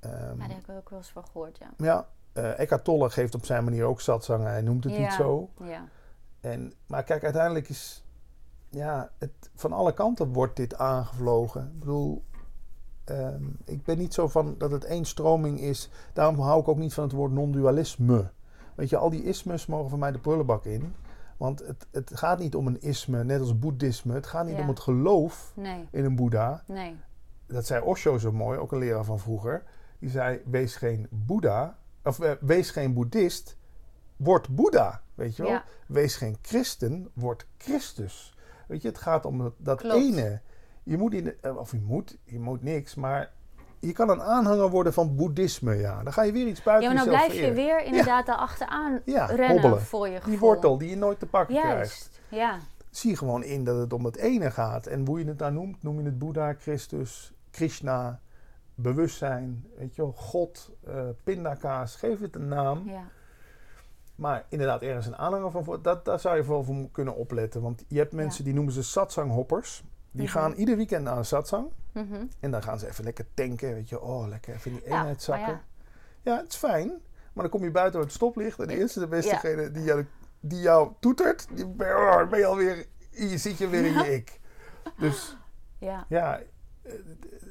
[0.01, 1.69] Ja, daar heb ik ook wel eens van gehoord, ja.
[1.77, 4.43] ja, eh Eckhart Tolle geeft op zijn manier ook satsang.
[4.43, 4.99] Hij noemt het Ja.
[4.99, 5.49] niet zo.
[5.59, 5.87] Ja,
[6.39, 8.03] En, maar kijk, uiteindelijk is...
[8.69, 11.61] Ja, het, van alle kanten wordt dit aangevlogen.
[11.73, 12.23] Ik bedoel...
[13.03, 15.89] ehm, ik ben niet zo van dat het één stroming is.
[16.13, 18.31] Daarom hou ik ook niet van het woord non-dualisme.
[18.75, 20.95] Weet je, al die ismes mogen van mij de prullenbak in.
[21.41, 24.13] Want het, het gaat niet om een isme, net als boeddhisme.
[24.13, 24.61] Het gaat niet Ja.
[24.61, 26.63] om het geloof nee, in een boeddha.
[26.67, 26.95] nee.
[27.45, 29.63] Dat zei Osho zo mooi, ook een leraar van vroeger.
[29.99, 33.57] Die zei, wees geen boeddha, of eh, wees geen boeddhist,
[34.15, 35.01] word boeddha.
[35.15, 35.51] Weet je wel?
[35.51, 35.63] Ja.
[35.87, 38.35] Wees geen christen, word Christus.
[38.67, 40.41] Weet je, het gaat om dat, dat ene.
[40.83, 43.31] Je moet, in eh, of je moet, je moet niks, maar
[43.81, 46.03] je kan een aanhanger worden van boeddhisme, ja.
[46.03, 49.01] Dan ga je weer iets buiten Ja, maar dan blijf je weer inderdaad daar achteraan
[49.05, 49.81] Ja, rennen hobbelen.
[49.81, 50.29] voor je gevoel.
[50.29, 52.09] Die wortel die je nooit te pakken krijgt.
[52.29, 52.57] Ja.
[52.89, 54.85] Zie gewoon in dat het om het ene gaat.
[54.85, 58.19] En hoe je het nou noemt, noem je het Boeddha, Christus, Krishna,
[58.75, 62.83] bewustzijn, weet je wel, God, eh pindakaas, geef het een naam.
[62.89, 63.03] ja.
[64.15, 67.61] Maar inderdaad, ergens een aanhanger van, dat, daar zou je vooral voor kunnen opletten.
[67.61, 69.83] Want je hebt mensen die noemen ze satsanghoppers.
[70.11, 70.31] Die Mhm.
[70.31, 71.67] gaan ieder weekend naar een satsang.
[71.91, 72.25] Mhm.
[72.39, 74.99] En dan gaan ze even lekker tanken, weet je, oh lekker even in die Ja,
[74.99, 75.47] eenheid zakken.
[75.47, 75.65] maar
[76.21, 76.87] Ja, het is fijn.
[77.33, 78.59] Maar dan kom je buiten waar het stoplicht.
[78.59, 79.41] En de eerste, de beste Ja.
[79.41, 80.05] degene die jou,
[80.39, 84.13] die jou toetert, die ben, oh, ben je alweer, je zit je weer in je
[84.15, 84.39] ik.
[84.97, 85.37] Dus
[85.77, 86.39] Ja, ja,
[86.81, 86.93] eh,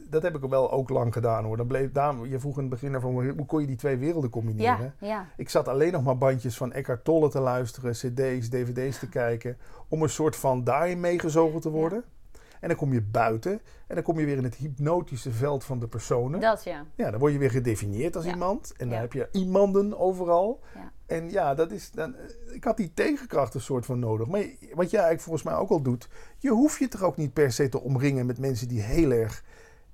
[0.09, 1.57] dat heb ik wel ook lang gedaan hoor.
[1.57, 1.91] Dan bleef,
[2.29, 4.95] je vroeg in het begin van hoe kon je die twee werelden combineren?
[5.01, 5.27] ja, ja.
[5.37, 9.57] Ik zat alleen nog maar bandjes van Eckhart Tolle te luisteren, cd's, dvd's te kijken.
[9.89, 12.05] Om een soort van daarin meegezogen te worden.
[12.61, 13.53] En dan kom je buiten
[13.87, 16.41] en dan kom je weer in het hypnotische veld van de personen.
[16.41, 16.87] Dat ja.
[16.95, 18.31] Ja, dan word je weer gedefinieerd als Ja.
[18.33, 18.73] iemand.
[18.77, 19.01] En dan Ja.
[19.03, 20.61] heb je iemanden overal.
[20.75, 20.93] Ja.
[21.07, 24.27] En ja, dat is dan, eh, ik had die tegenkracht een soort van nodig.
[24.27, 24.41] Maar
[24.75, 26.09] wat jij eigenlijk volgens mij ook al doet.
[26.39, 29.45] Je hoeft je toch ook niet per se te omringen met mensen die heel erg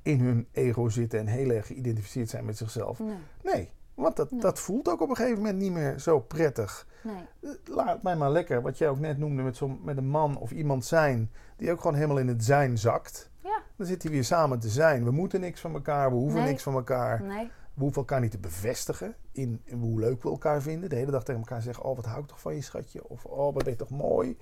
[0.02, 1.18] in hun ego zitten.
[1.18, 2.98] En heel erg geïdentificeerd zijn met zichzelf.
[2.98, 4.40] Nee, Nee, want dat, Nee.
[4.40, 6.86] dat voelt ook op een gegeven moment niet meer zo prettig.
[7.06, 7.56] Nee.
[7.64, 10.50] Laat mij maar lekker, wat jij ook net noemde, met, zo'n met een man of
[10.50, 11.30] iemand zijn.
[11.56, 13.30] Die ook gewoon helemaal in het zijn zakt.
[13.42, 15.04] Ja, Dan zit hij weer samen te zijn.
[15.04, 16.48] We moeten niks van elkaar, we hoeven Nee.
[16.48, 17.22] niks van elkaar.
[17.22, 17.50] nee.
[17.74, 20.88] We hoeven elkaar niet te bevestigen in, in hoe leuk we elkaar vinden.
[20.90, 23.08] De hele dag tegen elkaar zeggen: Oh, wat hou ik toch van je schatje?
[23.08, 24.36] Of Oh, wat ben je toch mooi?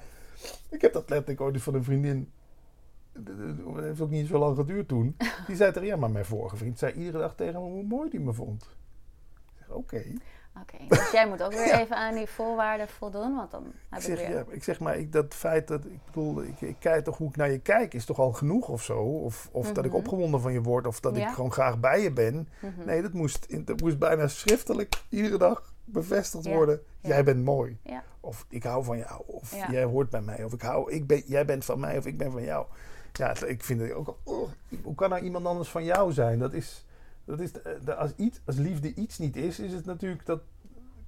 [0.70, 2.32] Ik heb dat letterlijk ooit van een vriendin.
[3.12, 3.34] Dat
[3.84, 5.16] heeft ook niet zo lang geduurd toen.
[5.46, 8.10] Die zei tegen ja, maar mijn vorige vriend zei iedere dag tegen me hoe mooi
[8.10, 8.62] die me vond.
[9.34, 10.02] Ik zeg: Oké.
[10.60, 11.80] Oké, dus jij moet ook weer Ja.
[11.80, 14.30] even aan die voorwaarden voldoen, want dan Ik heb ik zeg, weer...
[14.36, 17.28] ja, ik zeg maar, ik, dat feit dat ik bedoel, ik, ik kijk toch hoe
[17.28, 18.98] ik naar je kijk, is toch al genoeg of zo?
[18.98, 20.00] Of, of dat ik Mhm.
[20.00, 21.28] opgewonden van je word, of dat Ja.
[21.28, 22.48] ik gewoon graag bij je ben.
[22.60, 22.84] Mhm.
[22.86, 26.80] Nee, dat moest, dat moest bijna schriftelijk iedere dag bevestigd worden.
[27.00, 27.78] Jij bent mooi.
[28.20, 29.22] Of ik hou van jou.
[29.26, 30.44] Of jij hoort bij mij.
[30.44, 32.66] Of ik hou, ik ben, jij bent van mij of ik ben van jou.
[33.12, 34.48] Ja, ik vind het ook oh,
[34.82, 36.38] hoe kan nou iemand anders van jou zijn?
[36.38, 36.84] Dat is,
[37.24, 40.40] dat is de- de- als, iets, als liefde iets niet is, is het natuurlijk dat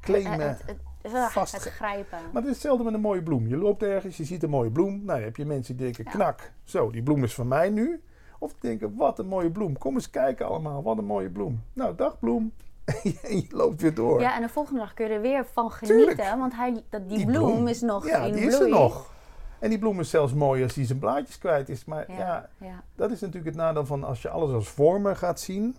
[0.00, 0.48] claimen.
[0.48, 2.18] Het, het, ugh, vast- het grijpen.
[2.32, 3.46] Maar het is hetzelfde met een mooie bloem.
[3.48, 4.92] Je loopt ergens, je ziet een mooie bloem.
[4.94, 6.10] Nou, dan heb je mensen die denken, Ja.
[6.10, 8.02] knak, zo, die bloem is van mij nu.
[8.38, 9.78] Of die denken, wat een mooie bloem.
[9.78, 11.62] Kom eens kijken allemaal, wat een mooie bloem.
[11.72, 12.52] Nou, dag bloem.
[13.22, 14.20] en je loopt weer door.
[14.20, 16.06] Ja, en de volgende dag kun je er weer van genieten.
[16.14, 16.36] Tuurlijk.
[16.38, 17.68] Want hij, dat, die, Die bloem, bloem.
[17.68, 18.46] is nog ja, in die bloei.
[18.54, 19.14] is er nog.
[19.58, 21.84] En die bloem is zelfs mooi als hij zijn blaadjes kwijt is.
[21.84, 22.18] Maar ja.
[22.18, 22.82] Ja, ja.
[22.94, 25.76] dat is natuurlijk het nadeel van als je alles als vormen gaat zien.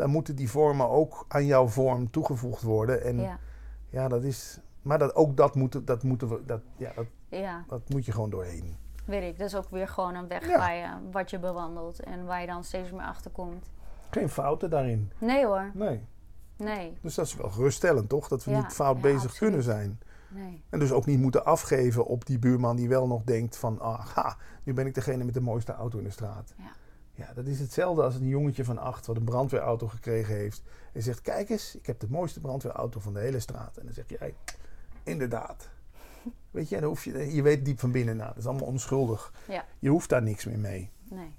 [0.00, 3.02] Dan moeten die vormen ook aan jouw vorm toegevoegd worden.
[3.04, 3.38] En ja,
[3.88, 4.60] ja, dat is...
[4.82, 8.12] Maar dat, ook dat, moeten, dat, moeten we, dat, ja, dat, ja, dat moet je
[8.12, 8.76] gewoon doorheen.
[9.04, 9.38] weet ik.
[9.38, 10.58] Dat is ook weer gewoon een weg Ja.
[10.58, 12.00] waar je, wat je bewandelt.
[12.00, 13.70] En waar je dan steeds meer achter komt.
[14.10, 15.12] Geen fouten daarin.
[15.18, 16.06] Nee hoor, Nee.
[16.56, 18.28] nee, Dus dat is wel geruststellend, toch?
[18.28, 19.38] Dat we Ja, niet fout bezig absoluut.
[19.38, 20.00] kunnen zijn.
[20.28, 20.62] nee.
[20.70, 23.80] En dus ook niet moeten afgeven op die buurman die wel nog denkt van...
[23.80, 26.54] Ah, ha, nu ben ik degene met de mooiste auto in de straat.
[26.56, 26.64] Ja.
[27.20, 30.62] Ja, dat is hetzelfde als een jongetje van acht wat een brandweerauto gekregen heeft.
[30.92, 33.76] En zegt, kijk eens, ik heb de mooiste brandweerauto van de hele straat.
[33.76, 34.34] En dan zeg jij,
[35.02, 35.68] inderdaad.
[36.50, 39.32] Weet je, dan hoef je, je weet diep van binnen, nou, dat is allemaal onschuldig.
[39.48, 39.64] Ja.
[39.78, 40.90] Je hoeft daar niks meer mee.
[41.10, 41.34] Nee.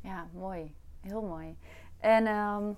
[0.00, 0.74] Ja, mooi.
[1.00, 1.56] Heel mooi.
[1.98, 2.72] En ehm,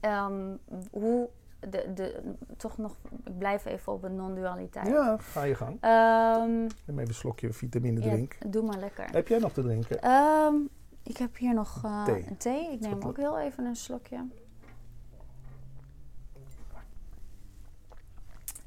[0.00, 0.56] ehm,
[0.90, 1.28] hoe,
[1.60, 4.86] de, de, toch nog, ik blijf even op een non-dualiteit.
[4.86, 5.78] Ja, ga je gang.
[5.80, 8.36] Ehm, Neem even een slokje vitamine ja, drink.
[8.46, 9.10] doe maar lekker.
[9.10, 10.00] Heb jij nog te drinken?
[11.04, 12.26] Ik heb hier nog eh, Thee.
[12.28, 12.72] een thee.
[12.72, 14.26] Ik neem ook heel even een slokje.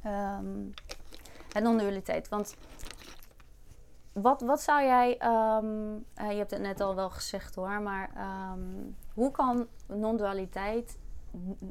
[0.04, 0.66] Ehm
[1.54, 2.30] en non-dualiteit.
[2.30, 2.56] Want
[4.14, 5.18] wat, wat zou jij...
[5.18, 7.82] ehm, eh, je hebt het net al wel gezegd hoor.
[7.82, 8.62] Maar ehm,
[9.14, 10.98] hoe kan non-dualiteit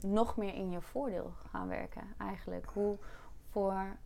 [0.01, 2.67] nog meer in je voordeel gaan werken eigenlijk?
[2.73, 2.97] Hoe
[3.51, 3.97] voor,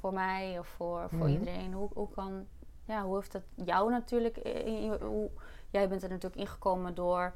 [0.00, 1.28] voor mij of voor, voor Mhm.
[1.38, 1.72] iedereen...
[1.72, 2.46] Hoe, hoe kan...
[2.84, 4.36] Ja, hoe heeft dat jou natuurlijk...
[4.38, 5.30] In, in- hoe,
[5.78, 7.32] jij bent er natuurlijk ingekomen door...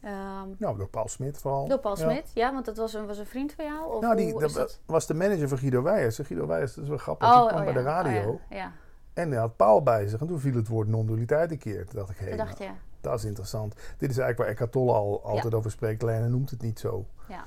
[0.00, 1.68] ehm, Nou, door Paul Smit vooral.
[1.68, 2.02] door Paul Ja.
[2.10, 3.92] Smit, ja, want dat was een, was een vriend van jou?
[3.94, 4.80] Of Nou, die, dat dat?
[4.86, 6.18] was de manager van Guido Weijers.
[6.18, 8.30] En Guido Weijers, dat is wel grappig, die kwam bij de radio.
[8.30, 8.56] Oh, ja.
[8.56, 8.72] ja.
[9.14, 10.20] En hij had Paul bij zich.
[10.20, 11.86] En toen viel het woord non-dualiteit een keer.
[11.86, 13.74] Toen dacht ik, hé, dacht nou, je, dat is interessant.
[13.74, 16.02] Dit is eigenlijk waar Eckhart Tolle al altijd over spreekt.
[16.02, 17.06] Alleen hij noemt het niet zo.
[17.28, 17.44] ja.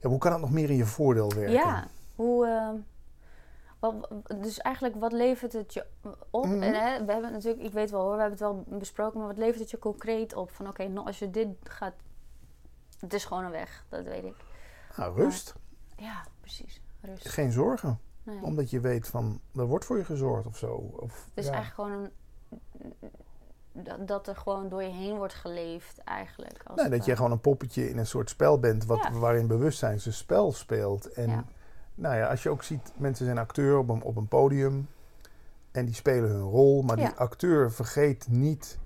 [0.00, 1.52] Ja, hoe kan dat nog meer in je voordeel werken?
[1.52, 2.46] Ja, hoe...
[2.46, 2.74] ehm,
[3.82, 4.08] wat,
[4.40, 5.86] dus eigenlijk, wat levert het je
[6.30, 6.46] op?
[6.46, 6.62] Mhm.
[6.62, 9.18] En, hè, we hebben het natuurlijk, ik weet wel hoor, we hebben het wel besproken,
[9.18, 10.50] maar wat levert het je concreet op?
[10.50, 11.94] Van oké, nou, als je dit gaat,
[13.00, 14.36] het is gewoon een weg, dat weet ik.
[14.96, 15.54] Nou, rust.
[15.96, 16.80] Ja, precies.
[17.00, 17.28] Rust.
[17.28, 18.00] Geen zorgen.
[18.22, 18.42] Nee.
[18.42, 20.74] Omdat je weet van, er wordt voor je gezorgd of zo.
[20.96, 21.52] Of, Dus ja.
[21.52, 22.10] eigenlijk gewoon
[23.72, 26.62] een, dat, er gewoon door je heen wordt geleefd eigenlijk.
[26.64, 29.12] Als Nee, het dat je gewoon een poppetje in een soort spel bent wat, Ja.
[29.12, 31.06] waarin bewustzijn zijn spel speelt.
[31.12, 31.44] En Ja.
[31.94, 34.88] Nou ja, als je ook ziet, mensen zijn acteur op een, op een podium
[35.70, 37.06] en die spelen hun rol, maar Ja.
[37.06, 38.78] die acteur vergeet niet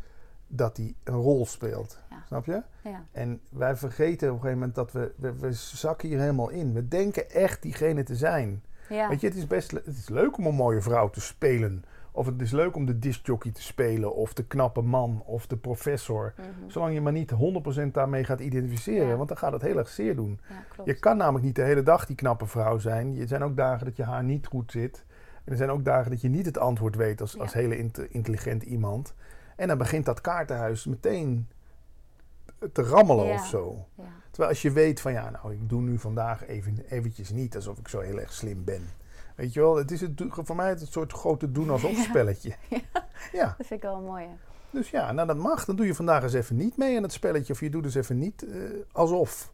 [0.46, 1.98] dat hij een rol speelt.
[2.10, 2.16] Ja.
[2.26, 2.62] Snap je?
[2.82, 6.48] Ja, En wij vergeten op een gegeven moment dat we, we, we zakken hier helemaal
[6.48, 6.72] in.
[6.72, 8.62] We denken echt diegene te zijn.
[8.88, 11.84] Weet je, het is best het is leuk om een mooie vrouw te spelen.
[12.16, 14.14] Of het is leuk om de discjockey te spelen.
[14.14, 15.22] Of de knappe man.
[15.24, 16.34] Of de professor.
[16.36, 16.48] Mhm.
[16.70, 19.08] Zolang je maar niet 100% daarmee gaat identificeren.
[19.08, 19.16] Ja.
[19.16, 20.40] Want dan gaat het heel erg zeer doen.
[20.48, 20.82] ja.
[20.84, 23.18] Je kan namelijk niet de hele dag die knappe vrouw zijn.
[23.20, 25.04] Er zijn ook dagen dat je haar niet goed zit.
[25.44, 27.40] En er zijn ook dagen dat je niet het antwoord weet als, Ja.
[27.40, 29.14] als hele int- intelligent iemand.
[29.56, 31.48] En dan begint dat kaartenhuis meteen
[32.72, 33.86] te rammelen of zo.
[34.30, 37.78] Terwijl als je weet van ja, nou ik doe nu vandaag even, eventjes niet alsof
[37.78, 38.82] ik zo heel erg slim ben.
[39.36, 42.02] Weet je wel, het is het, voor mij het soort grote doen alsof Ja.
[42.02, 42.54] spelletje.
[43.32, 44.26] Ja, Dat vind ik wel mooi.
[44.70, 45.64] dus ja, nou dat mag.
[45.64, 47.52] Dan doe je vandaag eens even niet mee aan het spelletje.
[47.52, 48.60] Of je doet dus even niet eh,
[48.92, 49.52] alsof.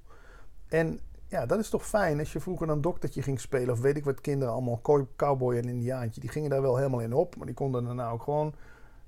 [0.69, 2.19] En ja, dat is toch fijn.
[2.19, 5.57] Als je vroeger een doktertje ging spelen, of weet ik wat kinderen allemaal, cow- cowboy
[5.57, 7.37] en indiaantje, die gingen daar wel helemaal in op.
[7.37, 8.55] Maar die konden daarna ook gewoon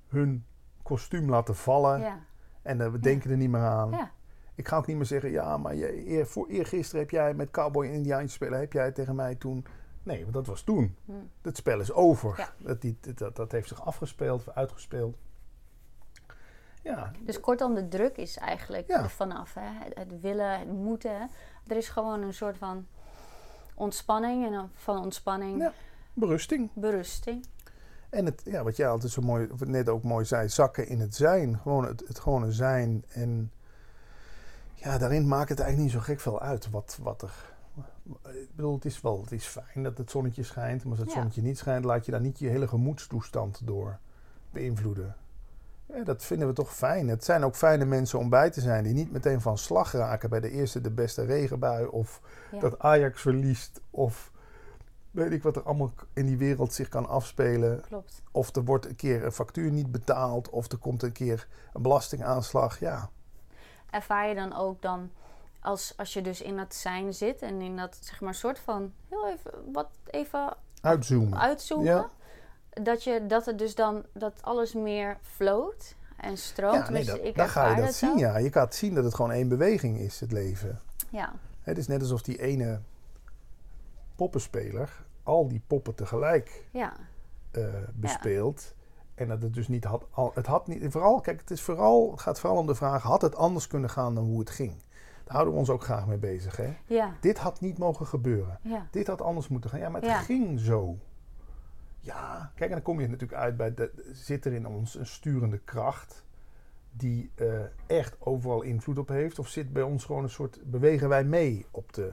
[0.08, 0.44] hun
[0.82, 2.00] kostuum laten vallen.
[2.00, 2.18] Ja.
[2.62, 3.90] En we denken er niet meer aan.
[3.90, 4.10] Ja.
[4.54, 7.50] Ik ga ook niet meer zeggen, ja, maar je, eer, voor, eergisteren heb jij met
[7.50, 9.64] cowboy en indiaantje spelen, heb jij tegen mij toen...
[10.04, 10.96] Nee, want dat was toen.
[11.04, 11.12] Hm.
[11.42, 12.34] Het spel is over.
[12.36, 12.52] Ja.
[12.58, 15.16] Dat, die, dat, dat heeft zich afgespeeld, uitgespeeld.
[16.82, 19.02] Ja, Dus kortom, de druk is eigenlijk Ja.
[19.02, 19.54] er vanaf.
[19.54, 19.84] Hè?
[19.84, 21.10] Het, het willen, het moeten.
[21.18, 21.24] hè.
[21.66, 22.86] Er is gewoon een soort van
[23.74, 24.46] ontspanning.
[24.46, 25.72] En dan van ontspanning Ja.
[26.12, 26.70] berusting.
[26.74, 27.46] berusting.
[28.10, 31.14] En het, ja, wat jij altijd zo mooi, net ook mooi zei, zakken in het
[31.14, 31.58] zijn.
[31.58, 33.04] Gewoon het, het gewone zijn.
[33.08, 33.52] En
[34.74, 37.52] ja, daarin maakt het eigenlijk niet zo gek veel uit wat, wat er...
[38.24, 40.82] Ik bedoel, het is wel het is fijn dat het zonnetje schijnt.
[40.82, 41.14] Maar als het Ja.
[41.14, 43.98] zonnetje niet schijnt, laat je daar niet je hele gemoedstoestand door
[44.50, 45.16] beïnvloeden.
[45.86, 47.08] Ja, dat vinden we toch fijn.
[47.08, 48.84] Het zijn ook fijne mensen om bij te zijn.
[48.84, 51.86] Die niet meteen van slag raken bij de eerste de beste regenbui.
[51.86, 52.20] Of
[52.52, 52.58] Ja.
[52.60, 53.80] dat Ajax verliest.
[53.90, 54.32] Of
[55.10, 57.80] weet ik wat er allemaal in die wereld zich kan afspelen.
[57.80, 58.22] Klopt.
[58.30, 60.50] Of er wordt een keer een factuur niet betaald.
[60.50, 62.78] Of er komt een keer een belastingaanslag.
[62.80, 63.10] Ja,
[63.90, 65.10] Ervaar je dan ook dan
[65.64, 68.92] als, als je dus in dat zijn zit en in dat zeg maar soort van
[69.08, 71.38] heel even wat even Uitzoomen.
[71.38, 72.10] uitzoomen, Ja.
[72.70, 76.74] dat je dat het dus dan dat alles meer float en stroomt.
[76.86, 78.18] Ja, nee, dat, ik dan ga je dat zien.
[78.18, 78.36] Ja.
[78.36, 80.80] Je gaat zien dat het gewoon één beweging is, het leven.
[81.10, 82.80] Ja, Het is net alsof die ene
[84.16, 86.92] poppenspeler al die poppen tegelijk ja,
[87.50, 88.74] eh, bespeelt.
[89.14, 90.04] En dat het dus niet had.
[90.10, 90.92] Al, het had niet.
[90.92, 93.90] Vooral, kijk, het, is vooral, het gaat vooral om de vraag: had het anders kunnen
[93.90, 94.82] gaan dan hoe het ging?
[95.24, 96.56] Daar houden we ons ook graag mee bezig.
[96.56, 96.76] Hè?
[96.86, 98.58] ja, Dit had niet mogen gebeuren.
[98.62, 99.80] ja, Dit had anders moeten gaan.
[99.80, 100.18] Ja, maar het Ja.
[100.18, 100.98] ging zo.
[102.00, 103.74] Ja, kijk, en dan kom je natuurlijk uit bij.
[103.74, 106.22] De, zit er in ons een sturende kracht.
[106.96, 107.46] die eh,
[107.86, 109.38] echt overal invloed op heeft?
[109.38, 110.58] Of zit bij ons gewoon een soort.
[110.64, 112.12] bewegen wij mee op de,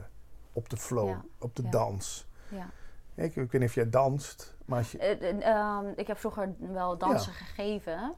[0.54, 2.28] op de flow, op de dans?
[2.50, 2.70] ja.
[3.16, 4.98] Ik, ik weet niet of jij danst, maar als je.
[4.98, 8.14] Eh, eh, ehm, ik heb vroeger wel dansen gegeven,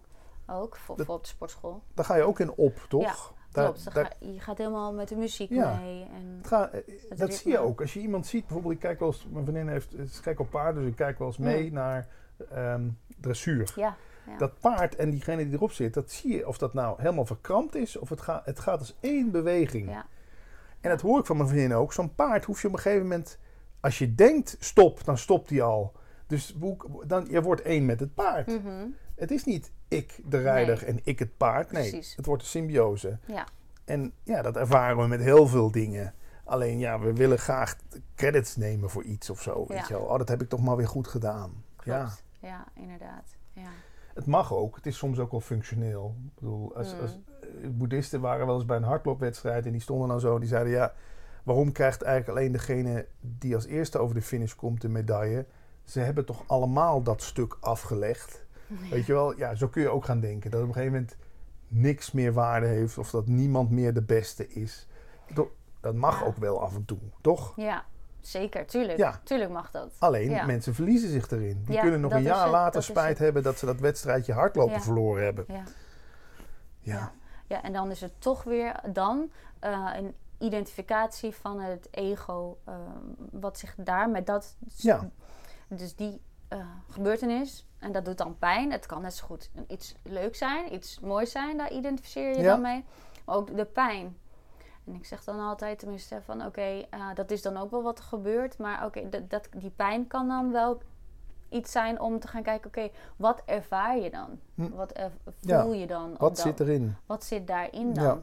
[0.47, 1.83] ook voor, Dat- voor op de sportschool.
[1.93, 3.33] Daar ga je ook in op, toch?
[3.53, 5.79] Daar- Klopt, daar- je gaat helemaal met de muziek Ja.
[5.79, 6.03] mee.
[6.13, 7.31] En, ga- eh, dat ritme.
[7.31, 7.81] zie je ook.
[7.81, 10.49] Als je iemand ziet, bijvoorbeeld, ik kijk wel eens, mijn vriendin heeft, is gek op
[10.49, 11.73] paard, dus ik kijk wel eens mee Mm.
[11.73, 12.07] naar
[12.51, 12.87] ehm,
[13.19, 13.71] dressuur.
[13.75, 13.95] ja,
[14.27, 14.37] ja.
[14.37, 17.75] Dat paard en diegene die erop zit, dat zie je of dat nou helemaal verkrampt
[17.75, 19.89] is of het, gaat het gaat als één beweging.
[19.89, 20.05] ja,
[20.81, 21.93] En dat hoor ik van mijn vriendin ook.
[21.93, 23.37] Zo'n paard hoef je op een gegeven moment,
[23.79, 25.93] als je denkt stop, dan stopt hij al.
[26.27, 26.57] Dus
[27.07, 28.47] dan, je wordt één met het paard.
[28.47, 28.85] Mhm.
[29.15, 30.85] Het is niet ik de rijder Nee.
[30.85, 31.71] en ik het paard.
[31.71, 32.15] Nee, Precies.
[32.15, 33.17] het wordt een symbiose.
[33.27, 33.45] ja,
[33.85, 36.13] En ja, dat ervaren we met heel veel dingen.
[36.45, 37.75] Alleen ja, we willen graag
[38.15, 39.65] credits nemen voor iets of zo.
[39.67, 40.03] Weet je wel.
[40.03, 41.63] Oh, dat heb ik toch maar weer goed gedaan.
[41.83, 42.23] Ja, klopt.
[42.39, 43.35] Ja, inderdaad.
[43.53, 43.69] Ja.
[44.13, 44.75] het mag ook.
[44.75, 46.15] Het is soms ook wel functioneel.
[46.25, 46.99] Ik bedoel, als, Mm.
[46.99, 47.11] als,
[47.41, 50.39] eh, boeddhisten waren wel eens bij een hardloopwedstrijd en die stonden dan zo.
[50.39, 50.93] Die zeiden ja,
[51.43, 55.45] waarom krijgt eigenlijk alleen degene die als eerste over de finish komt de medaille?
[55.83, 58.45] Ze hebben toch allemaal dat stuk afgelegd.
[58.89, 60.51] Weet je wel, ja, zo kun je ook gaan denken.
[60.51, 61.15] Dat op een gegeven moment
[61.67, 64.87] niks meer waarde heeft of dat niemand meer de beste is.
[65.33, 65.47] Dat-
[65.79, 67.53] Dat mag ook wel af en toe, toch?
[67.55, 67.83] Ja,
[68.21, 68.97] zeker, tuurlijk.
[68.97, 69.19] Ja.
[69.23, 69.95] Tuurlijk mag dat.
[69.99, 70.45] Alleen Ja.
[70.45, 71.63] mensen verliezen zich erin.
[71.65, 74.81] Die Ja, kunnen nog een jaar later dat spijt hebben dat ze dat wedstrijdje hardlopen
[74.81, 75.45] verloren hebben.
[76.79, 77.11] Ja.
[77.47, 77.63] Ja.
[77.63, 82.75] En dan is het toch weer dan eh, een identificatie van het ego, eh,
[83.31, 85.09] wat zich daar met dat, Ja.
[85.67, 86.21] dus die
[86.53, 88.71] eh, gebeurtenis, en dat doet dan pijn.
[88.71, 92.51] Het kan net zo goed iets leuks zijn, iets moois zijn, daar identificeer je Ja.
[92.51, 92.85] dan mee.
[93.25, 94.17] Maar ook de pijn.
[94.85, 97.97] En ik zeg dan altijd tenminste van oké, eh, dat is dan ook wel wat
[97.97, 100.81] er gebeurt, maar oké, dat, dat, die pijn kan dan wel
[101.49, 104.39] iets zijn om te gaan kijken, oké, wat ervaar je dan?
[104.55, 104.69] Hm.
[104.69, 105.61] Wat er, Ja.
[105.63, 106.15] voel je dan?
[106.17, 106.95] Wat zit erin?
[107.05, 108.03] wat zit daarin dan?
[108.03, 108.19] Ja.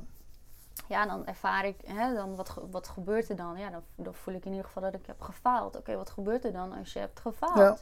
[0.89, 3.59] Ja, dan ervaar ik, hè, dan wat, wat gebeurt er dan?
[3.59, 5.77] Ja, dan, dan voel ik in ieder geval dat ik heb gefaald.
[5.77, 7.57] Oké, wat gebeurt er dan als je hebt gefaald?
[7.57, 7.77] Ja.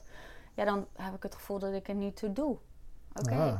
[0.58, 2.56] Ja, dan heb ik het gevoel dat ik er niet toe doe.
[3.14, 3.34] Oké.
[3.34, 3.58] Ah.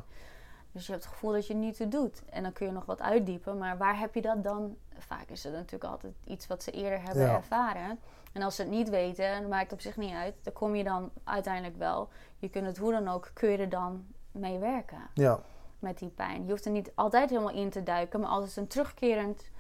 [0.73, 2.23] Dus je hebt het gevoel dat je het niet toe doet.
[2.31, 3.59] En dan kun je nog wat uitdiepen.
[3.59, 4.77] Maar waar heb je dat dan?
[4.99, 7.35] Vaak is het natuurlijk altijd iets wat ze eerder hebben Ja.
[7.37, 7.99] ervaren.
[8.33, 10.35] En als ze het niet weten, maakt het op zich niet uit.
[10.43, 12.09] Dan kom je dan uiteindelijk wel.
[12.39, 15.41] Je kunt het hoe dan ook, kun je er dan mee werken Ja.
[15.79, 16.45] met die pijn.
[16.45, 19.51] Je hoeft er niet altijd helemaal in te duiken, maar als het een terugkerend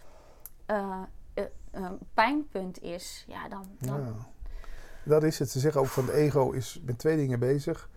[0.66, 1.02] eh,
[1.70, 3.64] eh, pijnpunt is, ja, dan.
[3.78, 4.12] dan ja.
[5.08, 5.50] Dat is het.
[5.50, 7.90] Ze zeggen ook van de ego is met twee dingen bezig.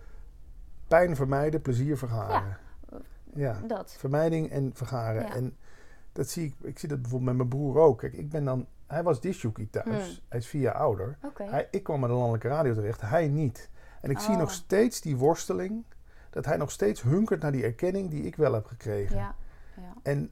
[0.88, 2.56] Pijn vermijden, plezier vergaren.
[3.34, 3.60] Ja.
[3.66, 3.94] Dat.
[3.98, 5.22] Vermijding en vergaren.
[5.22, 5.34] Ja.
[5.34, 5.56] En
[6.12, 7.98] dat zie ik, ik zie dat bijvoorbeeld met mijn broer ook.
[7.98, 10.06] Kijk, ik ben dan, hij was disjockey thuis.
[10.06, 10.18] Hmm.
[10.28, 11.18] Hij is vier jaar ouder.
[11.22, 11.44] Oké.
[11.44, 13.70] Hij, ik kwam met een landelijke radio terecht, hij niet.
[14.00, 14.38] En ik zie Oh.
[14.38, 15.84] nog steeds die worsteling.
[16.30, 19.16] Dat hij nog steeds hunkert naar die erkenning die ik wel heb gekregen.
[19.16, 19.34] Ja.
[19.76, 19.94] ja.
[20.02, 20.30] En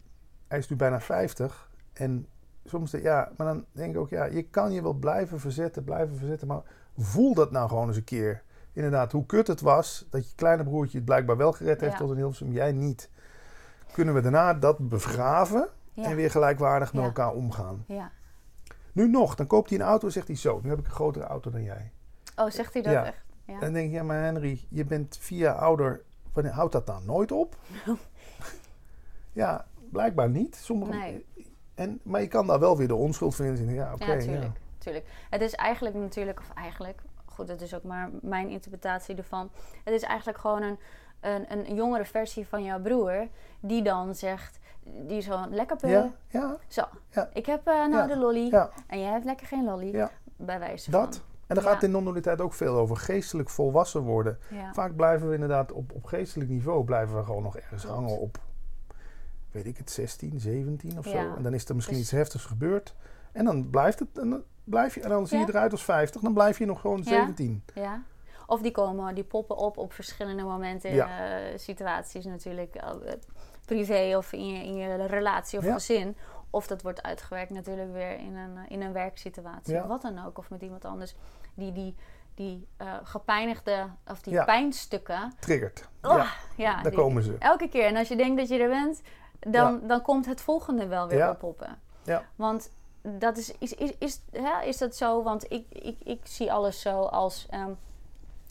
[0.48, 1.70] hij is nu bijna 50.
[1.92, 2.26] En
[2.64, 5.84] soms, de- ja, maar dan denk ik ook, ja, je kan je wel blijven verzetten,
[5.84, 6.46] blijven verzetten.
[6.48, 6.62] Maar
[6.98, 8.42] voel dat nou gewoon eens een keer.
[8.72, 11.98] Inderdaad, hoe kut het was dat je kleine broertje het blijkbaar wel gered heeft Ja.
[11.98, 13.10] tot een Hilversum, jij niet.
[13.92, 16.04] Kunnen we daarna dat begraven Ja.
[16.04, 17.84] en weer gelijkwaardig met elkaar omgaan.
[17.86, 18.10] ja.
[18.92, 20.92] Nu nog, dan koopt hij een auto en zegt hij zo, nu heb ik een
[20.92, 21.92] grotere auto dan jij.
[22.36, 23.24] Oh, zegt hij dat echt?
[23.44, 23.54] Ja.
[23.54, 26.02] En dan denk ik, ja maar Henry, je bent vier jaar ouder.
[26.32, 27.56] Wanneer houdt dat dan nooit op?
[29.32, 30.56] ja, blijkbaar niet.
[30.56, 31.26] Sommige, Nee.
[31.80, 33.54] En, maar je kan daar wel weer de onschuld vinden.
[33.54, 34.04] en zeggen, Ja, oké.
[34.04, 34.20] ja, ja.
[34.20, 35.06] tuurlijk, tuurlijk.
[35.30, 39.50] Het is eigenlijk natuurlijk, of eigenlijk, goed, dat is ook maar mijn interpretatie ervan.
[39.84, 40.78] Het is eigenlijk gewoon een,
[41.20, 43.28] een, een jongere versie van jouw broer,
[43.60, 47.28] die dan zegt, die zo lekker pe, Ja, ja, Zo, Ja.
[47.32, 48.06] ik heb eh, nou Ja.
[48.06, 50.10] de lolly ja, en jij hebt lekker geen lolly, Ja.
[50.36, 51.14] bij wijze dat.
[51.14, 51.24] van.
[51.46, 51.70] En dan Ja.
[51.70, 54.38] gaat het in non-dualiteit ook veel over geestelijk volwassen worden.
[54.50, 54.72] Ja.
[54.72, 58.38] Vaak blijven we inderdaad op, op geestelijk niveau blijven we gewoon nog ergens hangen op,
[59.52, 61.10] weet ik het, 16, 17 of Ja.
[61.10, 61.34] zo.
[61.36, 62.94] En dan is er misschien Dus- iets heftigs gebeurd.
[63.32, 66.20] En dan blijft het, en dan, blijf je, en dan zie je eruit als 50,
[66.20, 67.04] dan blijf je nog gewoon Ja.
[67.04, 67.62] 17.
[67.74, 68.02] Ja.
[68.46, 71.28] Of die komen, die poppen op op verschillende momenten, Ja.
[71.28, 72.90] eh, situaties natuurlijk, eh,
[73.66, 76.16] privé of in je, in je relatie of gezin.
[76.50, 79.74] Of dat wordt uitgewerkt natuurlijk weer in een, in een werksituatie.
[79.74, 79.86] Ja.
[79.86, 80.38] Wat dan ook.
[80.38, 81.14] Of met iemand anders.
[81.54, 81.94] Die, die,
[82.34, 84.44] die eh, gepijnigde, of die Ja.
[84.44, 85.32] pijnstukken.
[85.40, 85.88] Triggert.
[86.00, 87.36] Ah, Ja, ja, daar die- komen ze.
[87.38, 87.84] Elke keer.
[87.84, 89.02] En als je denkt dat je er bent,
[89.40, 91.78] dan, dan komt het volgende wel weer oppoppen.
[92.02, 92.22] Ja.
[92.36, 92.70] Want
[93.02, 95.22] dat is, is, is, is, hè, is dat zo?
[95.22, 97.70] Want ik, ik, ik zie alles zo als ehm,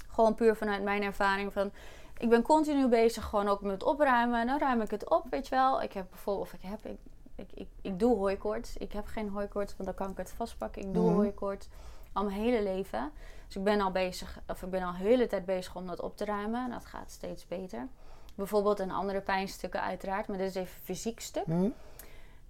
[0.08, 1.72] gewoon puur vanuit mijn ervaring van.
[2.18, 4.48] Ik ben continu bezig gewoon ook met opruimen.
[4.48, 5.82] Dan ruim ik het op, weet je wel.
[5.82, 6.98] Ik heb bijvoorbeeld, of ik heb, ik,
[7.36, 8.78] ik, ik, ik doe hooikoorts.
[8.78, 10.82] Ik heb geen hooikoorts, want dan kan ik het vastpakken.
[10.82, 11.16] Ik doe Mhm.
[11.16, 11.68] hooikoorts
[12.14, 13.12] al mijn hele leven.
[13.48, 16.02] Dus ik ben al bezig, of ik ben al de hele tijd bezig om dat
[16.02, 16.64] op te ruimen.
[16.64, 17.88] En dat gaat steeds beter.
[18.40, 21.46] Bijvoorbeeld een andere pijnstukken uiteraard, maar dit is even fysiek stuk.
[21.46, 21.70] Hm?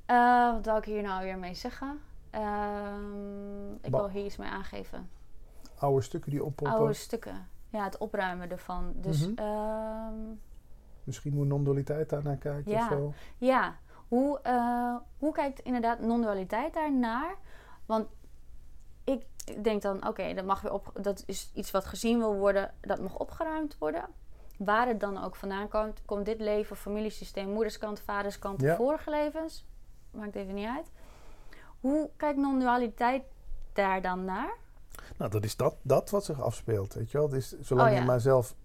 [0.06, 2.00] Eh, wat wil ik hier nou weer mee zeggen?
[2.30, 5.10] Ehm, ik Ba- wil hier iets mee aangeven.
[5.80, 6.78] Oude stukken die oppoppen.
[6.78, 7.48] Oude stukken.
[7.70, 8.94] Ja, het opruimen ervan.
[8.96, 9.38] Dus Mhm.
[9.40, 10.14] ehm,
[11.04, 12.82] Misschien moet non-dualiteit daar naar kijken Ja.
[12.84, 13.14] of zo.
[13.38, 13.76] ja,
[14.08, 17.36] hoe, eh, hoe kijkt inderdaad non-dualiteit daarnaar?
[17.86, 18.08] Want
[19.04, 19.26] ik
[19.64, 23.00] denk dan, oké, dat mag weer op, dat is iets wat gezien wil worden, dat
[23.02, 24.06] mag opgeruimd worden.
[24.60, 28.76] Waar het dan ook vandaan komt, komt dit leven, familiesysteem, moederskant, vaderskant, Ja.
[28.76, 29.68] vorige levens,
[30.12, 30.92] maakt even niet uit.
[31.80, 33.24] Hoe kijkt non-dualiteit
[33.74, 34.54] daar dan naar?
[35.18, 37.30] Nou, dat is dat, dat wat zich afspeelt, weet je wel.
[37.30, 38.00] Dus zolang Oh, ja.
[38.02, 38.56] je maar zelf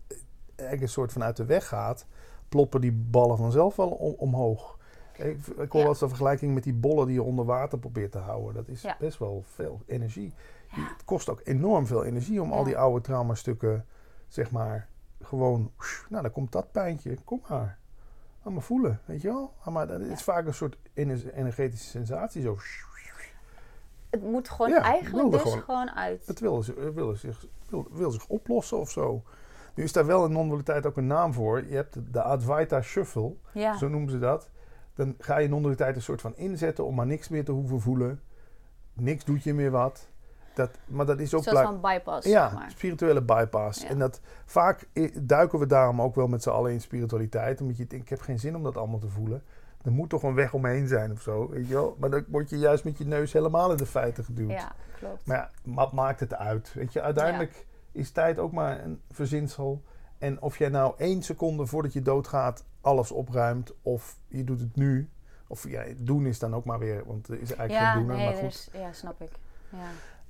[0.57, 2.07] een soort van uit de weg gaat,
[2.49, 4.79] ploppen die ballen vanzelf wel om- omhoog.
[5.16, 5.79] Ik, ik hoor Ja.
[5.79, 8.55] wel eens de vergelijking met die bollen die je onder water probeert te houden.
[8.55, 8.97] Dat is Ja.
[8.99, 10.35] best wel veel energie.
[10.69, 13.87] Het kost ook enorm veel energie om al die oude traumastukken,
[14.29, 14.89] zeg maar,
[15.25, 15.71] gewoon...
[16.09, 17.17] Nou, dan komt dat pijntje.
[17.25, 17.79] Kom maar.
[18.43, 19.53] Ga maar voelen, weet je wel.
[19.61, 22.43] Ga maar, het is vaak een soort ener- energetische sensatie.
[22.43, 22.59] Zo.
[24.11, 26.27] Het moet gewoon Ja, eigenlijk dus gewoon- gewoon, uit.
[26.27, 29.23] Het wil, zich- wil, zich, wil, wil zich oplossen of zo.
[29.75, 31.65] Nu is daar wel in non-dualiteit ook een naam voor.
[31.67, 34.51] Je hebt de, de Advaita Shuffle, Ja, zo noemen ze dat.
[34.95, 38.21] Dan ga je non-dualiteit een soort van inzetten om maar niks meer te hoeven voelen.
[38.93, 40.09] Niks doet je meer wat.
[40.55, 42.71] Dat, maar dat is ook blijk- van bypass, ja, zeg maar.
[42.71, 43.83] spirituele bypass.
[43.83, 43.89] Ja.
[43.89, 44.89] En dat, vaak
[45.21, 47.61] duiken we daarom ook wel met z'n allen in spiritualiteit.
[47.61, 49.43] Omdat je denkt, ik heb geen zin om dat allemaal te voelen.
[49.83, 51.97] Er moet toch een weg omheen zijn of zo, weet je wel.
[51.99, 54.51] Maar dan word je juist met je neus helemaal in de feiten geduwd.
[54.51, 55.27] Ja, klopt.
[55.27, 56.73] Maar ja, wat maakt het uit?
[56.75, 59.83] Weet je, uiteindelijk is tijd ook maar een verzinsel.
[60.19, 64.77] En of jij nou één seconde voordat je doodgaat alles opruimt, of je doet het
[64.77, 65.09] nu.
[65.49, 68.17] Of ja, doen is dan ook maar weer, want er is eigenlijk ja, geen doen.
[68.17, 68.49] nee, maar goed.
[68.49, 69.31] is- ja, snap ik.
[69.69, 69.79] Ja.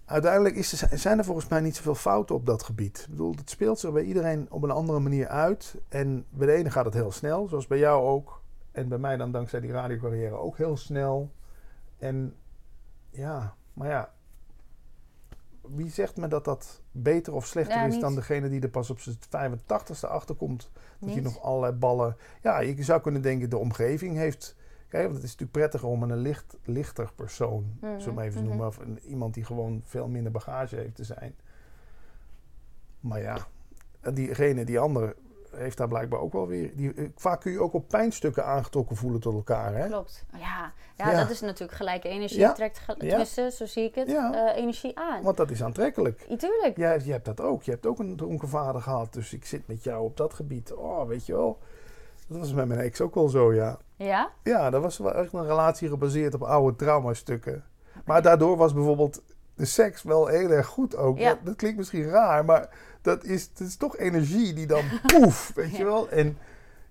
[0.05, 2.98] Uiteindelijk is er, zijn er volgens mij niet zoveel fouten op dat gebied.
[2.98, 5.74] Ik bedoel, het speelt zich bij iedereen op een andere manier uit.
[5.89, 8.43] En bij de ene gaat het heel snel, zoals bij jou ook.
[8.72, 11.31] En bij mij dan dankzij die radiocarrière ook heel snel.
[11.98, 12.35] En
[13.10, 14.12] ja, maar ja.
[15.60, 18.01] Wie zegt me dat dat beter of slechter Ja, is niet.
[18.01, 19.16] dan degene die er pas op zijn
[19.56, 20.70] 85ste achterkomt?
[20.98, 21.22] Dat Niet?
[21.22, 22.16] nog allerlei ballen...
[22.43, 24.56] Ja, je zou kunnen denken de omgeving heeft...
[24.95, 28.41] Kijk, want het is natuurlijk prettiger om een licht, lichter persoon, Mhm, zo maar even
[28.41, 28.49] mhm.
[28.49, 31.35] noemen, of een, iemand die gewoon veel minder bagage heeft te zijn.
[33.01, 33.37] Maar ja,
[34.12, 35.16] diegene, die andere,
[35.51, 36.77] heeft daar blijkbaar ook wel weer...
[36.77, 39.87] Die, eh, vaak kun je ook op pijnstukken aangetrokken voelen tot elkaar, hè?
[39.87, 40.25] Klopt.
[40.33, 40.73] Ja.
[40.97, 41.19] Ja, Ja.
[41.19, 42.39] dat is natuurlijk gelijke energie.
[42.39, 42.53] Ja.
[42.53, 42.95] Trekt, Ja.
[42.95, 45.23] tenminste, zo zie ik het, eh, energie aan.
[45.23, 46.25] Want dat is aantrekkelijk.
[46.29, 46.77] Ja, tuurlijk.
[46.77, 47.62] Jij, je hebt dat ook.
[47.62, 49.12] Je hebt ook een dronken vader gehad.
[49.12, 50.73] Dus ik zit met jou op dat gebied.
[50.73, 51.59] Oh, weet je wel.
[52.29, 53.79] Dat was met mijn ex ook wel zo, ja.
[54.05, 54.31] Ja?
[54.43, 57.64] Ja, dat was wel echt een relatie gebaseerd op oude traumastukken.
[58.05, 59.22] Maar daardoor was bijvoorbeeld
[59.55, 61.18] de seks wel heel erg goed ook.
[61.18, 61.28] Ja.
[61.28, 62.68] Dat, dat klinkt misschien raar, maar
[63.02, 66.09] dat is, dat is toch energie die dan poef, weet je wel.
[66.09, 66.39] En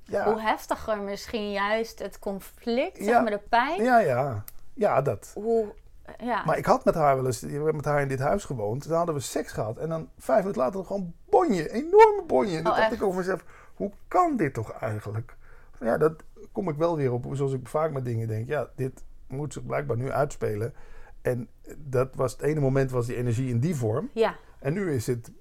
[0.04, 3.04] ja, Hoe heftiger misschien juist het conflict, Ja.
[3.04, 3.84] zeg maar de pijn.
[3.84, 4.44] ja, ja.
[4.74, 5.32] Ja, dat.
[5.36, 5.74] Hoe,
[6.18, 6.44] ja.
[6.46, 8.82] Maar ik had met haar wel eens, we hebben met haar in dit huis gewoond.
[8.84, 9.78] Toen hadden we seks gehad.
[9.78, 12.58] En dan vijf minuten later gewoon bonje, enorme bonje.
[12.58, 13.02] En toen Oh, dacht echt?
[13.02, 15.36] ik over mezelf, hoe kan dit toch eigenlijk?
[15.80, 16.14] Ja, dat
[16.54, 18.48] kom ik wel weer op, zoals ik vaak met dingen denk.
[18.48, 20.74] Ja, dit moet zich blijkbaar nu uitspelen.
[21.22, 24.10] En dat was het ene moment was die energie in die vorm.
[24.14, 24.36] ja.
[24.60, 25.32] En nu is het...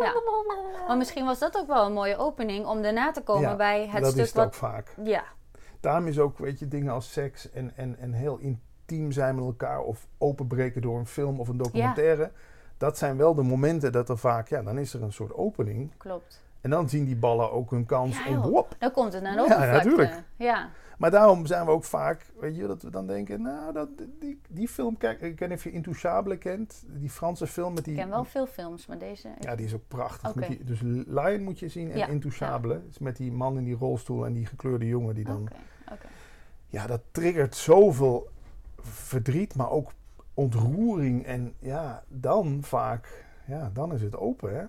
[0.00, 0.12] Ja.
[0.86, 3.88] Maar misschien was dat ook wel een mooie opening om daarna te komen Ja, bij
[3.88, 4.94] het dat stuk is het ook vaak.
[5.02, 5.24] Ja,
[5.80, 9.44] Daarom is ook, weet je, dingen als seks en, en, en heel intiem zijn met
[9.44, 9.80] elkaar...
[9.80, 12.30] of openbreken door een film of een documentaire...
[12.76, 15.96] Dat zijn wel de momenten dat er vaak, ja, dan is er een soort opening.
[15.96, 16.42] klopt.
[16.60, 18.44] En dan zien die ballen ook hun kans Ja, om joh.
[18.44, 18.74] wop.
[18.78, 20.22] Dan komt het naar de Ja, natuurlijk.
[20.36, 20.68] Ja,
[20.98, 23.88] Maar daarom zijn we ook vaak, weet je, dat we dan denken, nou, dat,
[24.20, 27.84] die, die film, kijk, ik weet niet of je Intouchable kent, die Franse film met
[27.84, 27.94] die...
[27.94, 29.28] ik ken wel veel films, maar deze...
[29.38, 30.34] Ja, die is ook prachtig.
[30.34, 32.80] Met die, dus Lion moet je zien en Ja, Intouchable.
[32.90, 35.42] is met die man in die rolstoel en die gekleurde jongen die dan...
[35.42, 36.06] Oké, oké.
[36.66, 38.28] Ja, dat triggert zoveel
[38.80, 39.92] verdriet, maar ook
[40.34, 41.24] ontroering.
[41.24, 44.64] En ja, dan vaak, ja, dan is het open, hè.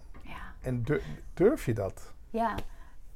[0.61, 1.03] En dur-
[1.33, 2.13] durf je dat?
[2.29, 2.55] Ja,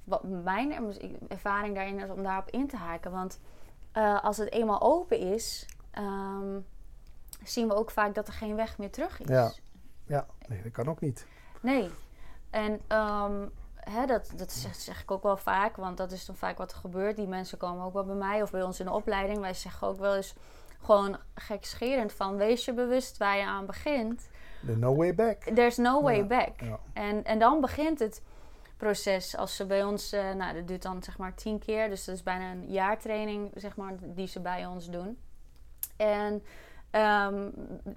[0.03, 0.97] wat mijn er-
[1.27, 3.11] ervaring daarin is om daarop in te haken.
[3.11, 3.39] Want
[3.91, 6.59] eh, als het eenmaal open is, ehm,
[7.43, 9.27] zien we ook vaak dat er geen weg meer terug is.
[9.27, 9.51] Ja.
[10.07, 11.25] Ja, nee, dat kan ook niet.
[11.61, 11.89] Nee.
[12.49, 16.35] En ehm, hè, dat, dat zeg, zeg ik ook wel vaak, want dat is dan
[16.35, 17.15] vaak wat er gebeurt.
[17.15, 19.39] Die mensen komen ook wel bij mij of bij ons in de opleiding.
[19.39, 20.33] Wij zeggen ook wel eens
[20.81, 24.29] gewoon gekscherend van wees je bewust waar je aan begint.
[24.65, 25.37] The no way back.
[25.41, 26.59] There's no way Ja, back.
[26.61, 26.79] ja.
[26.93, 28.21] En, en dan begint het
[28.77, 29.37] proces.
[29.37, 31.89] Als ze bij ons, eh, nou dat duurt dan zeg maar tien keer.
[31.89, 35.17] Dus dat is bijna een jaartraining zeg maar, die ze bij ons doen.
[35.97, 36.43] En
[36.91, 37.49] ehm,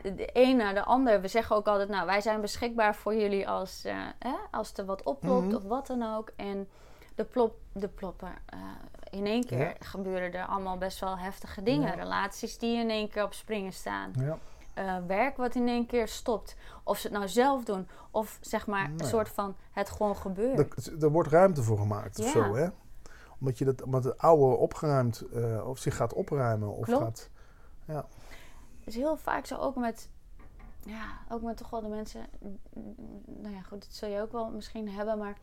[0.03, 1.21] de een naar de ander.
[1.21, 4.03] We zeggen ook altijd, nou wij zijn beschikbaar voor jullie als, eh,
[4.51, 5.55] als er wat oplopt Mhm.
[5.57, 6.33] of wat dan ook.
[6.37, 6.69] En
[7.15, 8.33] de, plop, de ploppen.
[8.47, 8.59] eh,
[9.11, 9.73] in één keer Ja.
[9.79, 11.95] gebeuren er allemaal best wel heftige dingen.
[11.95, 14.39] Relaties die in één keer op springen staan Ja.
[14.77, 16.57] Eh, werk wat in één keer stopt.
[16.85, 19.09] Of ze het nou zelf doen, of zeg maar een Nee.
[19.09, 20.87] soort van het gewoon gebeurt.
[20.87, 22.31] Er, er wordt ruimte voor gemaakt of Ja.
[22.31, 22.69] zo, hè?
[23.41, 26.77] Omdat, je dat, omdat het oude opgeruimd, eh, of zich gaat opruimen.
[26.77, 27.03] Of Klopt.
[27.87, 28.05] gaat,
[28.79, 30.09] Het is heel vaak zo ook met,
[30.85, 32.59] ja, ook met toch wel de mensen, mm,
[33.25, 35.37] nou ja goed, dat zul je ook wel misschien hebben, maar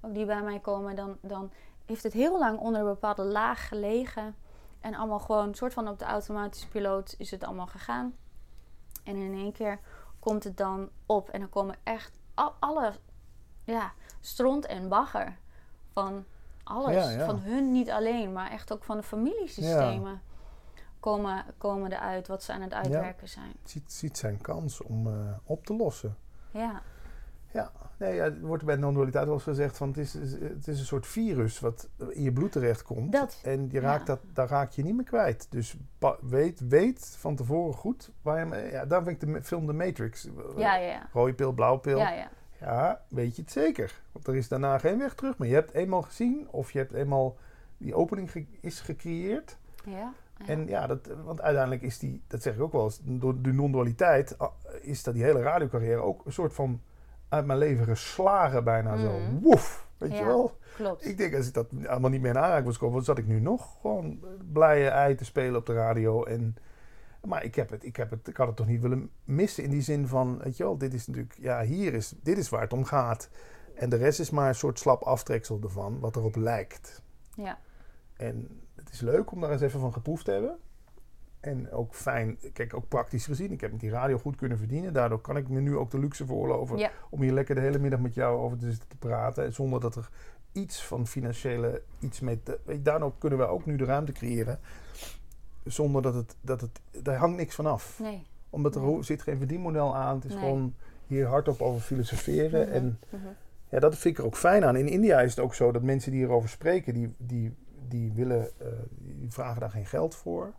[0.00, 1.50] ook die bij mij komen, dan, dan
[1.84, 4.34] heeft het heel lang onder een bepaalde laag gelegen.
[4.80, 8.14] En allemaal gewoon, een soort van op de automatische piloot is het allemaal gegaan.
[9.04, 9.78] En in één keer
[10.18, 12.92] komt het dan op en dan komen echt al, alle,
[13.64, 15.36] ja, stront en bagger
[15.92, 16.24] van
[16.64, 16.94] alles.
[16.94, 17.24] Ja, ja.
[17.24, 20.22] Van hun niet alleen, maar echt ook van de familiesystemen
[21.00, 23.52] komen, komen eruit wat ze aan het uitwerken zijn.
[23.64, 26.16] ziet, ziet zijn kans om eh, op te lossen.
[26.50, 26.82] Ja,
[27.54, 30.86] Ja, nee, ja, wordt bij non-dualiteit wel eens gezegd van het is, het is een
[30.86, 33.12] soort virus wat in je bloed terechtkomt.
[33.12, 33.80] Dat, En je ja.
[33.80, 35.46] raakt dat, daar raak je niet meer kwijt.
[35.50, 35.76] Dus
[36.20, 39.72] weet, weet van tevoren goed waar je mee- Ja, daar vind ik de film The
[39.72, 40.28] Matrix.
[40.56, 41.08] ja, ja, ja.
[41.12, 41.98] Rode pil, blauwe pil.
[41.98, 42.28] ja, ja.
[42.60, 44.00] Ja, weet je het zeker.
[44.12, 45.48] Want er is daarna geen weg terug meer.
[45.48, 47.36] Je hebt eenmaal gezien of je hebt eenmaal...
[47.78, 49.56] Die opening ge- is gecreëerd.
[49.84, 49.92] ja.
[49.92, 50.12] ja.
[50.46, 52.22] En ja, dat, want uiteindelijk is die...
[52.26, 53.00] Dat zeg ik ook wel eens.
[53.02, 56.80] Door de non-dualiteit ah, is dat die hele radiocarrière ook een soort van...
[57.28, 59.18] Uit mijn leven geslagen bijna zo.
[59.18, 59.38] Mhm.
[59.40, 59.86] Woef!
[59.98, 60.58] Weet je wel?
[60.74, 61.06] Klopt.
[61.06, 62.96] Ik denk als ik dat allemaal niet meer in aanraking was gekomen...
[62.96, 64.20] wat zat ik nu nog gewoon
[64.52, 66.24] blije ei te spelen op de radio.
[66.24, 66.56] En,
[67.24, 69.70] maar ik, heb het, ik, heb het, ik had het toch niet willen missen in
[69.70, 70.38] die zin van...
[70.38, 71.36] Weet je wel, dit is natuurlijk...
[71.38, 72.14] Ja, hier is...
[72.22, 73.28] Dit is waar het om gaat.
[73.74, 77.02] En de rest is maar een soort slap aftreksel ervan, wat erop lijkt.
[77.36, 77.58] Ja,
[78.16, 80.58] En het is leuk om daar eens even van geproefd te hebben.
[81.44, 83.52] En ook fijn, kijk, ook praktisch gezien.
[83.52, 84.92] Ik heb met die radio goed kunnen verdienen.
[84.92, 86.90] Daardoor kan ik me nu ook de luxe veroorloven Ja.
[87.10, 89.52] om hier lekker de hele middag met jou over te zitten te praten.
[89.52, 90.08] Zonder dat er
[90.52, 92.38] iets van financiële, iets met.
[92.64, 94.58] Weet je, daardoor kunnen we ook nu de ruimte creëren.
[95.64, 97.98] Zonder dat het, dat het, daar hangt niks van af.
[98.02, 98.26] nee.
[98.50, 99.02] Omdat er Nee.
[99.02, 100.14] zit geen verdienmodel aan.
[100.14, 100.40] Het is Nee.
[100.40, 100.74] gewoon
[101.06, 102.66] hier hardop over filosoferen.
[102.66, 103.22] Mhm, En mhm.
[103.68, 104.76] ja, dat vind ik er ook fijn aan.
[104.76, 107.54] In India is het ook zo dat mensen die hierover spreken, die, die,
[107.88, 108.66] die, willen, eh,
[108.98, 110.52] die vragen daar geen geld voor.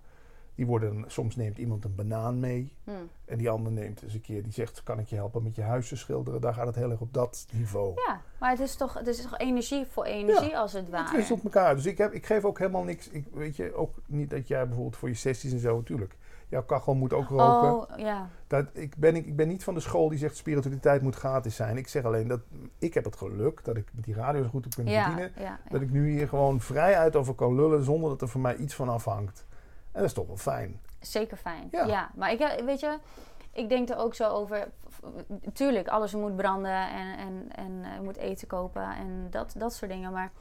[0.56, 2.74] Die worden, soms neemt iemand een banaan mee.
[2.84, 2.92] Hm.
[3.26, 5.62] En die ander neemt eens een keer, die zegt, kan ik je helpen met je
[5.62, 6.42] huis te schilderen?
[6.42, 7.94] Daar gaat het heel erg op dat niveau.
[8.08, 11.16] Ja, maar het is toch, het is toch energie voor energie als het Het ware.
[11.18, 11.76] wisselt elkaar.
[11.76, 13.10] Dus ik, heb, ik geef ook helemaal niks.
[13.10, 16.16] Ik, weet je, ook niet dat jij bijvoorbeeld voor je sessies en zo, natuurlijk.
[16.48, 17.72] Jouw kachel moet ook roken.
[17.72, 18.30] Oh, ja.
[18.48, 21.56] Dat, ik, ben, ik, ik ben niet van de school die zegt spiritualiteit moet gratis
[21.56, 21.78] zijn.
[21.78, 22.40] Ik zeg alleen dat
[22.80, 25.60] ik heb het geluk dat ik met die radio zo goed heb kunnen Ja, ja.
[25.70, 28.56] Dat ik nu hier gewoon vrij uit over kan lullen zonder dat er voor mij
[28.56, 29.46] iets van afhangt.
[29.96, 30.82] En dat is toch wel fijn.
[31.00, 31.68] Zeker fijn.
[31.72, 31.86] Ja.
[31.86, 32.12] Ja.
[32.16, 32.98] maar ik, weet je,
[33.52, 34.72] ik denk er ook zo over.
[35.54, 39.74] Tuurlijk, alles moet branden en, en, en eh, je moet eten kopen en dat, dat
[39.74, 40.12] soort dingen.
[40.12, 40.32] Maar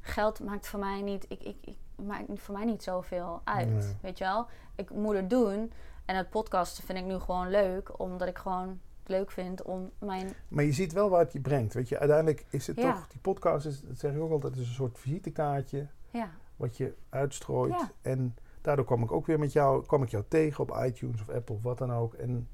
[0.00, 1.76] geld maakt voor mij niet, ik, ik, ik,
[2.06, 3.68] maakt voor mij niet zoveel uit.
[3.68, 3.96] Nee.
[4.02, 4.46] Weet je wel?
[4.74, 5.72] Ik moet het doen.
[6.04, 10.34] En het podcasten vind ik nu gewoon leuk, omdat ik gewoon leuk vind om mijn.
[10.48, 11.74] Maar je ziet wel waar het je brengt.
[11.74, 12.92] Weet je, uiteindelijk is het Ja.
[12.92, 16.76] toch, die podcast is, dat zeg ik ook altijd, is een soort visitekaartje Ja, wat
[16.76, 17.72] je uitstrooit.
[17.72, 17.90] Ja.
[18.02, 21.28] En daardoor kwam ik ook weer met jou, kwam ik jou tegen op iTunes of
[21.30, 22.14] Apple of wat dan ook.
[22.14, 22.48] En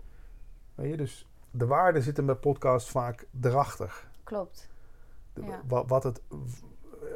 [0.75, 4.09] weet je, dus de waarde zit hem bij podcast vaak erachter.
[4.25, 4.71] klopt.
[5.33, 5.61] De- Ja.
[5.69, 6.23] wa- wat het,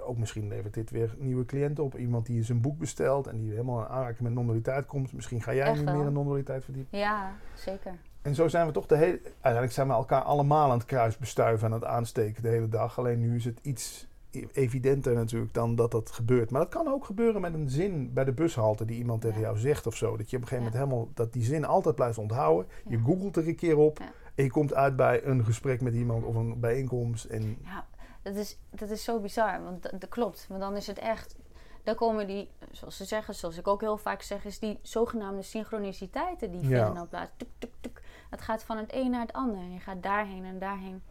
[0.06, 1.96] ook misschien levert dit weer nieuwe cliënten op.
[1.98, 5.12] Iemand die zijn boek bestelt en die helemaal in aanraking met non-dualiteit komt.
[5.12, 6.98] Misschien ga jij nu meer in non-dualiteit verdiepen.
[6.98, 7.94] Ja, zeker.
[8.22, 9.20] En zo zijn we toch de hele...
[9.24, 12.68] Uiteindelijk zijn we elkaar allemaal aan het kruis bestuiven en aan het aansteken de hele
[12.68, 12.98] dag.
[12.98, 14.06] Alleen nu is het iets
[14.52, 16.50] evidenter natuurlijk dan dat dat gebeurt.
[16.50, 19.46] Maar dat kan ook gebeuren met een zin bij de bushalte die iemand tegen Ja.
[19.46, 20.16] jou zegt of zo.
[20.16, 20.78] Dat je op een gegeven Ja.
[20.78, 21.10] moment helemaal...
[21.14, 22.66] Dat die zin altijd blijft onthouden.
[22.88, 23.98] Je googelt er een keer op.
[24.34, 27.24] En je komt uit bij een gesprek met iemand of een bijeenkomst.
[27.24, 27.86] En Ja,
[28.22, 29.62] dat is, dat is zo bizar.
[29.62, 30.46] Want dat, dat klopt.
[30.48, 31.36] Want dan is het echt.
[31.82, 35.42] Dan komen die, zoals ze zeggen, zoals ik ook heel vaak zeg, is die zogenaamde
[35.42, 37.30] synchroniciteiten die vinden dan plaats.
[37.36, 38.02] Tuk, tuk, tuk.
[38.30, 39.62] Het gaat van het een naar het ander.
[39.72, 41.02] Je gaat daarheen en daarheen.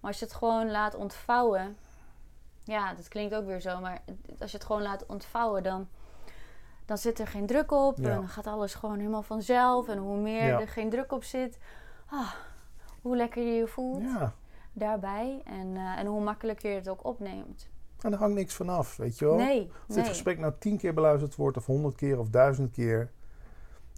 [0.00, 1.76] Maar als je het gewoon laat ontvouwen.
[2.68, 3.80] Ja, dat klinkt ook weer zo.
[3.80, 4.00] Maar
[4.38, 5.88] als je het gewoon laat ontvouwen, dan,
[6.84, 7.98] dan zit er geen druk op.
[7.98, 8.08] Ja.
[8.08, 9.88] En dan gaat alles gewoon helemaal vanzelf.
[9.88, 10.60] En hoe meer Ja.
[10.60, 11.58] er geen druk op zit,
[12.06, 12.32] ah,
[13.02, 14.32] hoe lekker je je voelt Ja,
[14.72, 15.42] daarbij.
[15.44, 17.68] En, eh, en hoe makkelijker je het ook opneemt.
[17.98, 19.36] en er hangt niks vanaf, weet je wel.
[19.36, 20.04] Nee, Als dit nee.
[20.04, 23.10] gesprek nou tien keer beluisterd wordt, of honderd keer, of duizend keer.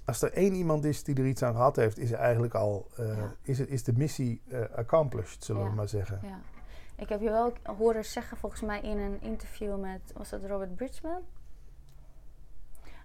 [0.04, 2.86] Als er één iemand is die er iets aan gehad heeft, is er eigenlijk al
[2.96, 6.20] eh, is, het, is de missie eh, accomplished, zullen we maar zeggen.
[6.22, 6.38] Ja.
[7.00, 10.74] Ik heb je wel horen zeggen, volgens mij in een interview met, was dat Robert
[10.76, 11.20] Bridgman?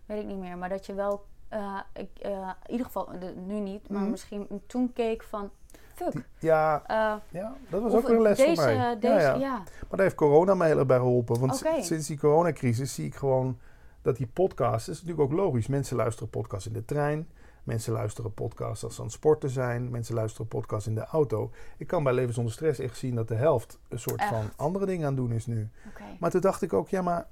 [0.05, 2.31] Weet ik niet meer, maar dat je wel, eh, ik, eh,
[2.65, 4.09] in ieder geval, de- nu niet, maar Mhm.
[4.11, 5.49] misschien toen keek van,
[5.93, 6.27] fuck.
[6.39, 8.99] Ja, eh, ja, dat was ook weer een les deze, voor mij.
[8.99, 9.55] Deze, ja, ja, ja.
[9.57, 11.39] Maar daar heeft corona mij heel erg bij geholpen.
[11.39, 13.59] Want sinds die coronacrisis zie ik gewoon
[14.01, 15.67] dat die podcasts, dat is natuurlijk ook logisch.
[15.67, 17.27] Mensen luisteren podcasts in de trein.
[17.65, 19.89] Mensen luisteren podcasts als ze aan het sporten zijn.
[19.89, 21.51] Mensen luisteren podcasts in de auto.
[21.77, 24.85] Ik kan bij Leven zonder Stress echt zien dat de helft een soort van andere
[24.85, 25.69] dingen aan het doen is nu.
[26.19, 27.27] Maar toen dacht ik ook, ja, maar.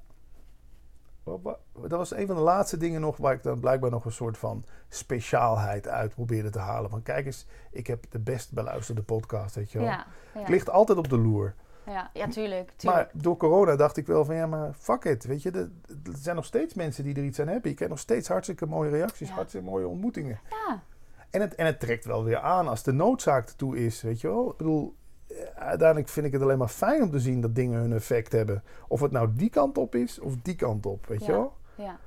[1.73, 4.37] Dat was een van de laatste dingen nog waar ik dan blijkbaar nog een soort
[4.37, 6.89] van speciaalheid uit probeerde te halen.
[6.89, 9.87] Van kijk eens, ik heb de best beluisterde podcast, weet je wel.
[9.87, 11.53] Ja, ja, Het ligt altijd op de loer.
[11.85, 13.11] Ja, ja, tuurlijk, tuurlijk.
[13.13, 15.23] Maar door corona dacht ik wel van ja, maar fuck it.
[15.25, 17.69] Weet je, er, er zijn nog steeds mensen die er iets aan hebben.
[17.69, 19.33] Je krijgt nog steeds hartstikke mooie reacties, Ja.
[19.33, 20.39] hartstikke mooie ontmoetingen.
[20.49, 20.81] ja,
[21.29, 24.27] En het, en het trekt wel weer aan als de noodzaak ertoe is, weet je
[24.27, 24.51] wel.
[24.51, 24.95] Ik bedoel,
[25.27, 28.31] eh, uiteindelijk vind ik het alleen maar fijn om te zien dat dingen hun effect
[28.31, 28.63] hebben.
[28.87, 31.53] Of het nou die kant op is of die kant op, weet je wel.
[31.75, 31.97] ja,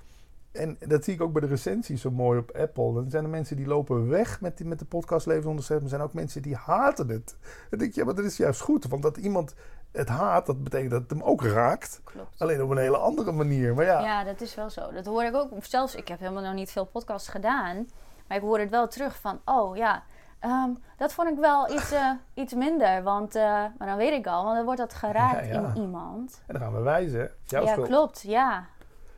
[0.57, 2.93] En dat zie ik ook bij de recensies zo mooi op Apple.
[2.95, 5.89] Dan zijn er mensen die lopen weg met, die, met de podcast Leven zonder er
[5.89, 7.37] zijn ook mensen die haten het.
[7.71, 8.85] Dan denk je, ja, maar dat is juist goed.
[8.87, 9.55] Want dat iemand
[9.93, 12.01] het haat, dat betekent dat het hem ook raakt.
[12.05, 12.41] klopt.
[12.41, 13.75] Alleen op een hele andere manier.
[13.75, 14.93] Maar ja, Ja, dat is wel zo.
[14.93, 15.51] Dat hoor ik ook.
[15.61, 17.89] Zelfs, ik heb helemaal nog niet veel podcasts gedaan.
[18.29, 20.03] Maar ik hoor het wel terug van, oh ja,
[20.39, 23.03] ehm, dat vond ik wel iets, eh, iets minder.
[23.03, 25.73] Want, eh, maar dan weet ik al, want dan wordt dat geraakt Ja, ja.
[25.75, 26.43] in iemand.
[26.47, 27.31] en dan gaan we wijzen.
[27.45, 27.87] Jouw ja, schuld.
[27.89, 28.23] klopt.
[28.23, 28.67] Ja.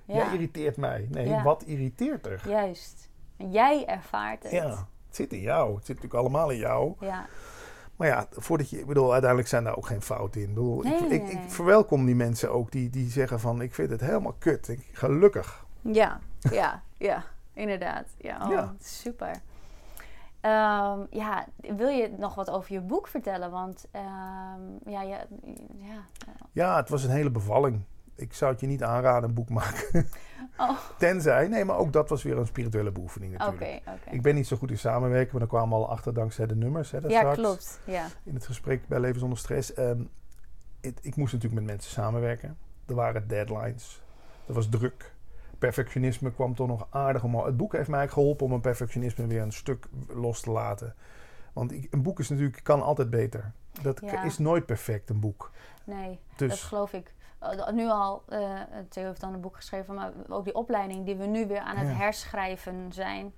[0.08, 1.06] Ja, Jij irriteert mij.
[1.10, 2.42] Nee, wat irriteert er?
[2.46, 3.10] juist.
[3.36, 4.52] En jij ervaart het.
[4.52, 4.68] Ja,
[5.06, 5.74] het zit in jou.
[5.74, 6.94] Het zit natuurlijk allemaal in jou.
[7.00, 7.26] Ja.
[7.96, 10.48] Maar ja, voordat je, ik bedoel, uiteindelijk zijn daar ook geen fouten in.
[10.48, 13.74] Ik, bedoel, Nee, ik, nee, ik, verwelkom die mensen ook die, die zeggen van, ik
[13.74, 14.68] vind het helemaal kut.
[14.68, 15.64] Ik, gelukkig.
[15.80, 16.20] Ja,
[16.50, 18.06] ja, ja, inderdaad.
[18.18, 18.74] Ja, oh, Ja.
[18.80, 19.30] super.
[20.40, 23.50] Ehm, ja, wil je nog wat over je boek vertellen?
[23.50, 25.26] Want ehm, ja, ja,
[25.76, 26.04] ja.
[26.52, 27.82] Ja, het was een hele bevalling.
[28.18, 30.08] Ik zou het je niet aanraden, een boek maken.
[30.58, 33.80] Oh, Tenzij, nee, maar ook dat was weer een spirituele beoefening oké, natuurlijk.
[33.86, 34.14] oké.
[34.14, 36.56] Ik ben niet zo goed in samenwerken, maar daar kwamen we al achter dankzij de
[36.56, 36.90] nummers.
[36.90, 37.36] Hè, Ja, straks.
[37.36, 37.80] klopt.
[37.84, 39.74] Ja, in het gesprek bij Leven zonder Stress.
[39.74, 40.00] Ehm,
[40.80, 42.56] ik moest natuurlijk met mensen samenwerken.
[42.86, 44.02] Er waren deadlines.
[44.46, 45.12] Er was druk.
[45.58, 47.44] Perfectionisme kwam toch nog aardig omhoog.
[47.46, 50.94] Het boek heeft mij geholpen om mijn perfectionisme weer een stuk los te laten.
[51.52, 53.52] Want ik- een boek is natuurlijk, kan altijd beter.
[53.82, 54.22] Dat Ja.
[54.24, 55.50] is nooit perfect, een boek.
[55.84, 57.14] nee, Dus dat geloof ik.
[57.42, 61.16] Uh, Nu al, uh, Theo heeft dan een boek geschreven, maar ook die opleiding die
[61.16, 61.94] we nu weer aan het Ja.
[61.94, 63.32] herschrijven zijn.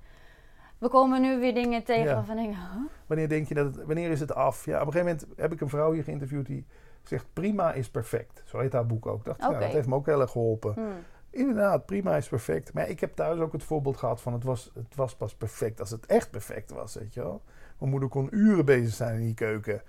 [0.78, 2.20] We komen nu weer dingen tegen Ja.
[2.20, 2.64] ik denk, huh?
[3.06, 4.64] wanneer denk je dat het, wanneer is het af?
[4.64, 6.66] Ja, op een gegeven moment heb ik een vrouw hier geïnterviewd die
[7.02, 8.42] zegt prima is perfect.
[8.46, 9.18] Zo heet haar boek ook.
[9.18, 9.58] Ik dacht, ja, Oké.
[9.58, 10.72] dat heeft me ook heel erg geholpen.
[10.74, 10.92] Hmm.
[11.30, 12.72] Inderdaad, prima is perfect.
[12.72, 15.80] Maar ik heb thuis ook het voorbeeld gehad van het was, het was pas perfect
[15.80, 17.42] als het echt perfect was, weet je wel.
[17.78, 19.82] Mijn moeder kon uren bezig zijn in die keuken.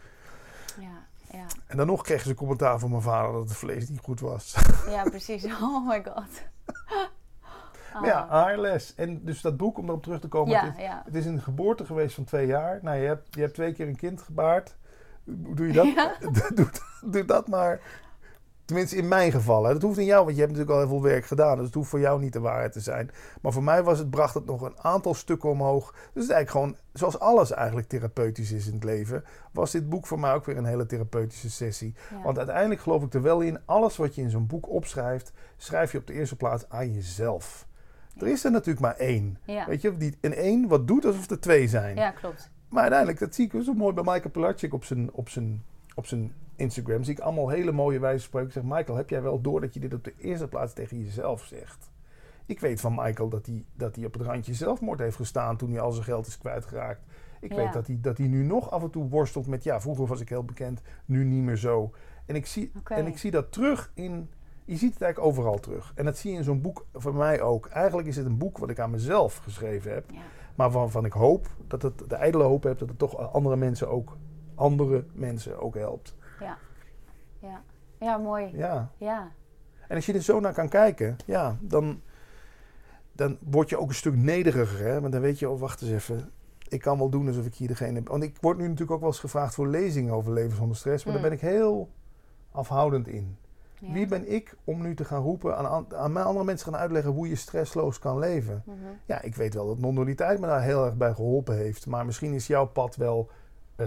[0.79, 3.99] Ja, ja, En dan nog kreeg ze commentaar van mijn vader dat het vlees niet
[3.99, 4.55] goed was.
[4.89, 5.45] ja, precies.
[5.61, 6.29] Oh my god.
[7.93, 8.29] Maar ja, Ah.
[8.29, 8.95] haar les.
[8.95, 10.51] En dus dat boek, om erop terug te komen.
[10.53, 11.01] ja, Het, is, ja.
[11.05, 12.79] het is een geboorte geweest van twee jaar.
[12.81, 14.75] Nou, je hebt, je hebt twee keer een kind gebaard.
[15.23, 15.85] Doe je dat?
[15.95, 16.13] Ja.
[16.53, 16.69] doe,
[17.05, 17.81] doe dat maar.
[18.71, 19.63] Tenminste, in mijn geval.
[19.63, 19.73] Hè.
[19.73, 21.55] Dat hoeft in jou, want je hebt natuurlijk al heel veel werk gedaan.
[21.57, 23.11] Dus het hoeft voor jou niet de waarheid te zijn.
[23.41, 25.91] Maar voor mij was het, bracht het nog een aantal stukken omhoog.
[25.91, 29.89] Dus het is eigenlijk gewoon, zoals alles eigenlijk therapeutisch is in het leven, was dit
[29.89, 31.93] boek voor mij ook weer een hele therapeutische sessie.
[32.09, 32.21] ja.
[32.21, 35.91] Want uiteindelijk geloof ik er wel in, alles wat je in zo'n boek opschrijft, schrijf
[35.91, 37.67] je op de eerste plaats aan jezelf.
[38.17, 39.37] Er is er natuurlijk maar één.
[39.45, 39.65] ja.
[39.67, 41.95] Weet je, die in één wat doet alsof er twee zijn.
[41.95, 42.49] ja, klopt.
[42.69, 45.63] Maar uiteindelijk, dat zie ik zo mooi bij Michael Pilarczyk op zijn, op zijn,
[45.95, 47.03] op zijn Instagram.
[47.03, 48.47] Zie ik allemaal hele mooie wijze spreken.
[48.47, 50.99] Ik zeg, Michael, heb jij wel door dat je dit op de eerste plaats tegen
[50.99, 51.91] jezelf zegt?
[52.45, 55.71] Ik weet van Michael dat hij, dat hij op het randje zelfmoord heeft gestaan toen
[55.71, 57.01] hij al zijn geld is kwijtgeraakt.
[57.41, 57.55] Ik Ja.
[57.57, 60.21] weet dat hij, dat hij nu nog af en toe worstelt met, ja, vroeger was
[60.21, 61.91] ik heel bekend, nu niet meer zo.
[62.25, 64.29] En ik zie, en ik zie dat terug in,
[64.65, 65.91] je ziet het eigenlijk overal terug.
[65.95, 67.67] En dat zie je in zo'n boek van mij ook.
[67.67, 70.11] Eigenlijk is het een boek wat ik aan mezelf geschreven heb.
[70.11, 70.19] Ja.
[70.55, 73.89] Maar waarvan ik hoop dat het de ijdele hoop heb dat het toch andere mensen
[73.89, 74.17] ook,
[74.55, 76.15] andere mensen ook helpt.
[76.41, 76.57] Ja.
[77.39, 77.61] Ja.
[77.99, 78.49] Ja, mooi.
[78.53, 78.91] Ja.
[78.97, 79.31] Ja.
[79.87, 82.01] En als je er zo naar kan kijken, ja, dan,
[83.11, 84.85] dan word je ook een stuk nederiger.
[84.85, 85.01] Hè?
[85.01, 86.31] Want dan weet je, oh wacht eens even.
[86.67, 88.07] Ik kan wel doen alsof ik hier degene heb.
[88.07, 91.05] Want ik word nu natuurlijk ook wel eens gevraagd voor lezingen over leven zonder stress.
[91.05, 91.21] Maar Mm.
[91.21, 91.89] daar ben ik heel
[92.51, 93.37] afhoudend in.
[93.79, 93.91] Ja.
[93.93, 97.11] Wie ben ik om nu te gaan roepen aan, an- aan andere mensen gaan uitleggen
[97.11, 98.63] hoe je stressloos kan leven?
[98.65, 98.75] Mhm.
[99.05, 101.85] Ja, ik weet wel dat non-dualiteit me daar heel erg bij geholpen heeft.
[101.87, 103.29] Maar misschien is jouw pad wel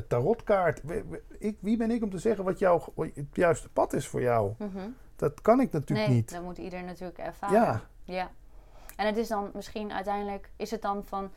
[0.09, 0.81] tarotkaart.
[0.83, 4.09] Wie, wie- ik, wie ben ik om te zeggen wat, jouw, het juiste pad is
[4.09, 4.53] voor jou?
[4.59, 4.89] Mhm.
[5.17, 6.31] Dat kan ik natuurlijk nee, niet.
[6.33, 7.61] dat moet ieder natuurlijk ervaren.
[7.61, 8.31] Ja, Ja.
[8.97, 11.31] En het is dan misschien uiteindelijk, is het dan van,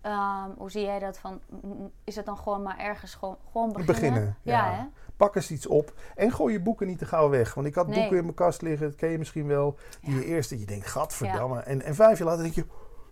[0.00, 1.40] ehm, hoe zie jij dat van,
[2.04, 3.94] is het dan gewoon maar ergens gewoon, gewoon beginnen?
[3.94, 4.72] Beginnen, Ja, ja.
[4.76, 4.84] hè?
[5.16, 7.54] pak eens iets op en gooi je boeken niet te gauw weg.
[7.54, 7.98] Want ik had Nee.
[7.98, 9.78] boeken in mijn kast liggen, dat ken je misschien wel.
[10.00, 10.20] Die Ja.
[10.20, 11.60] je eerst dat je denkt, gadverdamme.
[11.60, 12.64] En, en vijf jaar later denk je,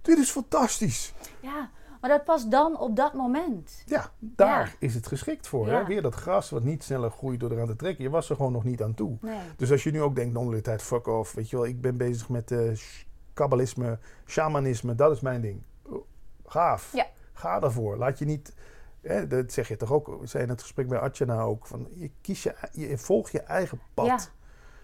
[0.03, 1.15] dit is fantastisch.
[1.41, 1.71] Ja,
[2.01, 3.83] maar dat past dan op dat moment.
[3.87, 4.73] Ja, daar Ja.
[4.79, 5.67] is het geschikt voor.
[5.67, 5.79] Ja.
[5.79, 5.85] Hè?
[5.85, 8.05] Weer dat gras wat niet sneller groeit door eraan te trekken.
[8.05, 9.17] Je was er gewoon nog niet aan toe.
[9.21, 9.39] Nee.
[9.57, 11.33] Dus als je nu ook denkt, non-dualiteit, fuck off.
[11.35, 13.03] Weet je wel, ik ben bezig met sh-
[13.35, 15.63] kabbalisme, shamanisme, dat is mijn ding.
[15.87, 16.05] Oh,
[16.47, 16.93] Gaaf.
[16.93, 17.07] Ja.
[17.33, 17.97] Ga daarvoor.
[17.97, 18.55] Laat je niet,
[19.01, 21.89] hè, dat zeg je toch ook, we zei in het gesprek bij Atjana ook, van
[21.95, 24.07] je, kies je, je volg je eigen pad.
[24.07, 24.19] Ja.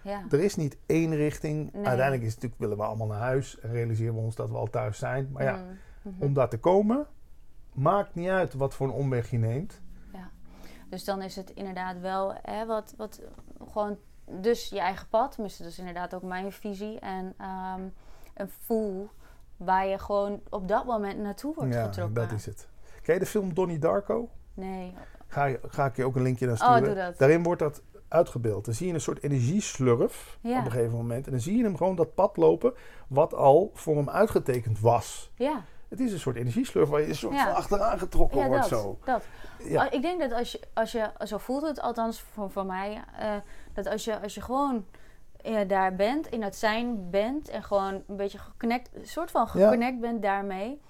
[0.02, 0.24] Ja.
[0.30, 1.72] Er is niet één richting.
[1.72, 1.86] Nee.
[1.86, 4.56] Uiteindelijk is het natuurlijk, willen we allemaal naar huis en realiseren we ons dat we
[4.56, 5.28] al thuis zijn.
[5.32, 5.78] Maar ja, Mm,
[6.14, 6.22] mhm.
[6.24, 7.06] om daar te komen,
[7.72, 9.80] maakt niet uit wat voor een omweg je neemt.
[10.88, 13.20] Dus dan is het inderdaad wel hè, wat, wat
[13.70, 13.98] gewoon
[14.30, 15.34] dus je eigen pad.
[15.36, 16.98] Dat is inderdaad ook mijn visie.
[16.98, 17.80] En ehm,
[18.34, 19.08] een voel
[19.56, 22.14] waar je gewoon op dat moment naartoe wordt ja, getrokken.
[22.14, 22.68] dat is het.
[23.02, 24.28] Ken je de film Donnie Darko?
[24.54, 24.94] Nee.
[25.26, 26.84] Ga, je- ga ik je ook een linkje naar Oh, sturen.
[26.84, 27.18] doe dat.
[27.18, 28.64] Daarin wordt dat uitgebeeld.
[28.64, 30.58] Dan zie je een soort energieslurf Ja.
[30.58, 31.26] op een gegeven moment.
[31.26, 32.74] En dan zie je hem gewoon dat pad lopen
[33.08, 35.32] wat al voor hem uitgetekend was.
[35.34, 37.44] Ja, Het is een soort energieslurf waar je een soort Ja.
[37.44, 38.80] van achteraan getrokken ja wordt dat.
[38.80, 38.98] zo.
[39.04, 39.24] dat.
[39.58, 39.86] Ja.
[39.86, 43.04] Oh, Ik denk dat als je, als je, zo voelt het althans voor, voor mij,
[43.18, 43.34] eh,
[43.74, 44.86] dat als je, als je gewoon
[45.66, 50.22] daar bent, in het zijn bent en gewoon een beetje geconnect, soort van geconnect bent
[50.22, 50.80] daarmee,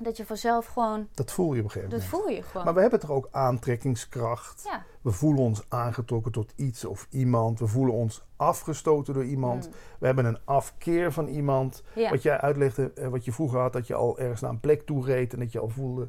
[0.00, 2.22] dat je vanzelf gewoon, Dat voel je op een gegeven dat moment.
[2.24, 2.64] voel je gewoon.
[2.64, 4.62] Maar we hebben toch ook aantrekkingskracht.
[4.64, 4.82] ja.
[5.00, 7.58] We voelen ons aangetrokken tot iets of iemand.
[7.58, 9.66] We voelen ons afgestoten door iemand.
[9.66, 9.72] Mm.
[9.98, 11.82] We hebben een afkeer van iemand.
[11.94, 12.10] Ja.
[12.10, 14.86] Wat jij uitlegde, eh, wat je vroeger had, dat je al ergens naar een plek
[14.86, 16.08] toe reed en dat je al voelde.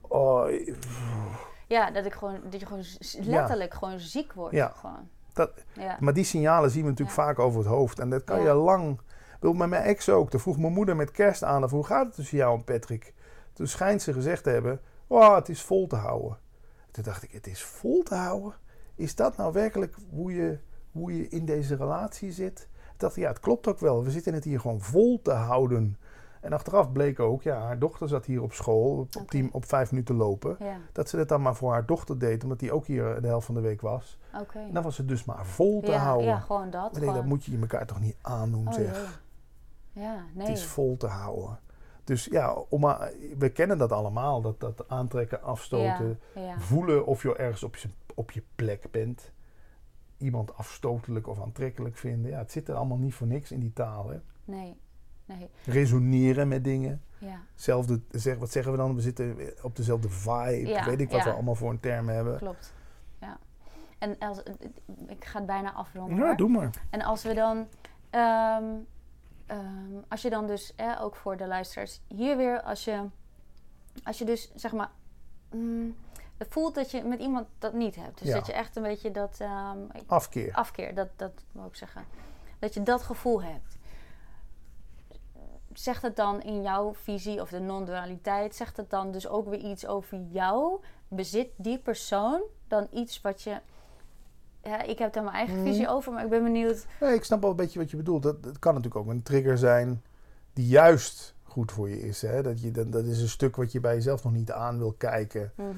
[0.00, 0.46] Oh,
[1.66, 2.84] ja, dat ik gewoon, dat je gewoon
[3.20, 4.54] letterlijk gewoon ziek wordt.
[4.54, 4.72] Ja.
[4.76, 5.08] Gewoon.
[5.32, 5.96] Dat- ja.
[6.00, 7.98] maar die signalen zien we natuurlijk vaak over het hoofd.
[7.98, 9.00] En dat kan je lang.
[9.40, 10.30] Bedoel, met mijn ex ook.
[10.30, 11.68] Toen vroeg mijn moeder met kerst aan.
[11.70, 13.14] Hoe gaat het tussen jou en Patrick?
[13.52, 16.38] Toen schijnt ze gezegd te hebben: Oh, het is vol te houden.
[16.90, 18.54] Toen dacht ik: Het is vol te houden?
[18.94, 20.58] Is dat nou werkelijk hoe je,
[20.92, 22.68] hoe je in deze relatie zit?
[22.92, 24.04] Ik dacht: Ja, het klopt ook wel.
[24.04, 25.96] We zitten het hier gewoon vol te houden.
[26.40, 29.90] En achteraf bleek ook, ja, haar dochter zat hier op school op, tien- op vijf
[29.90, 30.56] minuten lopen.
[30.58, 33.26] Ja, Dat ze het dan maar voor haar dochter deed, omdat die ook hier de
[33.26, 34.18] helft van de week was.
[34.40, 34.58] oké.
[34.58, 36.26] En dan was het dus maar vol te ja, houden.
[36.26, 36.80] ja, gewoon dat.
[36.82, 37.14] Maar nee, gewoon.
[37.14, 38.96] dat moet je elkaar toch niet aandoen, Oh, zeg.
[38.96, 39.04] jee.
[40.00, 40.46] Ja, nee.
[40.46, 41.58] Het is vol te houden.
[42.04, 42.80] Dus ja, om
[43.38, 44.40] we kennen dat allemaal.
[44.40, 46.18] Dat, dat aantrekken, afstoten.
[46.34, 46.60] Ja, ja.
[46.60, 49.32] Voelen of je ergens op je, op je plek bent.
[50.18, 52.30] Iemand afstotelijk of aantrekkelijk vinden.
[52.30, 54.08] Ja, het zit er allemaal niet voor niks in die taal.
[54.08, 54.18] Hè.
[54.44, 54.76] Nee,
[55.24, 55.50] nee.
[55.64, 57.02] Resoneren met dingen.
[57.18, 58.94] Ja, Zelfde, zeg, wat zeggen we dan?
[58.94, 60.68] We zitten op dezelfde vibe.
[60.68, 62.38] Ja, Weet ik wat we allemaal voor een term hebben.
[62.38, 62.74] klopt.
[63.20, 63.38] Ja.
[63.98, 64.42] En als,
[65.06, 66.16] ik ga het bijna afronden.
[66.16, 66.36] Ja, hoor.
[66.36, 66.70] doe maar.
[66.90, 67.66] En als we dan,
[68.10, 68.64] ehm,
[69.50, 73.04] ehm, als je dan dus, eh, ook voor de luisteraars, hier weer, als je,
[74.04, 74.90] als je dus zeg maar,
[75.50, 75.96] mm,
[76.36, 78.18] het voelt dat je met iemand dat niet hebt.
[78.18, 78.34] Dus Ja.
[78.34, 80.54] dat je echt een beetje dat ehm, Afkeer.
[80.54, 82.04] afkeer, dat, dat wil ik zeggen.
[82.58, 83.78] Dat je dat gevoel hebt.
[85.72, 89.58] Zegt het dan in jouw visie of de non-dualiteit, zegt het dan dus ook weer
[89.60, 90.80] iets over jou?
[91.08, 93.60] Bezit die persoon dan iets wat je.
[94.62, 95.64] Ja, ik heb daar mijn eigen Mhm.
[95.66, 96.86] visie over, maar ik ben benieuwd.
[97.00, 98.22] Nee, ik snap wel een beetje wat je bedoelt.
[98.22, 100.02] Dat, dat kan natuurlijk ook een trigger zijn
[100.52, 102.22] die juist goed voor je is.
[102.22, 102.42] Hè?
[102.42, 104.92] Dat, je, dat, dat is een stuk wat je bij jezelf nog niet aan wil
[104.98, 105.52] kijken.
[105.54, 105.68] Mhm.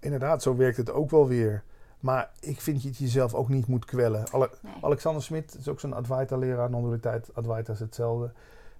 [0.00, 1.62] Inderdaad, zo werkt het ook wel weer.
[2.00, 4.24] Maar ik vind dat je het jezelf ook niet moet kwellen.
[4.32, 4.72] Ale- Nee.
[4.80, 6.70] Alexander Smit is ook zo'n Advaita-leraar.
[6.70, 8.32] Non-dualiteit, Advaita is hetzelfde.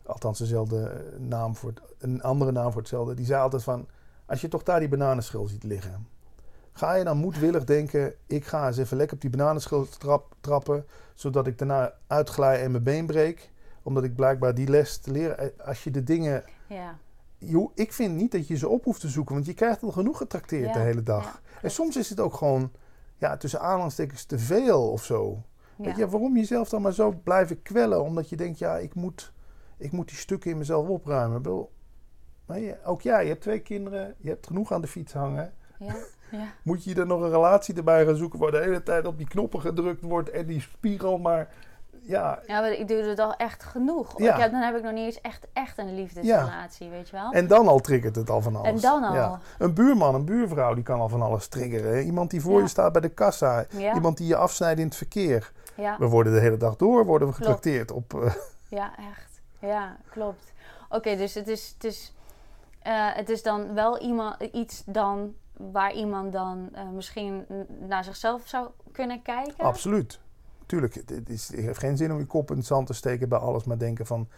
[0.06, 3.14] Althans, dezelfde naam voor het, een andere naam voor hetzelfde.
[3.14, 3.86] Die zei altijd van,
[4.27, 6.06] als je toch daar die bananenschil ziet liggen.
[6.72, 10.86] Ga je dan moedwillig denken, ik ga eens even lekker op die bananenschil trap, trappen.
[11.14, 13.51] Zodat ik daarna uitglij en mijn been breek.
[13.82, 15.38] Omdat ik blijkbaar die les te leren.
[15.38, 16.98] eh, Als je de dingen Ja.
[17.38, 19.90] Jo, ik vind niet dat je ze op hoeft te zoeken, want je krijgt al
[19.90, 21.24] genoeg getrakteerd Ja, de hele dag.
[21.24, 22.72] ja, en soms is het ook gewoon,
[23.16, 25.42] ja, tussen aanhalingstekens te veel of zo.
[25.76, 25.84] Ja.
[25.84, 28.02] Weet je, waarom jezelf dan maar zo blijven kwellen?
[28.02, 29.32] Omdat je denkt, ja, ik moet,
[29.76, 31.36] ik moet die stukken in mezelf opruimen.
[31.36, 31.70] Ik bedoel,
[32.47, 35.52] maar je- ook jij, je hebt twee kinderen, je hebt genoeg aan de fiets hangen.
[35.78, 35.94] Ja.
[36.31, 36.47] ja.
[36.62, 39.28] Moet je er nog een relatie erbij gaan zoeken waar de hele tijd op die
[39.28, 41.48] knoppen gedrukt wordt en die spiegel maar,
[42.01, 42.39] ja.
[42.47, 44.19] Ja, maar ik doe het al echt genoeg.
[44.19, 44.35] Ja.
[44.35, 47.31] Ik heb, dan heb ik nog niet eens echt, echt een liefdesrelatie, weet je wel?
[47.32, 48.69] En dan al triggert het al van alles.
[48.69, 49.15] En dan al.
[49.15, 49.40] Ja.
[49.59, 52.05] Een buurman, een buurvrouw, die kan al van alles triggeren.
[52.05, 53.65] Iemand die voor je staat bij de kassa.
[53.94, 55.52] Iemand die je afsnijdt in het verkeer.
[55.74, 58.15] Ja, We worden de hele dag door worden we getrakteerd op...
[58.15, 58.32] eh,
[58.78, 59.40] ja echt.
[59.59, 60.52] Ja, klopt.
[60.89, 62.15] Oké, dus het is, het, is,
[62.82, 65.35] eh, het is dan wel iemand, iets dan
[65.72, 67.44] waar iemand dan eh, misschien
[67.88, 69.64] naar zichzelf zou kunnen kijken.
[69.64, 70.20] Absoluut.
[70.66, 73.28] Tuurlijk, het, is, het heeft geen zin om je kop in het zand te steken
[73.28, 74.28] bij alles, maar denken van...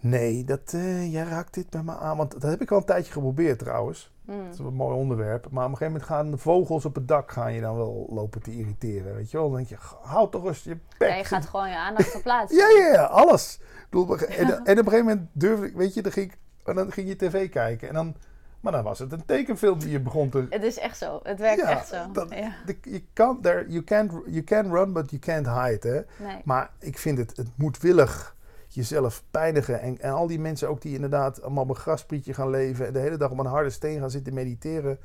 [0.00, 2.16] Nee, dat, eh, jij raakt dit bij me aan.
[2.16, 4.12] Want dat heb ik al een tijdje geprobeerd trouwens.
[4.24, 4.44] Mm.
[4.44, 5.50] Dat is een mooi onderwerp.
[5.50, 8.06] Maar op een gegeven moment gaan de vogels op het dak gaan je dan wel
[8.10, 9.14] lopen te irriteren.
[9.14, 9.46] Weet je wel?
[9.46, 11.08] Dan denk je, houd toch eens je bek.
[11.08, 12.58] Ja, je gaat gewoon je aandacht verplaatsen.
[12.58, 13.60] Ja, ja, ja, alles.
[13.90, 16.38] En, en op een gegeven moment durfde ik, weet je, dan ging, ik-
[16.74, 17.88] dan ging je tv kijken.
[17.88, 18.14] En dan,
[18.62, 20.46] maar dan was het een tekenfilm die je begon te...
[20.50, 21.20] Het is echt zo.
[21.22, 22.12] Het werkt Ja, echt zo.
[22.12, 22.52] dat- ja.
[22.66, 25.88] de- Je kan, you, can't, you can run, but you can't hide.
[25.88, 26.24] Hè?
[26.26, 26.40] Nee.
[26.44, 28.36] Maar ik vind het, het moedwillig
[28.68, 29.80] jezelf pijnigen.
[29.80, 32.86] En, en al die mensen ook die inderdaad allemaal op een grasprietje gaan leven.
[32.86, 34.98] En de hele dag op een harde steen gaan zitten mediteren.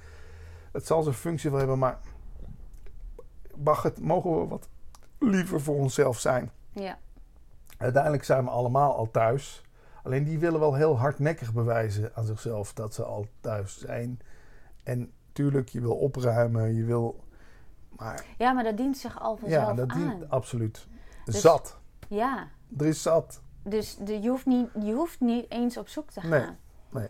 [0.72, 2.00] Het zal zijn functie wel hebben, maar
[3.56, 4.68] mag het, mogen we wat
[5.20, 6.52] liever voor onszelf zijn.
[6.72, 6.98] Ja.
[7.78, 9.62] Uiteindelijk zijn we allemaal al thuis.
[10.08, 14.20] Alleen die willen wel heel hardnekkig bewijzen aan zichzelf dat ze al thuis zijn.
[14.84, 17.24] En tuurlijk, je wil opruimen, je wil...
[17.98, 19.98] Maar ja, maar dat dient zich al vanzelf ja, dat aan.
[19.98, 20.88] dient absoluut.
[21.26, 21.80] Dus- Zat.
[22.08, 22.48] Ja,
[22.78, 23.42] Er is zat.
[23.64, 26.30] dus de, je, hoeft niet, je hoeft niet eens op zoek te gaan.
[26.30, 26.48] Nee,
[26.90, 27.08] nee.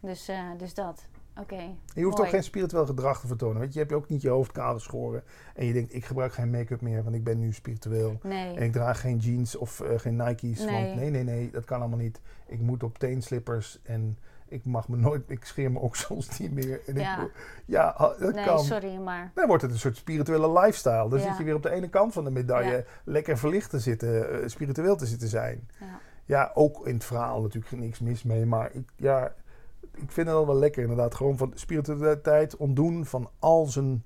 [0.00, 1.06] Dus, eh, dus dat.
[1.40, 1.74] Oké.
[1.94, 2.28] Je hoeft mooi.
[2.28, 3.58] ook geen spiritueel gedrag te vertonen.
[3.58, 5.22] Weet je, je hebt ook niet je hoofd kaal geschoren.
[5.54, 8.18] En je denkt, ik gebruik geen make-up meer, want ik ben nu spiritueel.
[8.22, 8.56] Nee.
[8.56, 10.58] En ik draag geen jeans of eh, geen Nike's.
[10.58, 10.84] Nee.
[10.84, 12.20] Want nee, nee, nee, dat kan allemaal niet.
[12.48, 14.18] Ik moet op teenslippers en
[14.48, 16.80] ik mag me nooit, ik scheer me oksels niet meer.
[16.86, 17.22] En Ja.
[17.22, 17.30] ik,
[17.66, 18.64] ja, dat nee, kan.
[18.64, 19.30] sorry, maar.
[19.34, 21.08] Dan wordt het een soort spirituele lifestyle.
[21.08, 21.24] Dan Ja.
[21.24, 22.82] zit je weer op de ene kant van de medaille Ja.
[23.04, 25.68] lekker verlicht te zitten, eh, spiritueel te zitten zijn.
[25.80, 25.86] Ja.
[26.24, 28.46] Ja, ook in het verhaal natuurlijk niks mis mee.
[28.46, 29.34] Maar ik, ja,
[29.80, 31.14] ik vind het wel wel lekker inderdaad.
[31.14, 34.04] Gewoon van spiritualiteit ontdoen van al zijn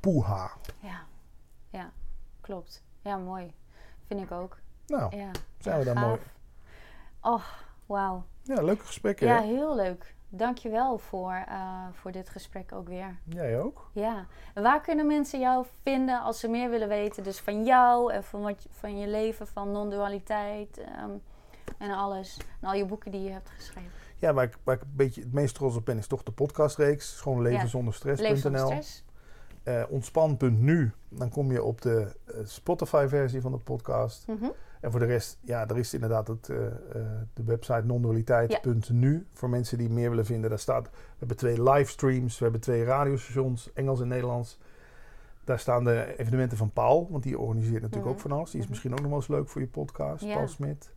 [0.00, 0.50] poeha.
[0.80, 1.00] Ja.
[1.70, 1.92] ja,
[2.40, 2.82] klopt.
[3.02, 3.52] Ja, mooi.
[4.06, 4.58] Vind ik ook.
[4.86, 5.30] Nou, Ja.
[5.58, 6.06] zijn we dan gaaf.
[6.06, 6.20] mooi.
[7.20, 7.42] Oh,
[7.86, 8.24] wauw.
[8.42, 9.26] Ja, leuke gesprekken.
[9.26, 9.46] Ja, hè?
[9.46, 10.14] heel leuk.
[10.28, 13.16] Dankjewel voor, eh voor dit gesprek ook weer.
[13.24, 13.90] Jij ook?
[13.92, 14.26] Ja.
[14.54, 17.22] En waar kunnen mensen jou vinden als ze meer willen weten?
[17.22, 21.10] Dus van jou en van, wat, je- van je leven, van non-dualiteit ehm,
[21.78, 22.36] en alles.
[22.60, 23.90] En al je boeken die je hebt geschreven.
[24.18, 26.32] Ja, waar ik, waar ik een beetje het meest trots op ben, is toch de
[26.32, 27.20] podcastreeks.
[27.20, 27.42] Gewoon Ja.
[27.50, 28.66] leven zonder Leven zonder stress.nl.
[28.66, 29.04] stress.
[29.62, 30.92] Eh, ontspan.nu.
[31.08, 34.26] Dan kom je op de eh, Spotify-versie van de podcast.
[34.26, 34.46] Mhm.
[34.80, 36.72] En voor de rest, ja, er is inderdaad het, eh, eh,
[37.34, 39.26] de website nondualiteit.nu.
[39.32, 40.84] Voor mensen die meer willen vinden, daar staat...
[40.90, 44.58] We hebben twee livestreams, we hebben twee radiostations, Engels en Nederlands.
[45.44, 48.14] Daar staan de evenementen van Paul, want die organiseert natuurlijk Mhm.
[48.14, 48.50] ook van alles.
[48.50, 48.70] Die is Mhm.
[48.70, 50.34] misschien ook nog wel eens leuk voor je podcast, Ja.
[50.34, 50.90] Paul Smit.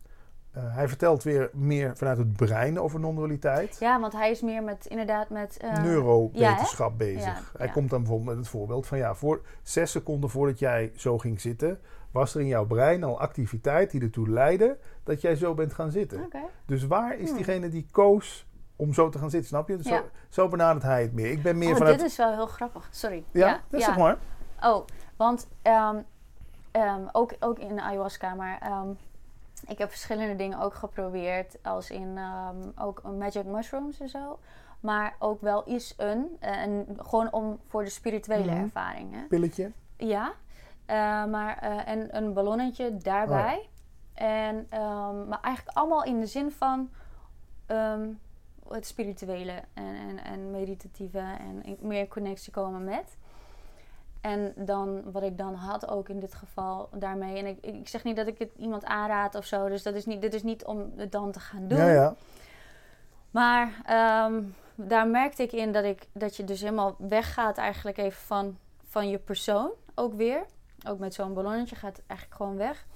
[0.52, 3.76] Eh, hij vertelt weer meer vanuit het brein over non-dualiteit.
[3.80, 5.56] Ja, want hij is meer met, inderdaad met...
[5.56, 7.24] eh, Neurowetenschap bezig.
[7.24, 7.72] Ja, Hij ja.
[7.72, 11.40] komt dan bijvoorbeeld met het voorbeeld van ja, voor zes seconden voordat jij zo ging
[11.40, 15.72] zitten, was er in jouw brein al activiteit die ertoe leidde dat jij zo bent
[15.74, 16.28] gaan zitten.
[16.66, 17.36] Dus waar is Hmm.
[17.36, 18.46] diegene die koos
[18.76, 19.76] om zo te gaan zitten, snap je?
[19.76, 19.86] Dus.
[19.86, 21.30] Zo, zo benadert hij het meer.
[21.30, 21.98] Ik ben meer Oh, vanuit.
[21.98, 22.88] dit is wel heel grappig.
[22.90, 23.24] Sorry.
[23.32, 23.92] ja, dat is ja.
[23.94, 24.16] toch maar.
[24.62, 24.86] Oh,
[25.16, 25.96] want ehm,
[26.70, 28.88] ehm, ook, ook in de ayahuasca, maar ehm,
[29.70, 31.58] ik heb verschillende dingen ook geprobeerd.
[31.62, 34.38] Als in ehm, ook magic mushrooms en zo.
[34.80, 36.36] Maar ook wel iets een.
[36.40, 38.62] En gewoon om voor de spirituele Mhm.
[38.62, 39.14] ervaring.
[39.14, 39.26] Hè?
[39.28, 39.72] Pilletje.
[39.96, 40.32] Ja.
[40.86, 43.56] Eh, maar, eh, en een ballonnetje daarbij.
[43.58, 43.68] Oh
[44.26, 46.90] En, ehm, maar eigenlijk allemaal in de zin van
[47.66, 48.08] ehm,
[48.68, 53.16] het spirituele en, en, en meditatieve en meer connectie komen met.
[54.20, 57.38] En dan wat ik dan had ook in dit geval daarmee.
[57.38, 59.68] En ik, ik zeg niet dat ik het iemand aanraad of zo.
[59.68, 61.78] Dus dat is niet, dit is niet om het dan te gaan doen.
[61.78, 62.14] Ja, ja.
[63.30, 64.42] Maar ehm,
[64.74, 69.08] daar merkte ik in dat, ik, dat je dus helemaal weggaat eigenlijk even van, van
[69.08, 70.44] je persoon ook weer.
[70.86, 72.86] Ook met zo'n ballonnetje gaat het eigenlijk gewoon weg.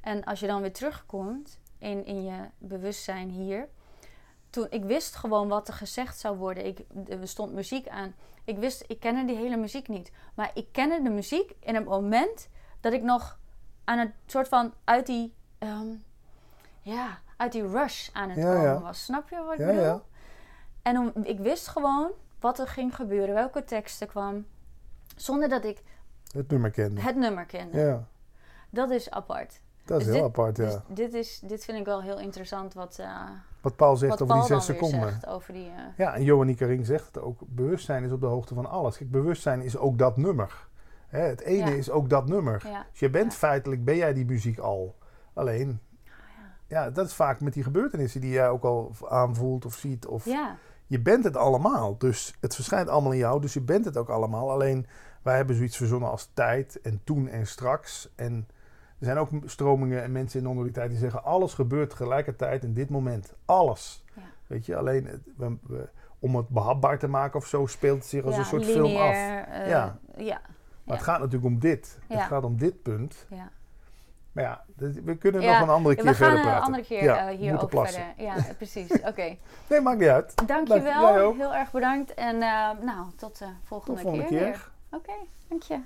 [0.00, 3.68] En als je dan weer terugkomt in, in je bewustzijn hier.
[4.50, 6.66] Toen, ik wist gewoon wat er gezegd zou worden.
[6.66, 8.14] Ik, er stond muziek aan.
[8.44, 10.12] Ik wist, ik kende die hele muziek niet.
[10.34, 12.48] Maar ik kende de muziek in het moment
[12.80, 13.38] dat ik nog
[13.84, 15.86] aan het soort van uit die, ehm,
[16.82, 18.80] ja, uit die rush aan het Ja, komen ja.
[18.80, 19.04] was.
[19.04, 19.82] Snap je wat ik Ja, bedoel?
[19.82, 20.00] ja.
[20.82, 22.10] En om, ik wist gewoon
[22.40, 24.46] wat er ging gebeuren, welke tekst er kwam.
[25.16, 25.82] Zonder dat ik
[26.32, 27.00] Het nummer kende.
[27.00, 27.78] het nummer kende.
[27.78, 28.06] Ja,
[28.70, 29.60] Dat is apart.
[29.84, 30.64] dat is Dus heel dit- apart, ja.
[30.64, 33.30] Dus dit, is, dit vind ik wel heel interessant wat, eh
[33.62, 35.10] Wat Paul zegt wat over Paul die zes seconden.
[35.10, 35.66] zegt over die...
[35.68, 37.40] eh, Ja, en Johannika Ring zegt het ook.
[37.46, 38.96] Bewustzijn is op de hoogte van alles.
[38.96, 40.66] Kijk, bewustzijn is ook dat nummer.
[41.08, 41.76] Hè, het ene Ja.
[41.76, 42.62] is ook dat nummer.
[42.66, 42.86] ja.
[42.90, 43.38] Dus je bent Ja.
[43.38, 44.96] feitelijk, ben jij die muziek al.
[45.34, 45.80] Alleen,
[46.66, 50.06] ja, dat is vaak met die gebeurtenissen die jij ook al aanvoelt of ziet.
[50.06, 50.56] Of, ja,
[50.86, 51.98] Je bent het allemaal.
[51.98, 54.50] Dus het verschijnt allemaal in jou, dus je bent het ook allemaal.
[54.50, 54.86] Alleen,
[55.22, 58.12] wij hebben zoiets verzonnen als tijd en toen en straks.
[58.14, 58.48] En
[59.02, 61.24] er zijn ook stromingen en mensen in non-dualiteit die zeggen...
[61.24, 63.34] alles gebeurt tegelijkertijd in dit moment.
[63.44, 64.04] Alles.
[64.14, 64.22] Ja.
[64.46, 65.88] Weet je, alleen het- we- we-
[66.18, 67.66] om het behapbaar te maken of zo...
[67.66, 69.10] speelt het zich als Ja, een soort film af.
[69.10, 69.98] eh, Ja.
[70.16, 70.40] ja.
[70.84, 71.98] Maar het gaat natuurlijk om dit.
[72.06, 73.26] Het gaat om dit punt.
[73.30, 73.50] Ja.
[74.32, 74.64] Maar ja,
[75.04, 76.64] we kunnen nog een andere keer we gaan verder een praten.
[76.64, 78.14] andere keer Ja, eh, we hierover verder.
[78.24, 78.90] Ja, precies.
[78.92, 79.36] Oké.
[79.68, 80.46] Nee, maakt niet uit.
[80.46, 81.34] Dankjewel.
[81.34, 82.14] Heel erg bedankt.
[82.14, 84.70] En eh, nou, tot de volgende, Tot volgende keer.
[84.90, 85.12] Oké,
[85.48, 85.78] dank je.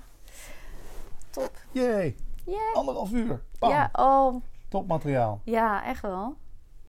[1.29, 1.51] Top.
[1.71, 2.15] Yay.
[2.47, 2.73] Yay.
[2.73, 3.41] Anderhalf uur.
[3.59, 3.69] Bam.
[3.69, 5.39] Ja, oh, Top materiaal.
[5.43, 6.35] ja, echt wel.